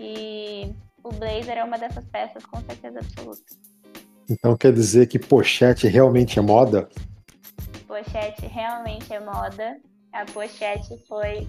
E 0.00 0.74
o 1.02 1.10
blazer 1.10 1.58
é 1.58 1.64
uma 1.64 1.78
dessas 1.78 2.04
peças, 2.06 2.44
com 2.44 2.60
certeza 2.62 2.98
absoluta. 2.98 3.73
Então 4.28 4.56
quer 4.56 4.72
dizer 4.72 5.06
que 5.06 5.18
pochete 5.18 5.86
realmente 5.86 6.38
é 6.38 6.42
moda? 6.42 6.88
Pochete 7.86 8.46
realmente 8.46 9.12
é 9.12 9.20
moda. 9.20 9.78
A 10.12 10.24
pochete 10.24 10.96
foi 11.06 11.48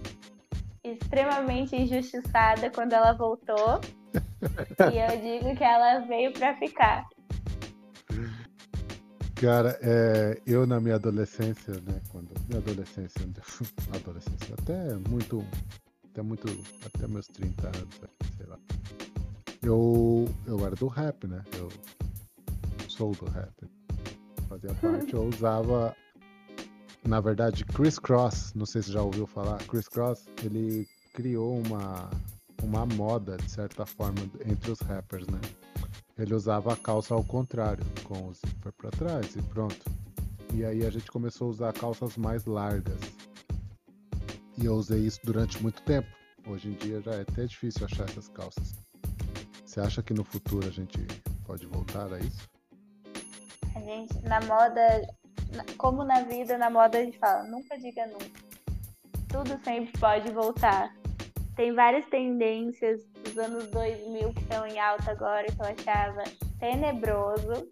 extremamente 0.83 1.75
injustiçada 1.75 2.69
quando 2.69 2.93
ela 2.93 3.13
voltou. 3.13 3.79
e 4.93 4.97
eu 4.97 5.21
digo 5.21 5.55
que 5.55 5.63
ela 5.63 5.99
veio 5.99 6.31
para 6.33 6.55
ficar. 6.57 7.05
Cara, 9.35 9.77
é, 9.81 10.39
eu 10.45 10.65
na 10.65 10.79
minha 10.79 10.95
adolescência, 10.95 11.73
né? 11.81 12.01
Quando 12.09 12.29
minha 12.47 12.59
adolescência, 12.59 13.21
adolescência, 13.93 14.55
até 14.59 14.95
muito, 15.09 15.45
até 16.11 16.21
muito, 16.21 16.47
até 16.85 17.07
meus 17.07 17.27
30 17.27 17.67
anos, 17.67 18.01
sei 18.37 18.45
lá. 18.45 18.57
Eu, 19.61 20.25
eu 20.45 20.65
era 20.65 20.75
do 20.75 20.87
rap, 20.87 21.27
né? 21.27 21.43
Eu 21.57 21.69
sou 22.95 23.11
do 23.11 23.25
rap. 23.25 23.51
Fazia 24.47 24.73
parte, 24.75 25.13
eu 25.13 25.27
usava, 25.27 25.95
na 27.05 27.19
verdade, 27.19 27.65
Chris 27.65 27.99
Cross, 27.99 28.53
não 28.53 28.65
sei 28.65 28.81
se 28.81 28.91
já 28.91 29.01
ouviu 29.01 29.27
falar, 29.27 29.57
Chris 29.65 29.87
Cross, 29.87 30.27
ele 30.43 30.87
criou 31.13 31.59
uma, 31.59 32.09
uma 32.63 32.85
moda, 32.85 33.37
de 33.37 33.51
certa 33.51 33.85
forma, 33.85 34.19
entre 34.45 34.71
os 34.71 34.79
rappers, 34.79 35.27
né? 35.27 35.39
Ele 36.17 36.33
usava 36.33 36.73
a 36.73 36.77
calça 36.77 37.13
ao 37.13 37.23
contrário, 37.23 37.83
com 38.03 38.29
o 38.29 38.33
zíper 38.33 38.71
para 38.73 38.91
trás 38.91 39.35
e 39.35 39.41
pronto. 39.41 39.83
E 40.53 40.63
aí 40.63 40.85
a 40.85 40.89
gente 40.89 41.11
começou 41.11 41.47
a 41.47 41.51
usar 41.51 41.73
calças 41.73 42.15
mais 42.15 42.45
largas. 42.45 42.99
E 44.57 44.65
eu 44.65 44.75
usei 44.75 45.01
isso 45.01 45.19
durante 45.25 45.61
muito 45.61 45.81
tempo. 45.81 46.07
Hoje 46.47 46.69
em 46.69 46.73
dia 46.73 47.01
já 47.01 47.11
é 47.11 47.21
até 47.21 47.45
difícil 47.45 47.85
achar 47.85 48.07
essas 48.07 48.29
calças. 48.29 48.73
Você 49.65 49.81
acha 49.81 50.01
que 50.01 50.13
no 50.13 50.23
futuro 50.23 50.65
a 50.65 50.71
gente 50.71 51.05
pode 51.45 51.65
voltar 51.65 52.13
a 52.13 52.19
isso? 52.19 52.54
Gente, 53.85 54.19
na 54.23 54.41
moda, 54.41 55.07
como 55.77 56.03
na 56.03 56.23
vida, 56.23 56.57
na 56.57 56.71
moda 56.71 56.97
a 56.97 57.03
gente 57.03 57.19
fala, 57.19 57.43
nunca 57.43 57.77
diga 57.77 58.07
nunca. 58.07 58.25
Tudo 59.29 59.63
sempre 59.63 59.95
pode 59.99 60.31
voltar. 60.31 60.91
Tem 61.55 61.71
várias 61.71 62.03
tendências 62.07 63.05
dos 63.23 63.37
anos 63.37 63.67
2000 63.67 64.33
que 64.33 64.41
estão 64.41 64.65
em 64.65 64.79
alta 64.79 65.11
agora, 65.11 65.45
que 65.45 65.61
eu 65.61 65.67
achava 65.67 66.23
tenebroso, 66.59 67.69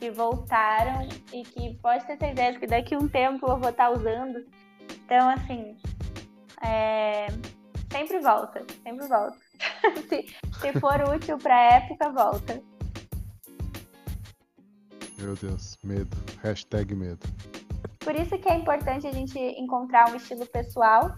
que 0.00 0.10
voltaram 0.10 1.08
e 1.32 1.44
que 1.44 1.74
pode 1.76 2.04
ter 2.04 2.18
certeza 2.18 2.58
que 2.58 2.66
daqui 2.66 2.96
a 2.96 2.98
um 2.98 3.08
tempo 3.08 3.46
eu 3.46 3.58
vou 3.58 3.70
estar 3.70 3.92
usando. 3.92 4.44
Então, 5.04 5.28
assim, 5.30 5.76
é... 6.64 7.28
sempre 7.92 8.18
volta, 8.18 8.66
sempre 8.82 9.06
volta. 9.06 9.38
se, 10.08 10.26
se 10.60 10.80
for 10.80 11.00
útil 11.14 11.38
para 11.38 11.54
a 11.54 11.74
época, 11.76 12.10
volta. 12.10 12.60
Meu 15.18 15.34
Deus, 15.34 15.76
medo. 15.82 16.16
Hashtag 16.42 16.94
medo. 16.94 17.26
Por 17.98 18.14
isso 18.14 18.38
que 18.38 18.48
é 18.48 18.54
importante 18.54 19.06
a 19.06 19.12
gente 19.12 19.38
encontrar 19.38 20.10
um 20.10 20.16
estilo 20.16 20.46
pessoal 20.46 21.14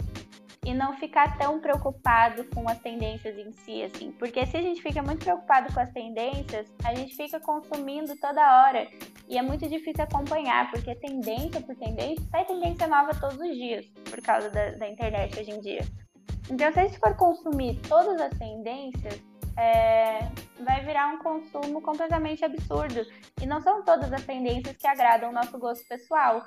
e 0.64 0.74
não 0.74 0.96
ficar 0.96 1.38
tão 1.38 1.60
preocupado 1.60 2.44
com 2.54 2.68
as 2.68 2.78
tendências 2.80 3.36
em 3.36 3.52
si, 3.52 3.82
assim. 3.82 4.12
Porque 4.12 4.44
se 4.46 4.56
a 4.56 4.62
gente 4.62 4.82
fica 4.82 5.02
muito 5.02 5.24
preocupado 5.24 5.72
com 5.72 5.80
as 5.80 5.90
tendências, 5.92 6.66
a 6.84 6.94
gente 6.94 7.14
fica 7.14 7.38
consumindo 7.40 8.14
toda 8.16 8.64
hora. 8.64 8.88
E 9.28 9.38
é 9.38 9.42
muito 9.42 9.68
difícil 9.68 10.02
acompanhar, 10.02 10.70
porque 10.70 10.94
tendência 10.96 11.60
por 11.60 11.76
tendência, 11.76 12.26
sai 12.30 12.44
tendência 12.44 12.86
nova 12.86 13.14
todos 13.14 13.38
os 13.38 13.54
dias, 13.54 13.86
por 14.08 14.20
causa 14.22 14.50
da, 14.50 14.72
da 14.72 14.88
internet 14.88 15.38
hoje 15.38 15.50
em 15.50 15.60
dia. 15.60 15.80
Então, 16.50 16.72
se 16.72 16.80
a 16.80 16.86
gente 16.86 16.98
for 16.98 17.14
consumir 17.16 17.78
todas 17.88 18.20
as 18.20 18.36
tendências, 18.38 19.22
é, 19.60 20.20
vai 20.58 20.82
virar 20.84 21.08
um 21.08 21.18
consumo 21.18 21.82
completamente 21.82 22.44
absurdo. 22.44 23.06
E 23.40 23.46
não 23.46 23.60
são 23.60 23.82
todas 23.82 24.10
as 24.12 24.24
tendências 24.24 24.76
que 24.76 24.86
agradam 24.86 25.28
o 25.28 25.32
nosso 25.32 25.58
gosto 25.58 25.86
pessoal. 25.86 26.44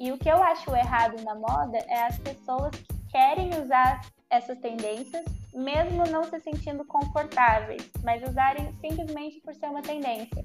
E 0.00 0.10
o 0.10 0.18
que 0.18 0.28
eu 0.28 0.42
acho 0.42 0.74
errado 0.74 1.22
na 1.22 1.34
moda 1.34 1.78
é 1.88 2.04
as 2.04 2.18
pessoas 2.18 2.70
que 2.70 2.94
querem 3.10 3.50
usar 3.60 4.00
essas 4.30 4.58
tendências, 4.58 5.24
mesmo 5.52 6.04
não 6.10 6.24
se 6.24 6.40
sentindo 6.40 6.84
confortáveis, 6.86 7.88
mas 8.02 8.22
usarem 8.22 8.72
simplesmente 8.80 9.40
por 9.40 9.54
ser 9.54 9.66
uma 9.66 9.82
tendência. 9.82 10.44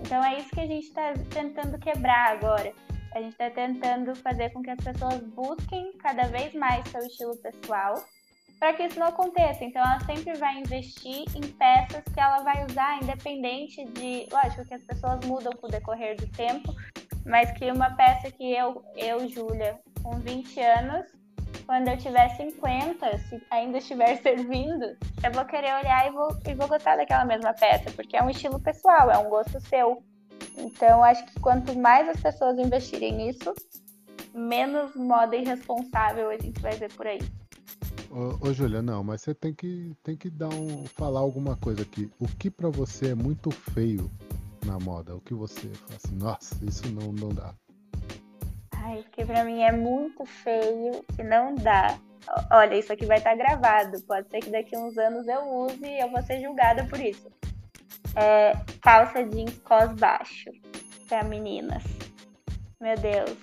Então 0.00 0.24
é 0.24 0.38
isso 0.38 0.50
que 0.50 0.60
a 0.60 0.66
gente 0.66 0.86
está 0.86 1.12
tentando 1.30 1.78
quebrar 1.78 2.32
agora. 2.32 2.72
A 3.14 3.20
gente 3.20 3.32
está 3.32 3.50
tentando 3.50 4.14
fazer 4.14 4.50
com 4.50 4.62
que 4.62 4.70
as 4.70 4.78
pessoas 4.82 5.20
busquem 5.34 5.92
cada 5.98 6.28
vez 6.28 6.54
mais 6.54 6.88
seu 6.88 7.00
estilo 7.00 7.36
pessoal 7.36 7.94
para 8.58 8.72
que 8.72 8.84
isso 8.84 8.98
não 8.98 9.08
aconteça. 9.08 9.64
Então, 9.64 9.82
ela 9.82 10.00
sempre 10.00 10.34
vai 10.34 10.58
investir 10.58 11.24
em 11.34 11.40
peças 11.40 12.02
que 12.12 12.20
ela 12.20 12.42
vai 12.42 12.64
usar, 12.66 13.02
independente 13.02 13.84
de. 13.84 14.26
Lógico 14.32 14.64
que 14.64 14.74
as 14.74 14.82
pessoas 14.82 15.24
mudam 15.24 15.52
com 15.54 15.66
o 15.66 15.70
decorrer 15.70 16.16
do 16.16 16.26
tempo, 16.28 16.74
mas 17.24 17.50
que 17.52 17.70
uma 17.70 17.90
peça 17.90 18.30
que 18.30 18.52
eu, 18.52 18.82
eu 18.96 19.28
Júlia, 19.28 19.78
com 20.02 20.18
20 20.18 20.60
anos, 20.60 21.06
quando 21.66 21.88
eu 21.88 21.98
tiver 21.98 22.28
50, 22.30 23.18
se 23.18 23.42
ainda 23.50 23.78
estiver 23.78 24.16
servindo, 24.22 24.96
eu 25.22 25.32
vou 25.32 25.44
querer 25.44 25.74
olhar 25.74 26.08
e 26.08 26.10
vou, 26.10 26.28
e 26.46 26.54
vou 26.54 26.66
gostar 26.66 26.96
daquela 26.96 27.24
mesma 27.24 27.52
peça, 27.52 27.90
porque 27.92 28.16
é 28.16 28.22
um 28.22 28.30
estilo 28.30 28.58
pessoal, 28.60 29.10
é 29.10 29.18
um 29.18 29.28
gosto 29.28 29.60
seu. 29.60 30.02
Então, 30.56 31.04
acho 31.04 31.24
que 31.26 31.38
quanto 31.40 31.78
mais 31.78 32.08
as 32.08 32.20
pessoas 32.20 32.58
investirem 32.58 33.12
nisso, 33.12 33.54
menos 34.34 34.94
moda 34.96 35.36
irresponsável 35.36 36.30
a 36.30 36.38
gente 36.38 36.60
vai 36.60 36.72
ver 36.72 36.92
por 36.94 37.06
aí. 37.06 37.20
Ô, 38.10 38.48
ô 38.48 38.52
Júlia, 38.52 38.80
não, 38.80 39.04
mas 39.04 39.20
você 39.20 39.34
tem 39.34 39.52
que, 39.52 39.94
tem 40.02 40.16
que 40.16 40.30
dar 40.30 40.48
um, 40.48 40.86
falar 40.86 41.20
alguma 41.20 41.56
coisa 41.56 41.82
aqui. 41.82 42.10
O 42.18 42.26
que 42.26 42.50
para 42.50 42.70
você 42.70 43.10
é 43.10 43.14
muito 43.14 43.50
feio 43.50 44.10
na 44.64 44.78
moda? 44.78 45.14
O 45.14 45.20
que 45.20 45.34
você 45.34 45.68
fala 45.68 45.94
assim, 46.02 46.16
nossa, 46.16 46.64
isso 46.64 46.88
não, 46.88 47.12
não 47.12 47.28
dá. 47.28 47.54
Ai, 48.72 49.04
que 49.12 49.24
pra 49.26 49.44
mim 49.44 49.60
é 49.60 49.72
muito 49.72 50.24
feio 50.24 51.04
e 51.18 51.22
não 51.22 51.54
dá. 51.54 51.98
Olha, 52.50 52.76
isso 52.76 52.92
aqui 52.92 53.04
vai 53.04 53.18
estar 53.18 53.30
tá 53.30 53.36
gravado. 53.36 54.00
Pode 54.02 54.28
ser 54.30 54.40
que 54.40 54.50
daqui 54.50 54.74
a 54.74 54.80
uns 54.80 54.96
anos 54.96 55.26
eu 55.28 55.42
use 55.66 55.84
e 55.84 56.00
eu 56.00 56.10
vou 56.10 56.22
ser 56.22 56.40
julgada 56.40 56.86
por 56.86 56.98
isso. 56.98 57.30
É, 58.16 58.52
calça 58.80 59.22
jeans 59.24 59.58
cos 59.58 59.92
baixo 60.00 60.50
para 61.08 61.24
meninas. 61.24 61.82
Meu 62.80 62.96
Deus. 62.96 63.36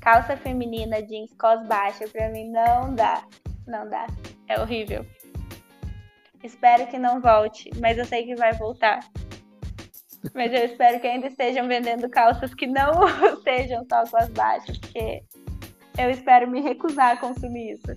Calça 0.00 0.36
feminina 0.38 1.02
jeans 1.02 1.34
cos 1.34 1.66
baixo 1.66 2.08
pra 2.10 2.30
mim 2.30 2.48
não 2.50 2.94
dá. 2.94 3.22
Não 3.70 3.88
dá. 3.88 4.06
É 4.48 4.60
horrível. 4.60 5.06
Espero 6.42 6.88
que 6.88 6.98
não 6.98 7.20
volte, 7.20 7.70
mas 7.80 7.96
eu 7.96 8.04
sei 8.04 8.24
que 8.24 8.34
vai 8.34 8.52
voltar. 8.54 9.00
Mas 10.34 10.52
eu 10.52 10.64
espero 10.64 11.00
que 11.00 11.06
ainda 11.06 11.28
estejam 11.28 11.68
vendendo 11.68 12.10
calças 12.10 12.52
que 12.52 12.66
não 12.66 12.92
sejam 13.44 13.86
só 13.88 14.04
com 14.04 14.16
as 14.16 14.28
baixas, 14.30 14.76
porque 14.78 15.22
eu 15.96 16.10
espero 16.10 16.50
me 16.50 16.60
recusar 16.60 17.12
a 17.12 17.16
consumir 17.16 17.74
isso. 17.74 17.96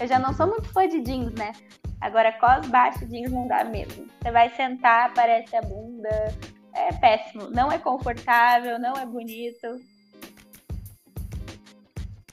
Eu 0.00 0.06
já 0.06 0.18
não 0.18 0.32
sou 0.32 0.46
muito 0.46 0.72
fã 0.72 0.88
de 0.88 1.00
jeans, 1.02 1.34
né? 1.34 1.52
Agora, 2.00 2.32
cos 2.32 2.66
baixo 2.68 3.06
jeans 3.06 3.30
não 3.30 3.46
dá 3.46 3.62
mesmo. 3.62 4.06
Você 4.22 4.30
vai 4.30 4.48
sentar, 4.56 5.10
aparece 5.10 5.54
a 5.54 5.60
bunda. 5.60 6.34
É 6.74 6.92
péssimo. 6.94 7.50
Não 7.50 7.70
é 7.70 7.78
confortável, 7.78 8.78
não 8.78 8.94
é 8.94 9.04
bonito. 9.04 9.76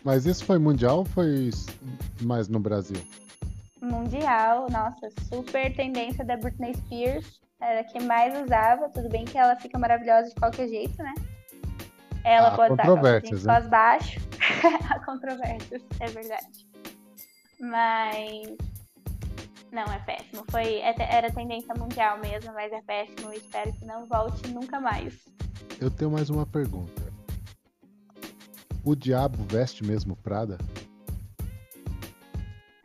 Mas 0.08 0.26
isso 0.26 0.46
foi 0.46 0.58
mundial 0.58 1.00
ou 1.00 1.06
foi 1.06 1.50
mais 2.22 2.48
no 2.48 2.62
Brasil? 2.62 2.96
Mundial, 3.82 4.68
nossa, 4.72 5.10
super 5.28 5.76
tendência 5.76 6.24
da 6.24 6.38
Britney 6.38 6.74
Spears 6.76 7.42
era 7.60 7.82
a 7.82 7.84
que 7.84 8.02
mais 8.02 8.34
usava. 8.42 8.88
Tudo 8.88 9.10
bem 9.10 9.26
que 9.26 9.38
ela 9.38 9.58
fica 9.58 9.78
maravilhosa 9.78 10.30
de 10.30 10.36
qualquer 10.36 10.70
jeito, 10.70 10.98
né? 11.04 11.14
Ela 12.24 12.48
Há 12.48 12.56
pode 12.56 12.74
estar 12.76 12.86
com 12.86 12.96
né? 12.96 13.62
baixo. 13.70 14.22
Há 14.90 15.00
controvérsias, 15.04 15.82
é 16.00 16.08
verdade. 16.08 16.68
Mas 17.60 18.56
não, 19.74 19.84
é 19.92 20.00
péssimo. 20.06 20.46
Foi, 20.50 20.76
é 20.76 20.96
era 21.00 21.30
tendência 21.34 21.76
mundial 21.78 22.18
mesmo, 22.20 22.54
mas 22.54 22.72
é 22.72 22.82
péssimo. 22.82 23.34
Espero 23.34 23.74
que 23.74 23.84
não 23.84 24.06
volte 24.06 24.48
nunca 24.54 24.80
mais. 24.80 25.14
Eu 25.82 25.92
tenho 25.92 26.12
mais 26.12 26.30
uma 26.30 26.46
pergunta. 26.46 27.07
O 28.88 28.96
diabo 28.96 29.44
veste 29.52 29.84
mesmo 29.84 30.16
Prada? 30.16 30.58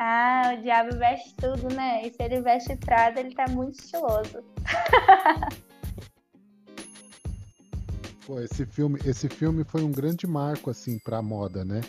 Ah, 0.01 0.53
o 0.53 0.61
diabo 0.61 0.97
veste 0.97 1.33
tudo, 1.37 1.73
né? 1.73 2.05
E 2.05 2.11
se 2.11 2.21
ele 2.21 2.41
veste 2.41 2.75
Prada, 2.75 3.21
ele 3.21 3.33
tá 3.33 3.45
muito 3.49 3.79
estiloso. 3.79 4.43
Pô, 8.27 8.41
esse 8.41 8.67
filme, 8.67 8.99
esse 9.07 9.29
filme 9.29 9.63
foi 9.63 9.85
um 9.85 9.93
grande 9.93 10.27
marco 10.27 10.71
assim 10.71 10.99
para 10.99 11.23
moda, 11.23 11.65
né? 11.65 11.81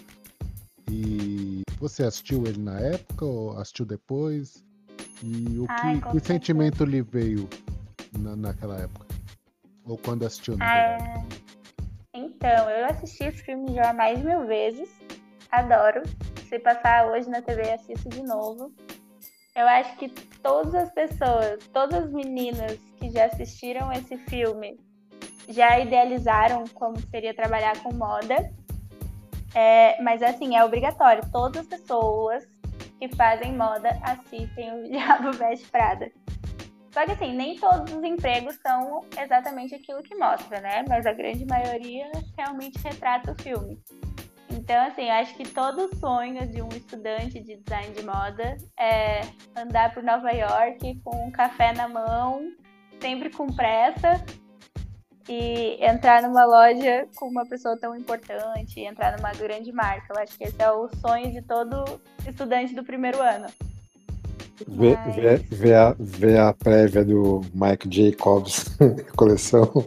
E 0.91 1.64
você 1.80 2.03
assistiu 2.03 2.45
ele 2.45 2.61
na 2.61 2.80
época 2.80 3.26
ou 3.26 3.57
assistiu 3.57 3.84
depois? 3.84 4.64
E 5.24 5.57
o 5.57 5.66
Ai, 5.70 5.99
que, 5.99 6.11
que 6.11 6.28
sentimento 6.28 6.86
lhe 6.86 7.01
veio 7.01 7.49
na, 8.20 8.36
naquela 8.36 8.78
época? 8.78 9.07
Ou 9.84 9.97
quando 9.97 10.24
assistiu, 10.24 10.55
na 10.55 10.66
ah, 10.66 10.97
Então, 12.44 12.70
eu 12.70 12.88
assisti 12.88 13.24
esse 13.24 13.41
filme 13.41 13.74
já 13.74 13.94
mais 13.94 14.20
de 14.20 14.26
mil 14.26 14.46
vezes. 14.46 14.89
Adoro 15.50 16.02
se 16.50 16.60
passar 16.60 17.08
hoje 17.08 17.30
na 17.30 17.41
TV, 17.41 17.72
assisto 17.72 18.10
de 18.10 18.22
novo. 18.22 18.70
Eu 19.56 19.66
acho 19.66 19.96
que 19.96 20.10
todas 20.10 20.76
as 20.76 20.91
pessoas, 20.91 21.66
todas 21.72 22.04
as 22.04 22.12
meninas 22.12 22.78
que 23.00 23.10
já 23.12 23.28
assistiram 23.28 23.94
esse 23.94 24.18
filme 24.28 24.78
já 25.48 25.80
idealizaram 25.80 26.66
como 26.74 27.00
seria 27.10 27.34
trabalhar 27.34 27.82
com 27.82 27.94
moda. 27.94 28.52
É, 29.56 30.02
mas 30.02 30.22
assim, 30.22 30.58
é 30.58 30.66
obrigatório. 30.66 31.24
Todas 31.32 31.62
as 31.62 31.68
pessoas 31.68 32.46
que 33.00 33.08
fazem 33.16 33.56
moda 33.56 33.98
assistem 34.04 34.82
o 34.82 34.84
Diabo 34.91 35.32
Veste 35.32 35.70
Prada. 35.70 36.12
Só 36.94 37.04
que 37.06 37.12
assim, 37.12 37.34
nem 37.34 37.56
todos 37.56 37.91
os 37.91 38.04
empregos 38.04 38.56
são 38.62 39.04
exatamente 39.20 39.74
aquilo 39.74 40.04
que 40.04 40.16
mostra, 40.16 40.62
né? 40.62 40.86
Mas 40.88 41.08
a 41.08 41.12
grande 41.12 41.44
maioria 41.44 42.12
realmente 42.38 42.78
retrata 42.84 43.32
o 43.32 43.41
filme. 43.41 43.82
Então, 44.52 44.86
assim, 44.86 45.10
acho 45.10 45.36
que 45.36 45.44
todo 45.44 45.94
sonho 45.98 46.48
de 46.48 46.62
um 46.62 46.70
estudante 46.70 47.39
de 47.39 47.58
design 47.58 47.91
de 47.96 48.04
moda 48.04 48.56
é 48.80 49.22
andar 49.56 49.91
por 49.91 50.04
Nova 50.04 50.32
York 50.32 51.02
com 51.04 51.28
um 51.28 51.32
café 51.32 51.74
na 51.74 51.89
mão, 51.89 52.39
sempre 53.02 53.32
com 53.32 53.48
pressa, 53.48 54.24
e 55.28 55.84
entrar 55.84 56.22
numa 56.22 56.46
loja 56.46 57.08
com 57.16 57.28
uma 57.28 57.46
pessoa 57.48 57.76
tão 57.80 57.96
importante, 57.96 58.82
entrar 58.82 59.18
numa 59.18 59.32
grande 59.32 59.72
marca. 59.72 60.14
Eu 60.14 60.22
acho 60.22 60.38
que 60.38 60.44
esse 60.44 60.62
é 60.62 60.72
o 60.72 60.88
sonho 61.00 61.32
de 61.32 61.41
todo 61.41 62.00
estudante 62.28 62.76
do 62.76 62.84
primeiro 62.84 63.20
ano. 63.20 63.48
Ver, 64.68 64.97
Mas... 64.97 65.16
ver, 65.16 65.95
ver, 65.95 66.38
a, 66.38 66.49
a 66.49 66.54
prévia 66.54 67.04
do 67.04 67.41
Mike 67.54 67.89
Jacobs 67.89 68.66
coleção. 69.18 69.86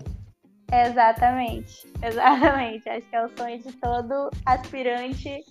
Exatamente, 0.72 1.86
exatamente. 2.02 2.88
Acho 2.88 3.08
que 3.08 3.16
é 3.16 3.24
o 3.24 3.30
sonho 3.36 3.58
de 3.62 3.72
todo 3.74 4.30
aspirante 4.44 5.44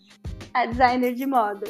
a 0.53 0.66
designer 0.66 1.16
de 1.16 1.26
moda. 1.26 1.66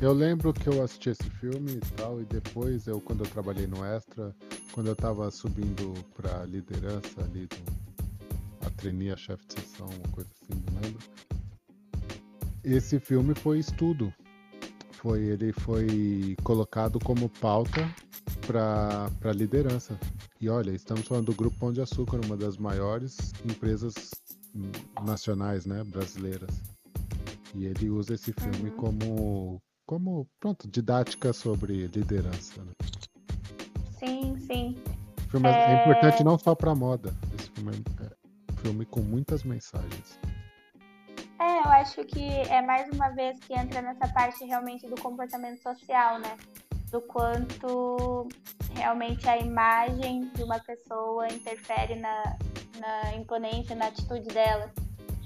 Eu 0.00 0.12
lembro 0.12 0.52
que 0.52 0.68
eu 0.68 0.82
assisti 0.82 1.10
esse 1.10 1.30
filme 1.30 1.72
e 1.72 1.94
tal, 1.94 2.20
e 2.20 2.24
depois 2.24 2.88
eu, 2.88 3.00
quando 3.00 3.24
eu 3.24 3.30
trabalhei 3.30 3.66
no 3.66 3.84
Extra, 3.84 4.34
quando 4.72 4.88
eu 4.88 4.96
tava 4.96 5.30
subindo 5.30 5.94
pra 6.14 6.44
liderança 6.44 7.20
ali 7.20 7.46
do 7.46 7.88
a 8.66 8.70
treinia 8.70 9.16
chefe 9.16 9.46
de 9.46 9.54
sessão, 9.60 9.86
uma 9.86 10.12
coisa 10.12 10.28
assim, 10.42 10.62
não 10.72 10.82
lembro. 10.82 10.98
Esse 12.64 12.98
filme 12.98 13.34
foi 13.34 13.60
estudo. 13.60 14.12
Foi, 14.98 15.20
ele 15.20 15.52
foi 15.52 16.36
colocado 16.42 16.98
como 16.98 17.28
pauta 17.28 17.88
para 18.44 19.32
liderança. 19.32 19.98
E 20.40 20.48
olha, 20.48 20.72
estamos 20.72 21.06
falando 21.06 21.26
do 21.26 21.34
Grupo 21.34 21.56
Pão 21.56 21.72
de 21.72 21.80
Açúcar, 21.80 22.20
uma 22.24 22.36
das 22.36 22.56
maiores 22.56 23.32
empresas 23.44 24.10
nacionais, 25.04 25.64
né, 25.66 25.84
brasileiras. 25.84 26.50
E 27.54 27.64
ele 27.66 27.88
usa 27.90 28.14
esse 28.14 28.32
filme 28.32 28.72
como, 28.72 29.62
como, 29.86 30.26
pronto, 30.40 30.68
didática 30.68 31.32
sobre 31.32 31.86
liderança. 31.86 32.60
Né? 32.64 32.72
Sim, 34.00 34.36
sim. 34.36 34.76
O 35.26 35.30
filme 35.30 35.48
é... 35.48 35.52
é 35.52 35.82
importante 35.82 36.24
não 36.24 36.36
só 36.36 36.56
para 36.56 36.74
moda. 36.74 37.14
Esse 37.38 37.50
filme 37.52 37.70
é, 38.00 38.04
é 38.04 38.52
um 38.52 38.56
filme 38.56 38.84
com 38.84 39.00
muitas 39.00 39.44
mensagens. 39.44 40.18
É, 41.40 41.58
eu 41.58 41.70
acho 41.70 42.04
que 42.04 42.28
é 42.50 42.60
mais 42.62 42.88
uma 42.92 43.10
vez 43.10 43.38
que 43.40 43.54
entra 43.54 43.80
nessa 43.80 44.08
parte 44.08 44.44
realmente 44.44 44.86
do 44.88 45.00
comportamento 45.00 45.62
social, 45.62 46.18
né? 46.18 46.36
do 46.90 47.00
quanto 47.02 48.28
realmente 48.74 49.28
a 49.28 49.38
imagem 49.38 50.28
de 50.34 50.42
uma 50.42 50.58
pessoa 50.60 51.26
interfere 51.28 51.96
na, 51.96 52.36
na 52.78 53.14
imponência, 53.14 53.76
na 53.76 53.86
atitude 53.86 54.28
dela. 54.28 54.72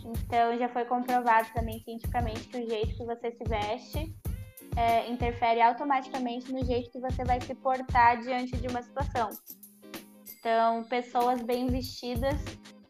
Então 0.04 0.58
já 0.58 0.68
foi 0.68 0.84
comprovado 0.84 1.48
também 1.54 1.80
cientificamente 1.80 2.48
que 2.48 2.58
o 2.58 2.68
jeito 2.68 2.96
que 2.96 3.04
você 3.04 3.30
se 3.30 3.44
veste 3.44 4.14
é, 4.76 5.08
interfere 5.08 5.60
automaticamente 5.60 6.52
no 6.52 6.64
jeito 6.64 6.90
que 6.90 7.00
você 7.00 7.24
vai 7.24 7.40
se 7.40 7.54
portar 7.54 8.20
diante 8.20 8.56
de 8.56 8.66
uma 8.66 8.82
situação. 8.82 9.30
Então, 10.38 10.82
pessoas 10.84 11.40
bem 11.42 11.68
vestidas 11.68 12.40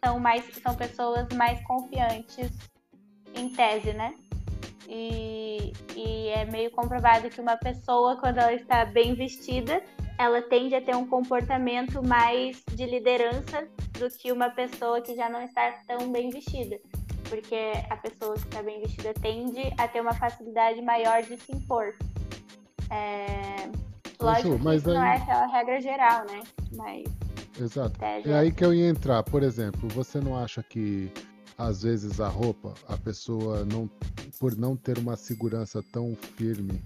são 0.02 0.18
mais 0.18 0.44
são 0.62 0.74
pessoas 0.74 1.28
mais 1.34 1.62
confiantes 1.64 2.50
em 3.34 3.48
tese, 3.48 3.92
né? 3.92 4.14
E, 4.88 5.72
e 5.96 6.28
é 6.28 6.44
meio 6.44 6.70
comprovado 6.70 7.30
que 7.30 7.40
uma 7.40 7.56
pessoa, 7.56 8.16
quando 8.16 8.38
ela 8.38 8.52
está 8.52 8.84
bem 8.84 9.14
vestida, 9.14 9.82
ela 10.18 10.42
tende 10.42 10.74
a 10.74 10.80
ter 10.80 10.94
um 10.94 11.06
comportamento 11.06 12.06
mais 12.06 12.62
de 12.72 12.84
liderança 12.84 13.66
do 13.98 14.10
que 14.10 14.30
uma 14.30 14.50
pessoa 14.50 15.00
que 15.00 15.14
já 15.14 15.28
não 15.28 15.42
está 15.42 15.72
tão 15.86 16.10
bem 16.12 16.30
vestida. 16.30 16.78
Porque 17.28 17.72
a 17.88 17.96
pessoa 17.96 18.34
que 18.34 18.40
está 18.40 18.62
bem 18.62 18.80
vestida 18.80 19.14
tende 19.14 19.72
a 19.78 19.88
ter 19.88 20.00
uma 20.00 20.12
facilidade 20.12 20.82
maior 20.82 21.22
de 21.22 21.38
se 21.38 21.52
impor. 21.52 21.94
É... 22.90 23.70
Lógico 24.20 24.58
que 24.58 24.74
isso 24.76 24.90
aí... 24.90 24.94
não 24.94 25.04
é 25.04 25.16
aquela 25.16 25.46
regra 25.46 25.80
geral, 25.80 26.26
né? 26.26 26.42
Mas. 26.76 27.04
Exato. 27.58 27.98
É 28.04 28.34
aí 28.34 28.52
que 28.52 28.64
eu 28.64 28.74
ia 28.74 28.88
entrar. 28.88 29.22
Por 29.22 29.42
exemplo, 29.42 29.88
você 29.88 30.20
não 30.20 30.36
acha 30.36 30.62
que 30.62 31.10
às 31.56 31.82
vezes 31.82 32.20
a 32.20 32.28
roupa, 32.28 32.74
a 32.88 32.96
pessoa 32.96 33.64
não, 33.64 33.88
por 34.38 34.56
não 34.56 34.76
ter 34.76 34.98
uma 34.98 35.16
segurança 35.16 35.82
tão 35.92 36.16
firme, 36.36 36.82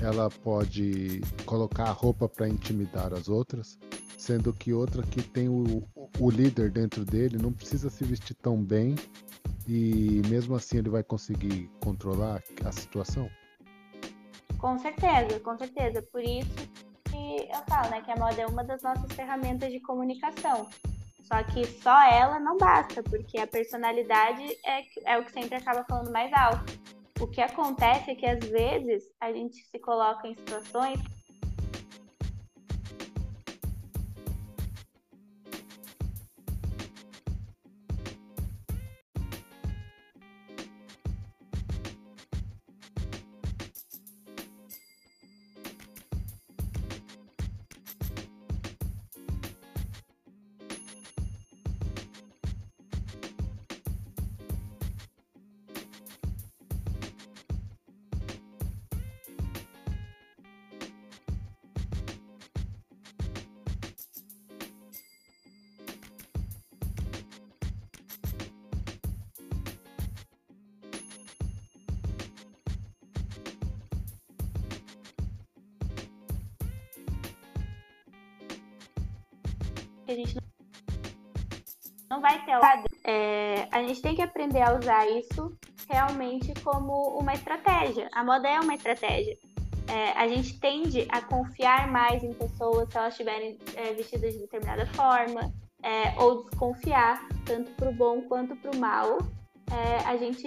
ela 0.00 0.28
pode 0.30 1.20
colocar 1.44 1.84
a 1.84 1.92
roupa 1.92 2.28
para 2.28 2.48
intimidar 2.48 3.12
as 3.14 3.28
outras, 3.28 3.78
sendo 4.18 4.52
que 4.52 4.72
outra 4.72 5.02
que 5.02 5.22
tem 5.22 5.48
o, 5.48 5.82
o 6.18 6.30
líder 6.30 6.70
dentro 6.70 7.04
dele 7.04 7.38
não 7.38 7.52
precisa 7.52 7.88
se 7.88 8.04
vestir 8.04 8.34
tão 8.34 8.62
bem 8.62 8.94
e 9.68 10.22
mesmo 10.28 10.54
assim 10.54 10.78
ele 10.78 10.90
vai 10.90 11.02
conseguir 11.02 11.70
controlar 11.80 12.42
a 12.64 12.72
situação? 12.72 13.28
Com 14.58 14.78
certeza, 14.78 15.40
com 15.40 15.56
certeza. 15.58 16.02
Por 16.02 16.22
isso 16.22 16.68
que 17.10 17.48
eu 17.50 17.62
falo, 17.68 17.90
né, 17.90 18.00
que 18.02 18.10
a 18.10 18.16
moda 18.16 18.40
é 18.40 18.46
uma 18.46 18.64
das 18.64 18.82
nossas 18.82 19.10
ferramentas 19.12 19.70
de 19.70 19.80
comunicação. 19.80 20.68
Só 21.26 21.42
que 21.42 21.66
só 21.66 22.02
ela 22.04 22.38
não 22.38 22.56
basta, 22.56 23.02
porque 23.02 23.38
a 23.38 23.46
personalidade 23.46 24.44
é, 24.64 24.82
é 25.04 25.18
o 25.18 25.24
que 25.24 25.32
sempre 25.32 25.56
acaba 25.56 25.84
falando 25.84 26.12
mais 26.12 26.32
alto. 26.32 26.72
O 27.20 27.26
que 27.26 27.40
acontece 27.40 28.12
é 28.12 28.14
que 28.14 28.26
às 28.26 28.44
vezes 28.44 29.02
a 29.20 29.32
gente 29.32 29.56
se 29.56 29.78
coloca 29.80 30.28
em 30.28 30.36
situações 30.36 31.00
que 80.06 80.12
a 80.12 80.14
gente 80.14 80.36
não 82.08 82.20
vai 82.20 82.44
ter 82.44 82.56
é, 83.04 83.68
a 83.70 83.82
gente 83.82 84.00
tem 84.00 84.14
que 84.14 84.22
aprender 84.22 84.62
a 84.62 84.78
usar 84.78 85.06
isso 85.10 85.56
realmente 85.88 86.52
como 86.62 87.18
uma 87.18 87.34
estratégia. 87.34 88.08
A 88.12 88.24
moda 88.24 88.48
é 88.48 88.58
uma 88.60 88.74
estratégia. 88.74 89.36
É, 89.88 90.10
a 90.12 90.26
gente 90.26 90.58
tende 90.58 91.06
a 91.10 91.20
confiar 91.22 91.90
mais 91.90 92.22
em 92.24 92.32
pessoas 92.32 92.88
se 92.90 92.98
elas 92.98 93.12
estiverem 93.12 93.58
é, 93.76 93.92
vestidas 93.92 94.34
de 94.34 94.40
determinada 94.40 94.86
forma, 94.94 95.52
é, 95.82 96.20
ou 96.20 96.44
desconfiar, 96.44 97.24
tanto 97.44 97.70
para 97.72 97.90
o 97.90 97.94
bom 97.94 98.22
quanto 98.22 98.56
para 98.56 98.70
o 98.72 98.76
mal. 98.76 99.18
É, 99.70 100.08
a, 100.08 100.16
gente, 100.16 100.46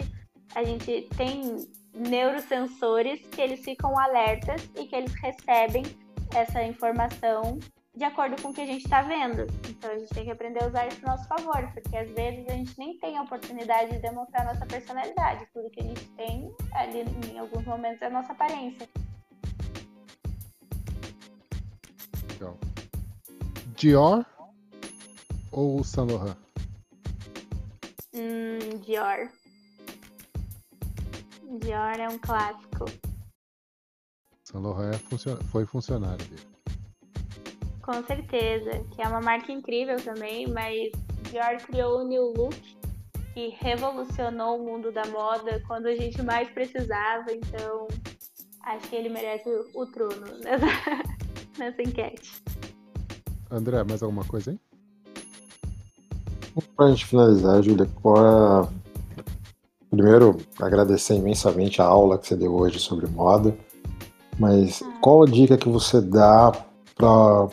a 0.56 0.64
gente 0.64 1.08
tem 1.16 1.66
neurosensores 1.94 3.26
que 3.28 3.42
eles 3.42 3.62
ficam 3.64 3.98
alertas 3.98 4.70
e 4.78 4.86
que 4.86 4.96
eles 4.96 5.14
recebem 5.14 5.84
essa 6.36 6.62
informação 6.64 7.58
de 8.00 8.06
acordo 8.06 8.42
com 8.42 8.48
o 8.48 8.54
que 8.54 8.62
a 8.62 8.66
gente 8.66 8.86
está 8.86 9.02
vendo. 9.02 9.46
Então 9.68 9.92
a 9.92 10.00
gente 10.00 10.10
tem 10.14 10.24
que 10.24 10.32
aprender 10.32 10.64
a 10.64 10.68
usar 10.68 10.88
isso 10.88 11.06
a 11.06 11.10
nosso 11.10 11.28
favor, 11.28 11.70
porque 11.74 11.98
às 11.98 12.10
vezes 12.12 12.48
a 12.48 12.54
gente 12.54 12.80
nem 12.80 12.98
tem 12.98 13.18
a 13.18 13.24
oportunidade 13.24 13.92
de 13.92 14.00
demonstrar 14.00 14.46
nossa 14.46 14.66
personalidade. 14.66 15.46
Tudo 15.54 15.70
que 15.70 15.82
a 15.82 15.84
gente 15.84 16.06
tem 16.12 16.50
ali 16.72 17.04
em 17.30 17.38
alguns 17.38 17.66
momentos 17.66 18.02
é 18.02 18.06
a 18.06 18.10
nossa 18.10 18.32
aparência. 18.32 18.88
Legal. 22.32 22.58
Dior 23.76 24.26
ou 25.52 25.84
Saint 25.84 26.10
Laurent? 26.10 26.38
Hum, 28.14 28.80
Dior. 28.80 29.30
Dior 31.60 32.00
é 32.00 32.08
um 32.08 32.18
clássico. 32.18 32.86
Saint 34.46 34.64
Laurent 34.64 34.96
é 34.96 35.44
foi 35.52 35.66
funcionário 35.66 36.26
dele. 36.28 36.49
Com 37.90 38.06
certeza, 38.06 38.86
que 38.92 39.02
é 39.02 39.08
uma 39.08 39.20
marca 39.20 39.52
incrível 39.52 39.98
também, 39.98 40.46
mas 40.46 40.92
Dior 41.24 41.58
criou 41.66 42.02
o 42.02 42.08
New 42.08 42.34
Look, 42.38 42.56
que 43.34 43.58
revolucionou 43.60 44.60
o 44.60 44.64
mundo 44.64 44.92
da 44.92 45.04
moda 45.08 45.60
quando 45.66 45.88
a 45.88 45.96
gente 45.96 46.22
mais 46.22 46.48
precisava, 46.52 47.26
então 47.32 47.88
acho 48.62 48.88
que 48.88 48.96
ele 48.96 49.10
merece 49.10 49.50
o, 49.74 49.88
trono 49.88 50.22
nessa, 50.46 50.68
nessa 51.58 51.82
enquete. 51.82 52.44
André, 53.50 53.84
mais 53.84 54.04
alguma 54.04 54.24
coisa 54.24 54.52
aí? 54.52 54.60
Para 56.76 56.86
a 56.86 56.90
gente 56.92 57.08
finalizar, 57.08 57.64
Júlia, 57.64 57.90
qual 58.04 58.18
é... 58.18 58.70
primeiro 59.90 60.38
agradecer 60.62 61.16
imensamente 61.16 61.82
a 61.82 61.86
aula 61.86 62.20
que 62.20 62.28
você 62.28 62.36
deu 62.36 62.54
hoje 62.54 62.78
sobre 62.78 63.08
moda, 63.08 63.58
mas 64.38 64.84
ah. 64.84 65.00
qual 65.02 65.24
a 65.24 65.26
dica 65.26 65.58
que 65.58 65.68
você 65.68 66.00
dá 66.00 66.69
para 67.00 67.48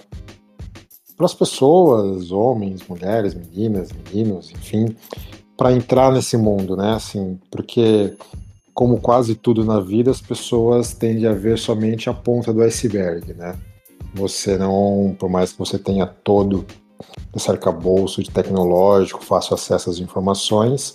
as 1.20 1.34
pessoas, 1.34 2.32
homens, 2.32 2.86
mulheres, 2.88 3.32
meninas, 3.32 3.90
meninos, 3.92 4.50
enfim, 4.50 4.96
para 5.56 5.72
entrar 5.72 6.12
nesse 6.12 6.36
mundo, 6.36 6.76
né? 6.76 6.94
Assim, 6.94 7.38
porque 7.50 8.14
como 8.74 9.00
quase 9.00 9.36
tudo 9.36 9.64
na 9.64 9.80
vida, 9.80 10.10
as 10.10 10.20
pessoas 10.20 10.92
tendem 10.92 11.26
a 11.26 11.32
ver 11.32 11.58
somente 11.58 12.10
a 12.10 12.12
ponta 12.12 12.52
do 12.52 12.60
iceberg, 12.60 13.32
né? 13.34 13.56
Você 14.14 14.58
não, 14.58 15.16
por 15.18 15.30
mais 15.30 15.52
que 15.52 15.58
você 15.58 15.78
tenha 15.78 16.06
todo 16.06 16.66
esse 17.34 17.50
arcabouço 17.50 18.22
de 18.22 18.30
tecnológico, 18.30 19.24
fácil 19.24 19.54
acesso 19.54 19.90
às 19.90 19.98
informações, 19.98 20.94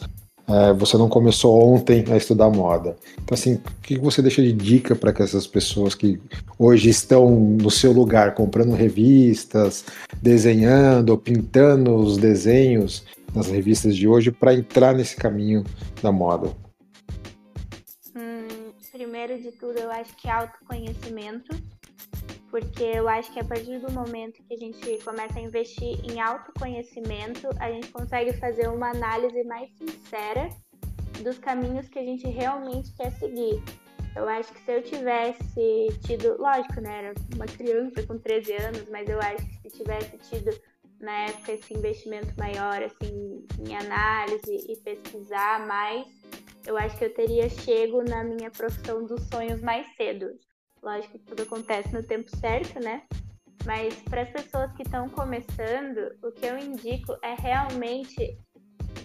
é, 0.52 0.74
você 0.74 0.98
não 0.98 1.08
começou 1.08 1.74
ontem 1.74 2.04
a 2.12 2.18
estudar 2.18 2.50
moda. 2.50 2.96
Então, 3.24 3.34
assim, 3.34 3.56
o 3.56 3.82
que 3.82 3.98
você 3.98 4.22
deixa 4.22 4.42
de 4.42 4.52
dica 4.52 4.96
para 4.96 5.14
que 5.14 5.22
essas 5.22 5.48
pessoas 5.48 5.96
que 5.96 6.20
hoje 6.60 6.90
estão 6.90 7.30
no 7.32 7.72
seu 7.72 7.92
lugar 7.92 8.36
comprando 8.36 8.74
revistas, 8.74 9.86
desenhando, 10.22 11.18
pintando 11.18 11.96
os 11.96 12.18
desenhos 12.18 13.06
nas 13.34 13.48
revistas 13.48 13.96
de 13.96 14.08
hoje 14.08 14.32
para 14.32 14.54
entrar 14.54 14.94
nesse 14.94 15.16
caminho 15.16 15.64
da 16.02 16.12
moda? 16.12 16.50
Hum, 18.16 18.74
primeiro 18.92 19.42
de 19.42 19.52
tudo, 19.52 19.80
eu 19.80 19.90
acho 19.90 20.16
que 20.18 20.30
autoconhecimento 20.30 21.56
porque 22.52 22.84
eu 22.84 23.08
acho 23.08 23.32
que 23.32 23.40
a 23.40 23.46
partir 23.46 23.80
do 23.80 23.90
momento 23.92 24.44
que 24.44 24.54
a 24.54 24.58
gente 24.58 25.04
começa 25.04 25.40
a 25.40 25.42
investir 25.42 25.98
em 26.04 26.20
autoconhecimento, 26.20 27.50
a 27.58 27.72
gente 27.72 27.88
consegue 27.88 28.34
fazer 28.34 28.68
uma 28.68 28.90
análise 28.90 29.42
mais 29.46 29.72
sincera 29.78 30.50
dos 31.24 31.40
caminhos 31.40 31.88
que 31.88 31.98
a 31.98 32.04
gente 32.04 32.28
realmente 32.28 32.92
quer 32.94 33.12
seguir. 33.14 33.64
Eu 34.14 34.28
acho 34.28 34.52
que 34.52 34.60
se 34.60 34.72
eu 34.72 34.84
tivesse 34.84 35.88
tido, 36.06 36.36
lógico, 36.38 36.82
né, 36.82 37.06
era 37.06 37.14
uma 37.34 37.46
criança 37.46 38.06
com 38.06 38.18
13 38.18 38.54
anos, 38.56 38.90
mas 38.90 39.08
eu 39.08 39.20
acho 39.20 39.48
que 39.48 39.70
se 39.70 39.78
tivesse 39.78 40.18
tido 40.30 40.52
na 41.00 41.28
época 41.28 41.54
esse 41.54 41.74
investimento 41.74 42.38
maior, 42.38 42.84
assim, 42.84 43.48
em 43.66 43.76
análise 43.76 44.66
e 44.68 44.76
pesquisar 44.76 45.66
mais, 45.66 46.06
eu 46.68 46.78
acho 46.78 46.98
que 46.98 47.06
eu 47.06 47.14
teria 47.14 47.48
chego 47.48 48.04
na 48.04 48.26
minha 48.26 48.52
profissão 48.52 49.06
dos 49.06 49.24
sonhos 49.30 49.62
mais 49.62 49.88
cedo. 49.96 50.38
Lógico 50.82 51.20
que 51.20 51.26
tudo 51.26 51.44
acontece 51.44 51.94
no 51.94 52.04
tempo 52.04 52.36
certo, 52.38 52.80
né? 52.80 53.04
Mas 53.66 53.94
para 54.04 54.24
as 54.24 54.30
pessoas 54.30 54.72
que 54.74 54.82
estão 54.82 55.08
começando, 55.10 56.18
o 56.24 56.32
que 56.32 56.46
eu 56.46 56.58
indico 56.58 57.16
é 57.22 57.36
realmente 57.36 58.38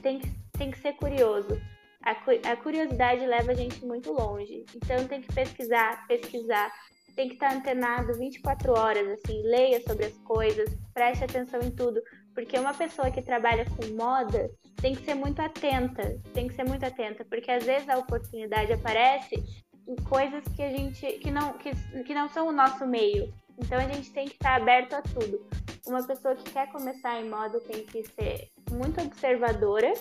tem 0.01 0.19
que, 0.19 0.31
tem 0.53 0.71
que 0.71 0.79
ser 0.79 0.95
curioso. 0.95 1.61
A, 2.03 2.13
a 2.53 2.57
curiosidade 2.57 3.27
leva 3.27 3.53
a 3.53 3.55
gente 3.55 3.85
muito 3.85 4.13
longe. 4.13 4.65
Então 4.75 5.07
tem 5.07 5.21
que 5.21 5.33
pesquisar, 5.35 6.07
pesquisar, 6.07 6.73
tem 7.15 7.29
que 7.29 7.35
estar 7.35 7.53
antenado 7.53 8.15
24 8.15 8.73
horas, 8.73 9.09
assim, 9.09 9.43
leia 9.43 9.81
sobre 9.87 10.07
as 10.07 10.17
coisas, 10.19 10.71
preste 10.95 11.25
atenção 11.25 11.61
em 11.61 11.71
tudo, 11.71 12.01
porque 12.35 12.59
uma 12.59 12.75
pessoa 12.75 13.11
que 13.11 13.23
trabalha 13.23 13.65
com 13.65 13.95
moda 13.97 14.51
tem 14.77 14.95
que 14.95 15.05
ser 15.05 15.15
muito 15.15 15.41
atenta, 15.41 16.21
tem 16.35 16.47
que 16.47 16.55
ser 16.55 16.65
muito 16.65 16.85
atenta, 16.85 17.25
porque 17.25 17.51
às 17.51 17.65
vezes 17.65 17.89
a 17.89 17.99
oportunidade 17.99 18.73
aparece 18.73 19.43
em 19.87 19.97
coisas 19.97 20.43
que 20.55 20.63
a 20.63 20.71
gente 20.71 21.07
que 21.19 21.31
não 21.31 21.53
que, 21.55 21.71
que 22.05 22.15
não 22.15 22.29
são 22.29 22.49
o 22.49 22.53
nosso 22.53 22.87
meio. 22.87 23.33
Então 23.59 23.79
a 23.79 23.87
gente 23.87 24.11
tem 24.11 24.27
que 24.27 24.35
estar 24.35 24.57
aberto 24.57 24.95
a 24.95 25.03
tudo. 25.03 25.47
Uma 25.87 26.03
pessoa 26.03 26.35
que 26.35 26.51
quer 26.51 26.71
começar 26.71 27.21
em 27.21 27.29
moda 27.29 27.61
tem 27.61 27.85
que 27.85 28.03
ser 28.03 28.51
muito 28.71 29.01
observadora 29.01 29.93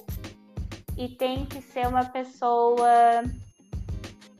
e 0.98 1.10
tem 1.10 1.46
que 1.46 1.62
ser 1.62 1.88
uma 1.88 2.06
pessoa 2.06 3.24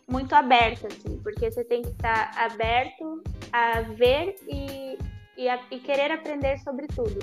muito 0.08 0.34
aberta, 0.34 0.88
assim, 0.88 1.20
porque 1.22 1.50
você 1.52 1.64
tem 1.64 1.82
que 1.82 1.89
estar 1.89 2.32
aberto 2.38 3.24
a 3.52 3.82
ver 3.82 4.36
e, 4.48 4.98
e, 5.38 5.50
a, 5.50 5.60
e 5.72 5.80
querer 5.80 6.12
aprender 6.12 6.58
sobre 6.60 6.88
tudo. 6.88 7.20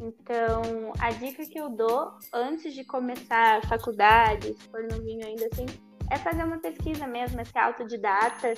Então, 0.00 0.92
a 0.98 1.10
dica 1.10 1.44
que 1.44 1.58
eu 1.58 1.68
dou 1.68 2.12
antes 2.32 2.72
de 2.74 2.84
começar 2.84 3.58
a 3.58 3.62
faculdade, 3.66 4.54
se 4.54 4.68
for 4.68 4.82
novinho 4.84 5.26
ainda 5.26 5.46
assim, 5.52 5.66
é 6.10 6.18
fazer 6.18 6.44
uma 6.44 6.58
pesquisa 6.58 7.06
mesmo, 7.06 7.40
é 7.40 7.44
ser 7.44 7.58
autodidata, 7.58 8.54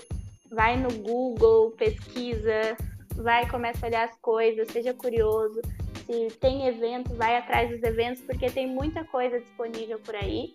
vai 0.51 0.77
no 0.77 0.93
Google, 0.93 1.71
pesquisa, 1.73 2.77
vai 3.17 3.49
começa 3.49 3.85
a 3.85 3.89
olhar 3.89 4.09
as 4.09 4.17
coisas, 4.17 4.69
seja 4.69 4.95
curioso. 4.95 5.61
Se 6.07 6.37
tem 6.39 6.67
evento, 6.67 7.15
vai 7.15 7.37
atrás 7.37 7.71
dos 7.71 7.83
eventos, 7.83 8.23
porque 8.23 8.51
tem 8.51 8.67
muita 8.67 9.05
coisa 9.05 9.39
disponível 9.39 9.99
por 10.01 10.15
aí. 10.15 10.55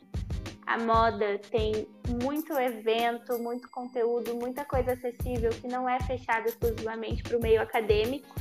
A 0.65 0.77
moda 0.77 1.39
tem 1.49 1.87
muito 2.21 2.51
evento, 2.59 3.39
muito 3.39 3.69
conteúdo, 3.69 4.35
muita 4.35 4.65
coisa 4.65 4.93
acessível 4.93 5.49
que 5.51 5.67
não 5.67 5.87
é 5.87 5.97
fechada 6.01 6.49
exclusivamente 6.49 7.23
para 7.23 7.37
o 7.37 7.41
meio 7.41 7.61
acadêmico. 7.61 8.35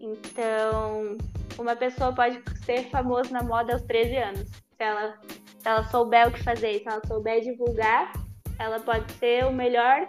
Então, 0.00 1.18
uma 1.58 1.76
pessoa 1.76 2.14
pode 2.14 2.42
ser 2.64 2.88
famosa 2.88 3.30
na 3.30 3.42
moda 3.42 3.74
aos 3.74 3.82
13 3.82 4.16
anos. 4.16 4.48
Se 4.48 4.82
ela, 4.82 5.20
se 5.60 5.68
ela 5.68 5.84
souber 5.84 6.28
o 6.28 6.32
que 6.32 6.42
fazer, 6.42 6.80
se 6.80 6.88
ela 6.88 7.02
souber 7.06 7.42
divulgar, 7.42 8.12
ela 8.58 8.80
pode 8.80 9.12
ser 9.12 9.44
o 9.44 9.52
melhor 9.52 10.08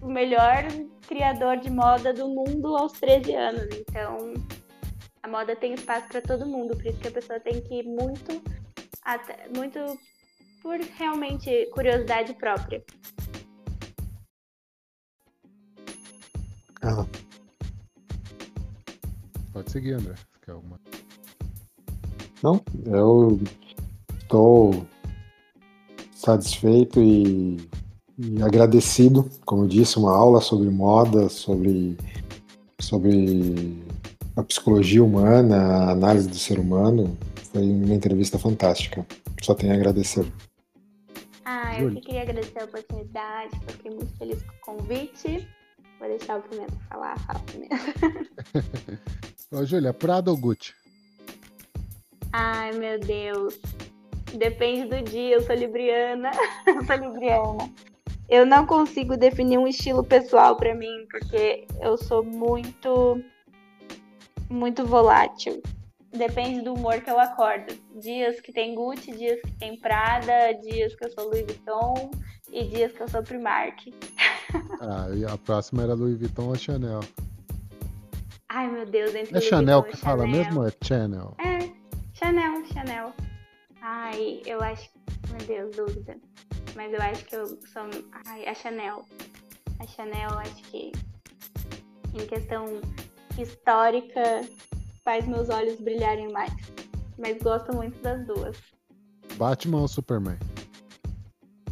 o 0.00 0.08
melhor 0.08 0.64
criador 1.08 1.56
de 1.56 1.70
moda 1.70 2.12
do 2.12 2.28
mundo 2.28 2.76
aos 2.76 2.92
13 2.92 3.34
anos. 3.34 3.66
Então, 3.74 4.34
a 5.22 5.28
moda 5.28 5.56
tem 5.56 5.74
espaço 5.74 6.06
para 6.08 6.20
todo 6.20 6.46
mundo, 6.46 6.76
por 6.76 6.86
isso 6.86 7.00
que 7.00 7.08
a 7.08 7.12
pessoa 7.12 7.40
tem 7.40 7.60
que 7.60 7.80
ir 7.80 7.84
muito 7.84 8.40
muito 9.56 9.98
por 10.62 10.78
realmente 10.78 11.66
curiosidade 11.72 12.34
própria. 12.34 12.84
Ah. 16.82 17.06
Pode 19.52 19.70
seguir, 19.70 19.94
André. 19.94 20.14
Quer 20.42 20.52
alguma? 20.52 20.78
Não, 22.42 22.62
eu 22.86 23.40
estou 24.28 24.86
satisfeito 26.14 27.00
e, 27.00 27.56
e, 28.18 28.42
agradecido, 28.42 29.28
como 29.46 29.64
eu 29.64 29.68
disse, 29.68 29.98
uma 29.98 30.14
aula 30.14 30.42
sobre 30.42 30.68
moda, 30.68 31.30
sobre, 31.30 31.96
sobre 32.78 33.82
a 34.36 34.42
psicologia 34.42 35.02
humana, 35.02 35.56
a 35.56 35.90
análise 35.92 36.28
do 36.28 36.36
ser 36.36 36.58
humano. 36.58 37.16
Foi 37.52 37.62
uma 37.62 37.94
entrevista 37.94 38.38
fantástica. 38.38 39.06
Só 39.42 39.54
tenho 39.54 39.72
a 39.72 39.76
agradecer. 39.76 40.30
Ah, 41.44 41.80
eu 41.80 41.90
que 41.90 42.02
queria 42.02 42.22
agradecer 42.22 42.60
a 42.60 42.64
oportunidade, 42.64 43.58
fiquei 43.68 43.90
muito 43.90 44.12
feliz 44.18 44.42
com 44.42 44.72
o 44.72 44.76
convite. 44.76 45.48
Vou 45.98 46.08
deixar 46.08 46.38
o 46.38 46.42
Pimenta 46.42 46.74
falar, 46.90 47.18
fala 47.20 47.40
primeiro. 47.40 47.74
Ô, 49.50 49.64
Júlia, 49.64 49.94
Prada 49.94 50.30
ou 50.30 50.36
Gucci? 50.36 50.74
Ai, 52.32 52.72
meu 52.72 53.00
Deus. 53.00 53.58
Depende 54.34 54.88
do 54.88 55.02
dia, 55.02 55.36
eu 55.36 55.42
sou 55.42 55.54
libriana. 55.54 56.30
eu 56.66 56.84
sou 56.84 56.96
libriana. 56.96 57.72
Eu 58.28 58.44
não 58.44 58.66
consigo 58.66 59.16
definir 59.16 59.58
um 59.58 59.66
estilo 59.66 60.04
pessoal 60.04 60.56
para 60.56 60.74
mim, 60.74 61.06
porque 61.10 61.66
eu 61.80 61.96
sou 61.96 62.22
muito 62.22 63.22
muito 64.50 64.84
volátil. 64.84 65.62
Depende 66.10 66.62
do 66.62 66.74
humor 66.74 67.00
que 67.00 67.10
eu 67.10 67.18
acordo. 67.18 67.74
Dias 68.00 68.40
que 68.40 68.52
tem 68.52 68.74
Gucci, 68.74 69.12
dias 69.12 69.40
que 69.40 69.52
tem 69.52 69.78
Prada, 69.78 70.52
dias 70.62 70.94
que 70.94 71.06
eu 71.06 71.10
sou 71.10 71.24
Louis 71.24 71.44
Vuitton 71.44 72.10
e 72.50 72.64
dias 72.64 72.92
que 72.92 73.02
eu 73.02 73.08
sou 73.08 73.22
Primark. 73.22 73.92
ah, 74.80 75.08
e 75.14 75.24
a 75.24 75.36
próxima 75.36 75.82
era 75.82 75.94
Louis 75.94 76.18
Vuitton 76.18 76.48
ou 76.48 76.56
Chanel? 76.56 77.00
Ai, 78.48 78.70
meu 78.70 78.86
Deus, 78.86 79.14
entre 79.14 79.36
É 79.36 79.40
Chanel 79.40 79.82
que 79.82 79.96
fala 79.96 80.24
Chanel. 80.24 80.44
mesmo 80.44 80.60
ou 80.60 80.68
é 80.68 80.72
Chanel? 80.82 81.36
É, 81.38 81.70
Chanel, 82.14 82.64
Chanel. 82.72 83.12
Ai, 83.80 84.42
eu 84.46 84.60
acho. 84.60 84.90
Meu 85.30 85.46
Deus, 85.46 85.76
dúvida. 85.76 86.16
Mas 86.74 86.92
eu 86.92 87.00
acho 87.00 87.24
que 87.24 87.36
eu 87.36 87.46
sou. 87.46 87.82
Ai, 88.26 88.46
a 88.46 88.54
Chanel. 88.54 89.04
A 89.78 89.86
Chanel, 89.86 90.30
acho 90.38 90.62
que. 90.64 90.92
Em 92.14 92.26
questão 92.26 92.80
histórica, 93.38 94.40
faz 95.04 95.26
meus 95.26 95.48
olhos 95.48 95.80
brilharem 95.80 96.30
mais. 96.32 96.52
Mas 97.18 97.38
gosto 97.42 97.74
muito 97.74 98.00
das 98.02 98.26
duas. 98.26 98.56
Batman 99.36 99.82
ou 99.82 99.88
Superman? 99.88 100.38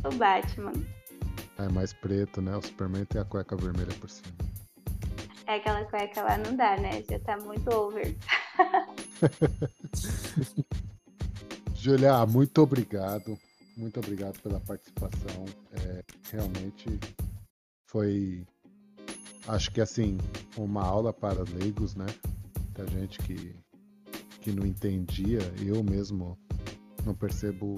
O 0.04 0.14
Batman. 0.16 0.72
É 1.59 1.68
mais 1.68 1.92
preto, 1.92 2.40
né? 2.40 2.57
O 2.57 2.62
Superman 2.62 3.04
tem 3.07 3.20
a 3.20 3.24
cueca 3.24 3.57
vermelha 3.57 3.94
por 3.98 4.11
cima. 4.11 4.36
É 5.46 5.57
aquela 5.57 5.84
cueca 5.84 6.22
lá 6.22 6.36
não 6.38 6.57
dá, 6.57 6.76
né? 6.76 7.02
Já 7.09 7.18
tá 7.20 7.36
muito 7.38 7.68
over. 7.70 8.16
Julia, 11.87 12.26
muito 12.26 12.61
obrigado. 12.61 13.39
Muito 13.76 14.01
obrigado 14.01 14.43
pela 14.43 14.59
participação. 14.59 15.45
É, 15.70 16.03
realmente 16.32 16.99
foi, 17.87 18.45
acho 19.47 19.70
que 19.70 19.80
assim, 19.80 20.18
uma 20.57 20.82
aula 20.82 21.12
para 21.12 21.45
leigos, 21.45 21.95
né? 21.95 22.07
Da 22.72 22.84
gente 22.87 23.20
que, 23.20 23.55
que 24.41 24.51
não 24.51 24.66
entendia. 24.66 25.39
Eu 25.64 25.84
mesmo 25.84 26.37
não 27.05 27.14
percebo 27.14 27.76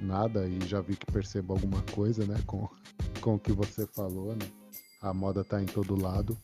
nada 0.00 0.48
e 0.48 0.66
já 0.66 0.80
vi 0.80 0.96
que 0.96 1.12
percebo 1.12 1.52
alguma 1.52 1.82
coisa, 1.94 2.24
né? 2.24 2.42
Com, 2.46 2.66
com 3.20 3.34
o 3.34 3.38
que 3.38 3.52
você 3.52 3.86
falou, 3.88 4.34
né? 4.34 4.48
A 5.02 5.12
moda 5.12 5.44
tá 5.44 5.62
em 5.62 5.66
todo 5.66 6.00
lado. 6.00 6.34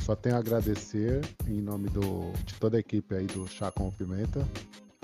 Só 0.00 0.16
tenho 0.16 0.36
a 0.36 0.38
agradecer 0.38 1.20
em 1.46 1.60
nome 1.60 1.90
do, 1.90 2.32
de 2.42 2.54
toda 2.54 2.78
a 2.78 2.80
equipe 2.80 3.14
aí 3.14 3.26
do 3.26 3.46
Chá 3.46 3.70
com 3.70 3.90
Pimenta. 3.90 4.48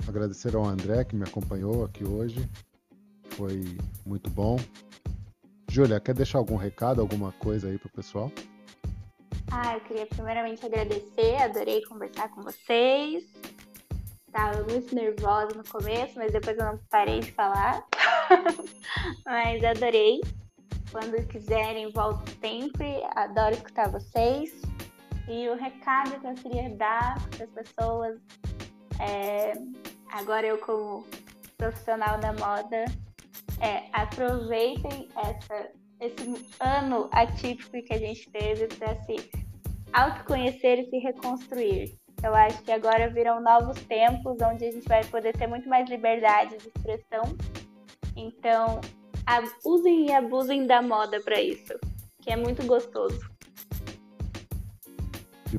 Agradecer 0.07 0.55
ao 0.55 0.65
André 0.65 1.03
que 1.03 1.15
me 1.15 1.23
acompanhou 1.23 1.85
aqui 1.85 2.03
hoje. 2.03 2.49
Foi 3.31 3.77
muito 4.05 4.29
bom. 4.29 4.57
Júlia, 5.69 5.99
quer 5.99 6.13
deixar 6.13 6.37
algum 6.37 6.57
recado, 6.57 6.99
alguma 6.99 7.31
coisa 7.33 7.69
aí 7.69 7.77
pro 7.77 7.89
pessoal? 7.89 8.31
Ah, 9.51 9.75
eu 9.75 9.81
queria 9.81 10.05
primeiramente 10.05 10.65
agradecer, 10.65 11.35
adorei 11.41 11.81
conversar 11.83 12.29
com 12.29 12.41
vocês. 12.41 13.23
Tava 14.31 14.63
muito 14.63 14.95
nervosa 14.95 15.55
no 15.55 15.63
começo, 15.67 16.13
mas 16.15 16.31
depois 16.31 16.57
eu 16.57 16.65
não 16.65 16.77
parei 16.89 17.19
de 17.19 17.31
falar. 17.33 17.85
mas 19.25 19.63
adorei. 19.63 20.21
Quando 20.91 21.25
quiserem, 21.27 21.91
volto 21.91 22.29
sempre. 22.39 23.01
Adoro 23.15 23.55
escutar 23.55 23.89
vocês. 23.89 24.61
E 25.27 25.47
o 25.49 25.55
recado 25.55 26.19
que 26.19 26.27
eu 26.27 26.33
queria 26.33 26.69
dar 26.75 27.15
para 27.29 27.45
as 27.45 27.51
pessoas, 27.51 28.19
é, 28.99 29.53
agora 30.11 30.45
eu 30.47 30.57
como 30.59 31.05
profissional 31.57 32.19
da 32.19 32.33
moda, 32.33 32.85
é 33.59 33.87
aproveitem 33.93 35.07
essa, 35.15 35.69
esse 35.99 36.47
ano 36.59 37.07
atípico 37.11 37.81
que 37.83 37.93
a 37.93 37.97
gente 37.97 38.29
teve 38.31 38.67
para 38.67 38.95
se 39.03 39.29
autoconhecer 39.93 40.79
e 40.79 40.89
se 40.89 40.97
reconstruir. 40.97 41.95
Eu 42.23 42.35
acho 42.35 42.61
que 42.63 42.71
agora 42.71 43.09
virão 43.09 43.41
novos 43.41 43.79
tempos 43.83 44.37
onde 44.41 44.65
a 44.65 44.71
gente 44.71 44.87
vai 44.87 45.03
poder 45.05 45.35
ter 45.37 45.47
muito 45.47 45.67
mais 45.67 45.89
liberdade 45.89 46.57
de 46.57 46.67
expressão. 46.67 47.23
Então, 48.15 48.79
usem 49.65 50.07
e 50.07 50.13
abusem 50.13 50.67
da 50.67 50.81
moda 50.81 51.19
para 51.21 51.41
isso, 51.41 51.73
que 52.21 52.31
é 52.31 52.35
muito 52.35 52.65
gostoso 52.65 53.31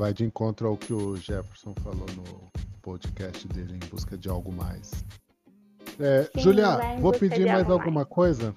vai 0.02 0.12
de 0.12 0.24
encontro 0.24 0.68
ao 0.68 0.76
que 0.76 0.92
o 0.92 1.16
Jefferson 1.16 1.74
falou 1.82 2.06
no 2.16 2.51
podcast 2.82 3.46
dele, 3.48 3.74
em 3.74 3.88
busca 3.88 4.18
de 4.18 4.28
algo 4.28 4.52
mais. 4.52 4.90
É, 5.98 6.24
Sim, 6.24 6.40
Julia, 6.40 6.96
vou 6.98 7.12
pedir 7.12 7.46
mais 7.46 7.70
alguma 7.70 8.00
mais. 8.00 8.08
coisa? 8.08 8.54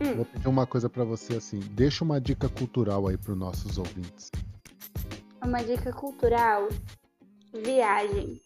Hum. 0.00 0.14
Vou 0.16 0.24
pedir 0.24 0.48
uma 0.48 0.66
coisa 0.66 0.88
para 0.88 1.04
você 1.04 1.36
assim. 1.36 1.60
Deixa 1.72 2.02
uma 2.02 2.20
dica 2.20 2.48
cultural 2.48 3.06
aí 3.06 3.16
para 3.16 3.32
os 3.32 3.38
nossos 3.38 3.78
ouvintes. 3.78 4.30
Uma 5.42 5.62
dica 5.62 5.92
cultural: 5.92 6.68
viagem 7.52 8.40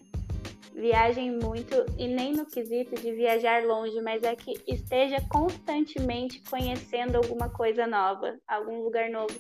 viajem 0.75 1.39
muito 1.39 1.75
e 1.97 2.09
nem 2.09 2.33
no 2.33 2.45
quesito 2.45 3.01
de 3.01 3.13
viajar 3.13 3.65
longe, 3.65 4.01
mas 4.01 4.23
é 4.25 4.35
que 4.35 4.55
esteja 4.67 5.21
constantemente 5.29 6.43
conhecendo 6.51 7.17
alguma 7.17 7.49
coisa 7.49 7.87
nova, 7.87 8.37
algum 8.47 8.83
lugar 8.83 9.09
novo. 9.09 9.35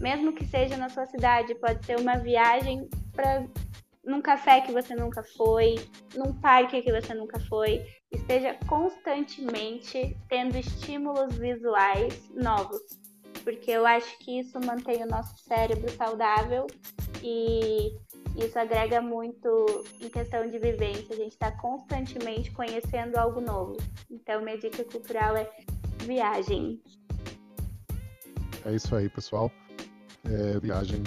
Mesmo 0.00 0.32
que 0.32 0.44
seja 0.44 0.76
na 0.76 0.88
sua 0.88 1.06
cidade, 1.06 1.54
pode 1.54 1.84
ser 1.86 1.98
uma 1.98 2.16
viagem 2.16 2.88
para 3.12 3.46
num 4.04 4.20
café 4.20 4.60
que 4.60 4.72
você 4.72 4.94
nunca 4.94 5.22
foi, 5.22 5.76
num 6.14 6.32
parque 6.32 6.82
que 6.82 6.92
você 6.92 7.14
nunca 7.14 7.38
foi. 7.40 7.84
Esteja 8.10 8.54
constantemente 8.66 10.16
tendo 10.28 10.56
estímulos 10.56 11.36
visuais 11.36 12.30
novos, 12.30 12.80
porque 13.44 13.70
eu 13.70 13.86
acho 13.86 14.18
que 14.18 14.40
isso 14.40 14.58
mantém 14.64 15.02
o 15.02 15.06
nosso 15.06 15.36
cérebro 15.38 15.90
saudável 15.90 16.66
e 17.22 17.94
isso 18.36 18.58
agrega 18.58 19.00
muito 19.00 19.84
em 20.00 20.08
questão 20.08 20.48
de 20.48 20.58
vivência. 20.58 21.14
A 21.14 21.18
gente 21.18 21.32
está 21.32 21.52
constantemente 21.52 22.50
conhecendo 22.52 23.16
algo 23.16 23.40
novo. 23.40 23.76
Então, 24.10 24.42
minha 24.42 24.58
dica 24.58 24.82
cultural 24.84 25.36
é 25.36 25.48
viagem. 26.04 26.80
É 28.64 28.72
isso 28.72 28.94
aí, 28.94 29.08
pessoal. 29.08 29.50
É, 30.24 30.58
viagem 30.58 31.02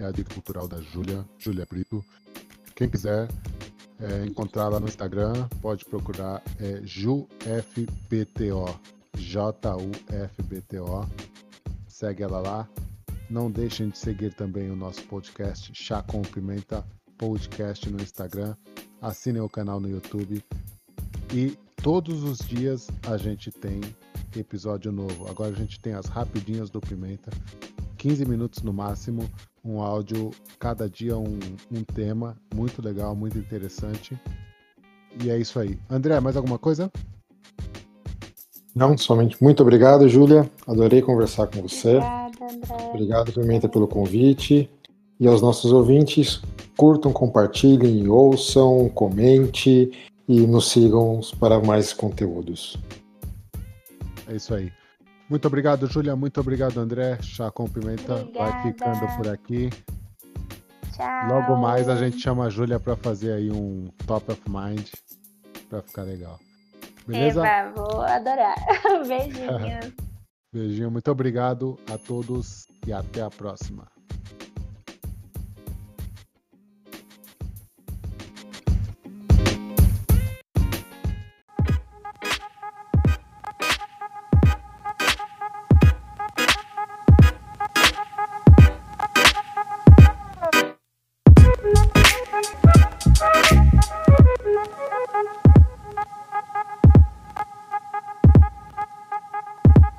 é 0.00 0.06
a 0.06 0.10
dica 0.10 0.32
cultural 0.32 0.66
da 0.66 0.80
Júlia, 0.80 1.24
Júlia 1.38 1.66
Brito. 1.68 2.02
Quem 2.74 2.88
quiser 2.88 3.28
é, 4.00 4.24
encontrá-la 4.24 4.80
no 4.80 4.88
Instagram, 4.88 5.46
pode 5.60 5.84
procurar 5.84 6.42
é, 6.58 6.80
JUFBTO. 6.82 8.64
J-U-F-B-T-O. 9.16 11.06
Segue 11.86 12.22
ela 12.22 12.40
lá. 12.40 12.68
Não 13.28 13.50
deixem 13.50 13.90
de 13.90 13.98
seguir 13.98 14.32
também 14.34 14.70
o 14.70 14.76
nosso 14.76 15.02
podcast 15.04 15.70
Chá 15.74 16.02
com 16.02 16.22
Pimenta 16.22 16.82
Podcast 17.18 17.90
no 17.90 18.00
Instagram. 18.02 18.56
Assinem 19.02 19.42
o 19.42 19.48
canal 19.48 19.78
no 19.78 19.90
YouTube. 19.90 20.42
E 21.34 21.58
todos 21.82 22.22
os 22.22 22.38
dias 22.38 22.88
a 23.06 23.18
gente 23.18 23.50
tem 23.50 23.80
episódio 24.34 24.90
novo. 24.90 25.28
Agora 25.28 25.50
a 25.50 25.56
gente 25.56 25.78
tem 25.78 25.92
as 25.92 26.06
rapidinhas 26.06 26.70
do 26.70 26.80
Pimenta. 26.80 27.30
15 28.00 28.24
minutos 28.24 28.62
no 28.62 28.72
máximo 28.72 29.28
um 29.62 29.82
áudio, 29.82 30.30
cada 30.58 30.88
dia 30.88 31.18
um, 31.18 31.38
um 31.70 31.84
tema 31.84 32.34
muito 32.54 32.80
legal, 32.80 33.14
muito 33.14 33.36
interessante. 33.36 34.18
E 35.22 35.28
é 35.28 35.36
isso 35.36 35.58
aí. 35.60 35.78
André, 35.88 36.18
mais 36.18 36.34
alguma 36.34 36.58
coisa? 36.58 36.90
Não, 38.74 38.96
somente 38.96 39.36
muito 39.42 39.62
obrigado, 39.62 40.08
Júlia. 40.08 40.50
Adorei 40.66 41.02
conversar 41.02 41.48
com 41.48 41.60
você. 41.60 41.96
Obrigada, 41.96 42.44
André. 42.46 42.88
Obrigado, 42.88 43.32
Pimenta, 43.34 43.68
pelo 43.68 43.86
convite. 43.86 44.70
E 45.18 45.28
aos 45.28 45.42
nossos 45.42 45.70
ouvintes, 45.70 46.40
curtam, 46.78 47.12
compartilhem, 47.12 48.08
ouçam, 48.08 48.88
comente 48.88 49.90
e 50.26 50.40
nos 50.46 50.70
sigam 50.70 51.20
para 51.38 51.60
mais 51.60 51.92
conteúdos. 51.92 52.78
É 54.26 54.36
isso 54.36 54.54
aí. 54.54 54.72
Muito 55.30 55.46
obrigado, 55.46 55.86
Júlia. 55.86 56.16
Muito 56.16 56.40
obrigado, 56.40 56.78
André. 56.80 57.16
Chá 57.22 57.52
com 57.52 57.68
Pimenta 57.68 58.16
Obrigada. 58.16 58.50
vai 58.50 58.62
ficando 58.64 59.16
por 59.16 59.28
aqui. 59.28 59.70
Tchau. 60.92 61.28
Logo 61.28 61.56
mais 61.56 61.88
a 61.88 61.94
gente 61.94 62.18
chama 62.18 62.46
a 62.46 62.50
Júlia 62.50 62.80
para 62.80 62.96
fazer 62.96 63.34
aí 63.34 63.48
um 63.48 63.88
top 64.08 64.32
of 64.32 64.42
mind 64.48 64.88
para 65.68 65.82
ficar 65.82 66.02
legal. 66.02 66.36
Beleza? 67.06 67.46
Eba, 67.46 67.72
vou 67.76 68.02
adorar. 68.02 68.56
Beijinhos. 69.06 69.94
Beijinho, 70.52 70.90
muito 70.90 71.08
obrigado 71.08 71.78
a 71.88 71.96
todos 71.96 72.66
e 72.84 72.92
até 72.92 73.22
a 73.22 73.30
próxima. 73.30 73.86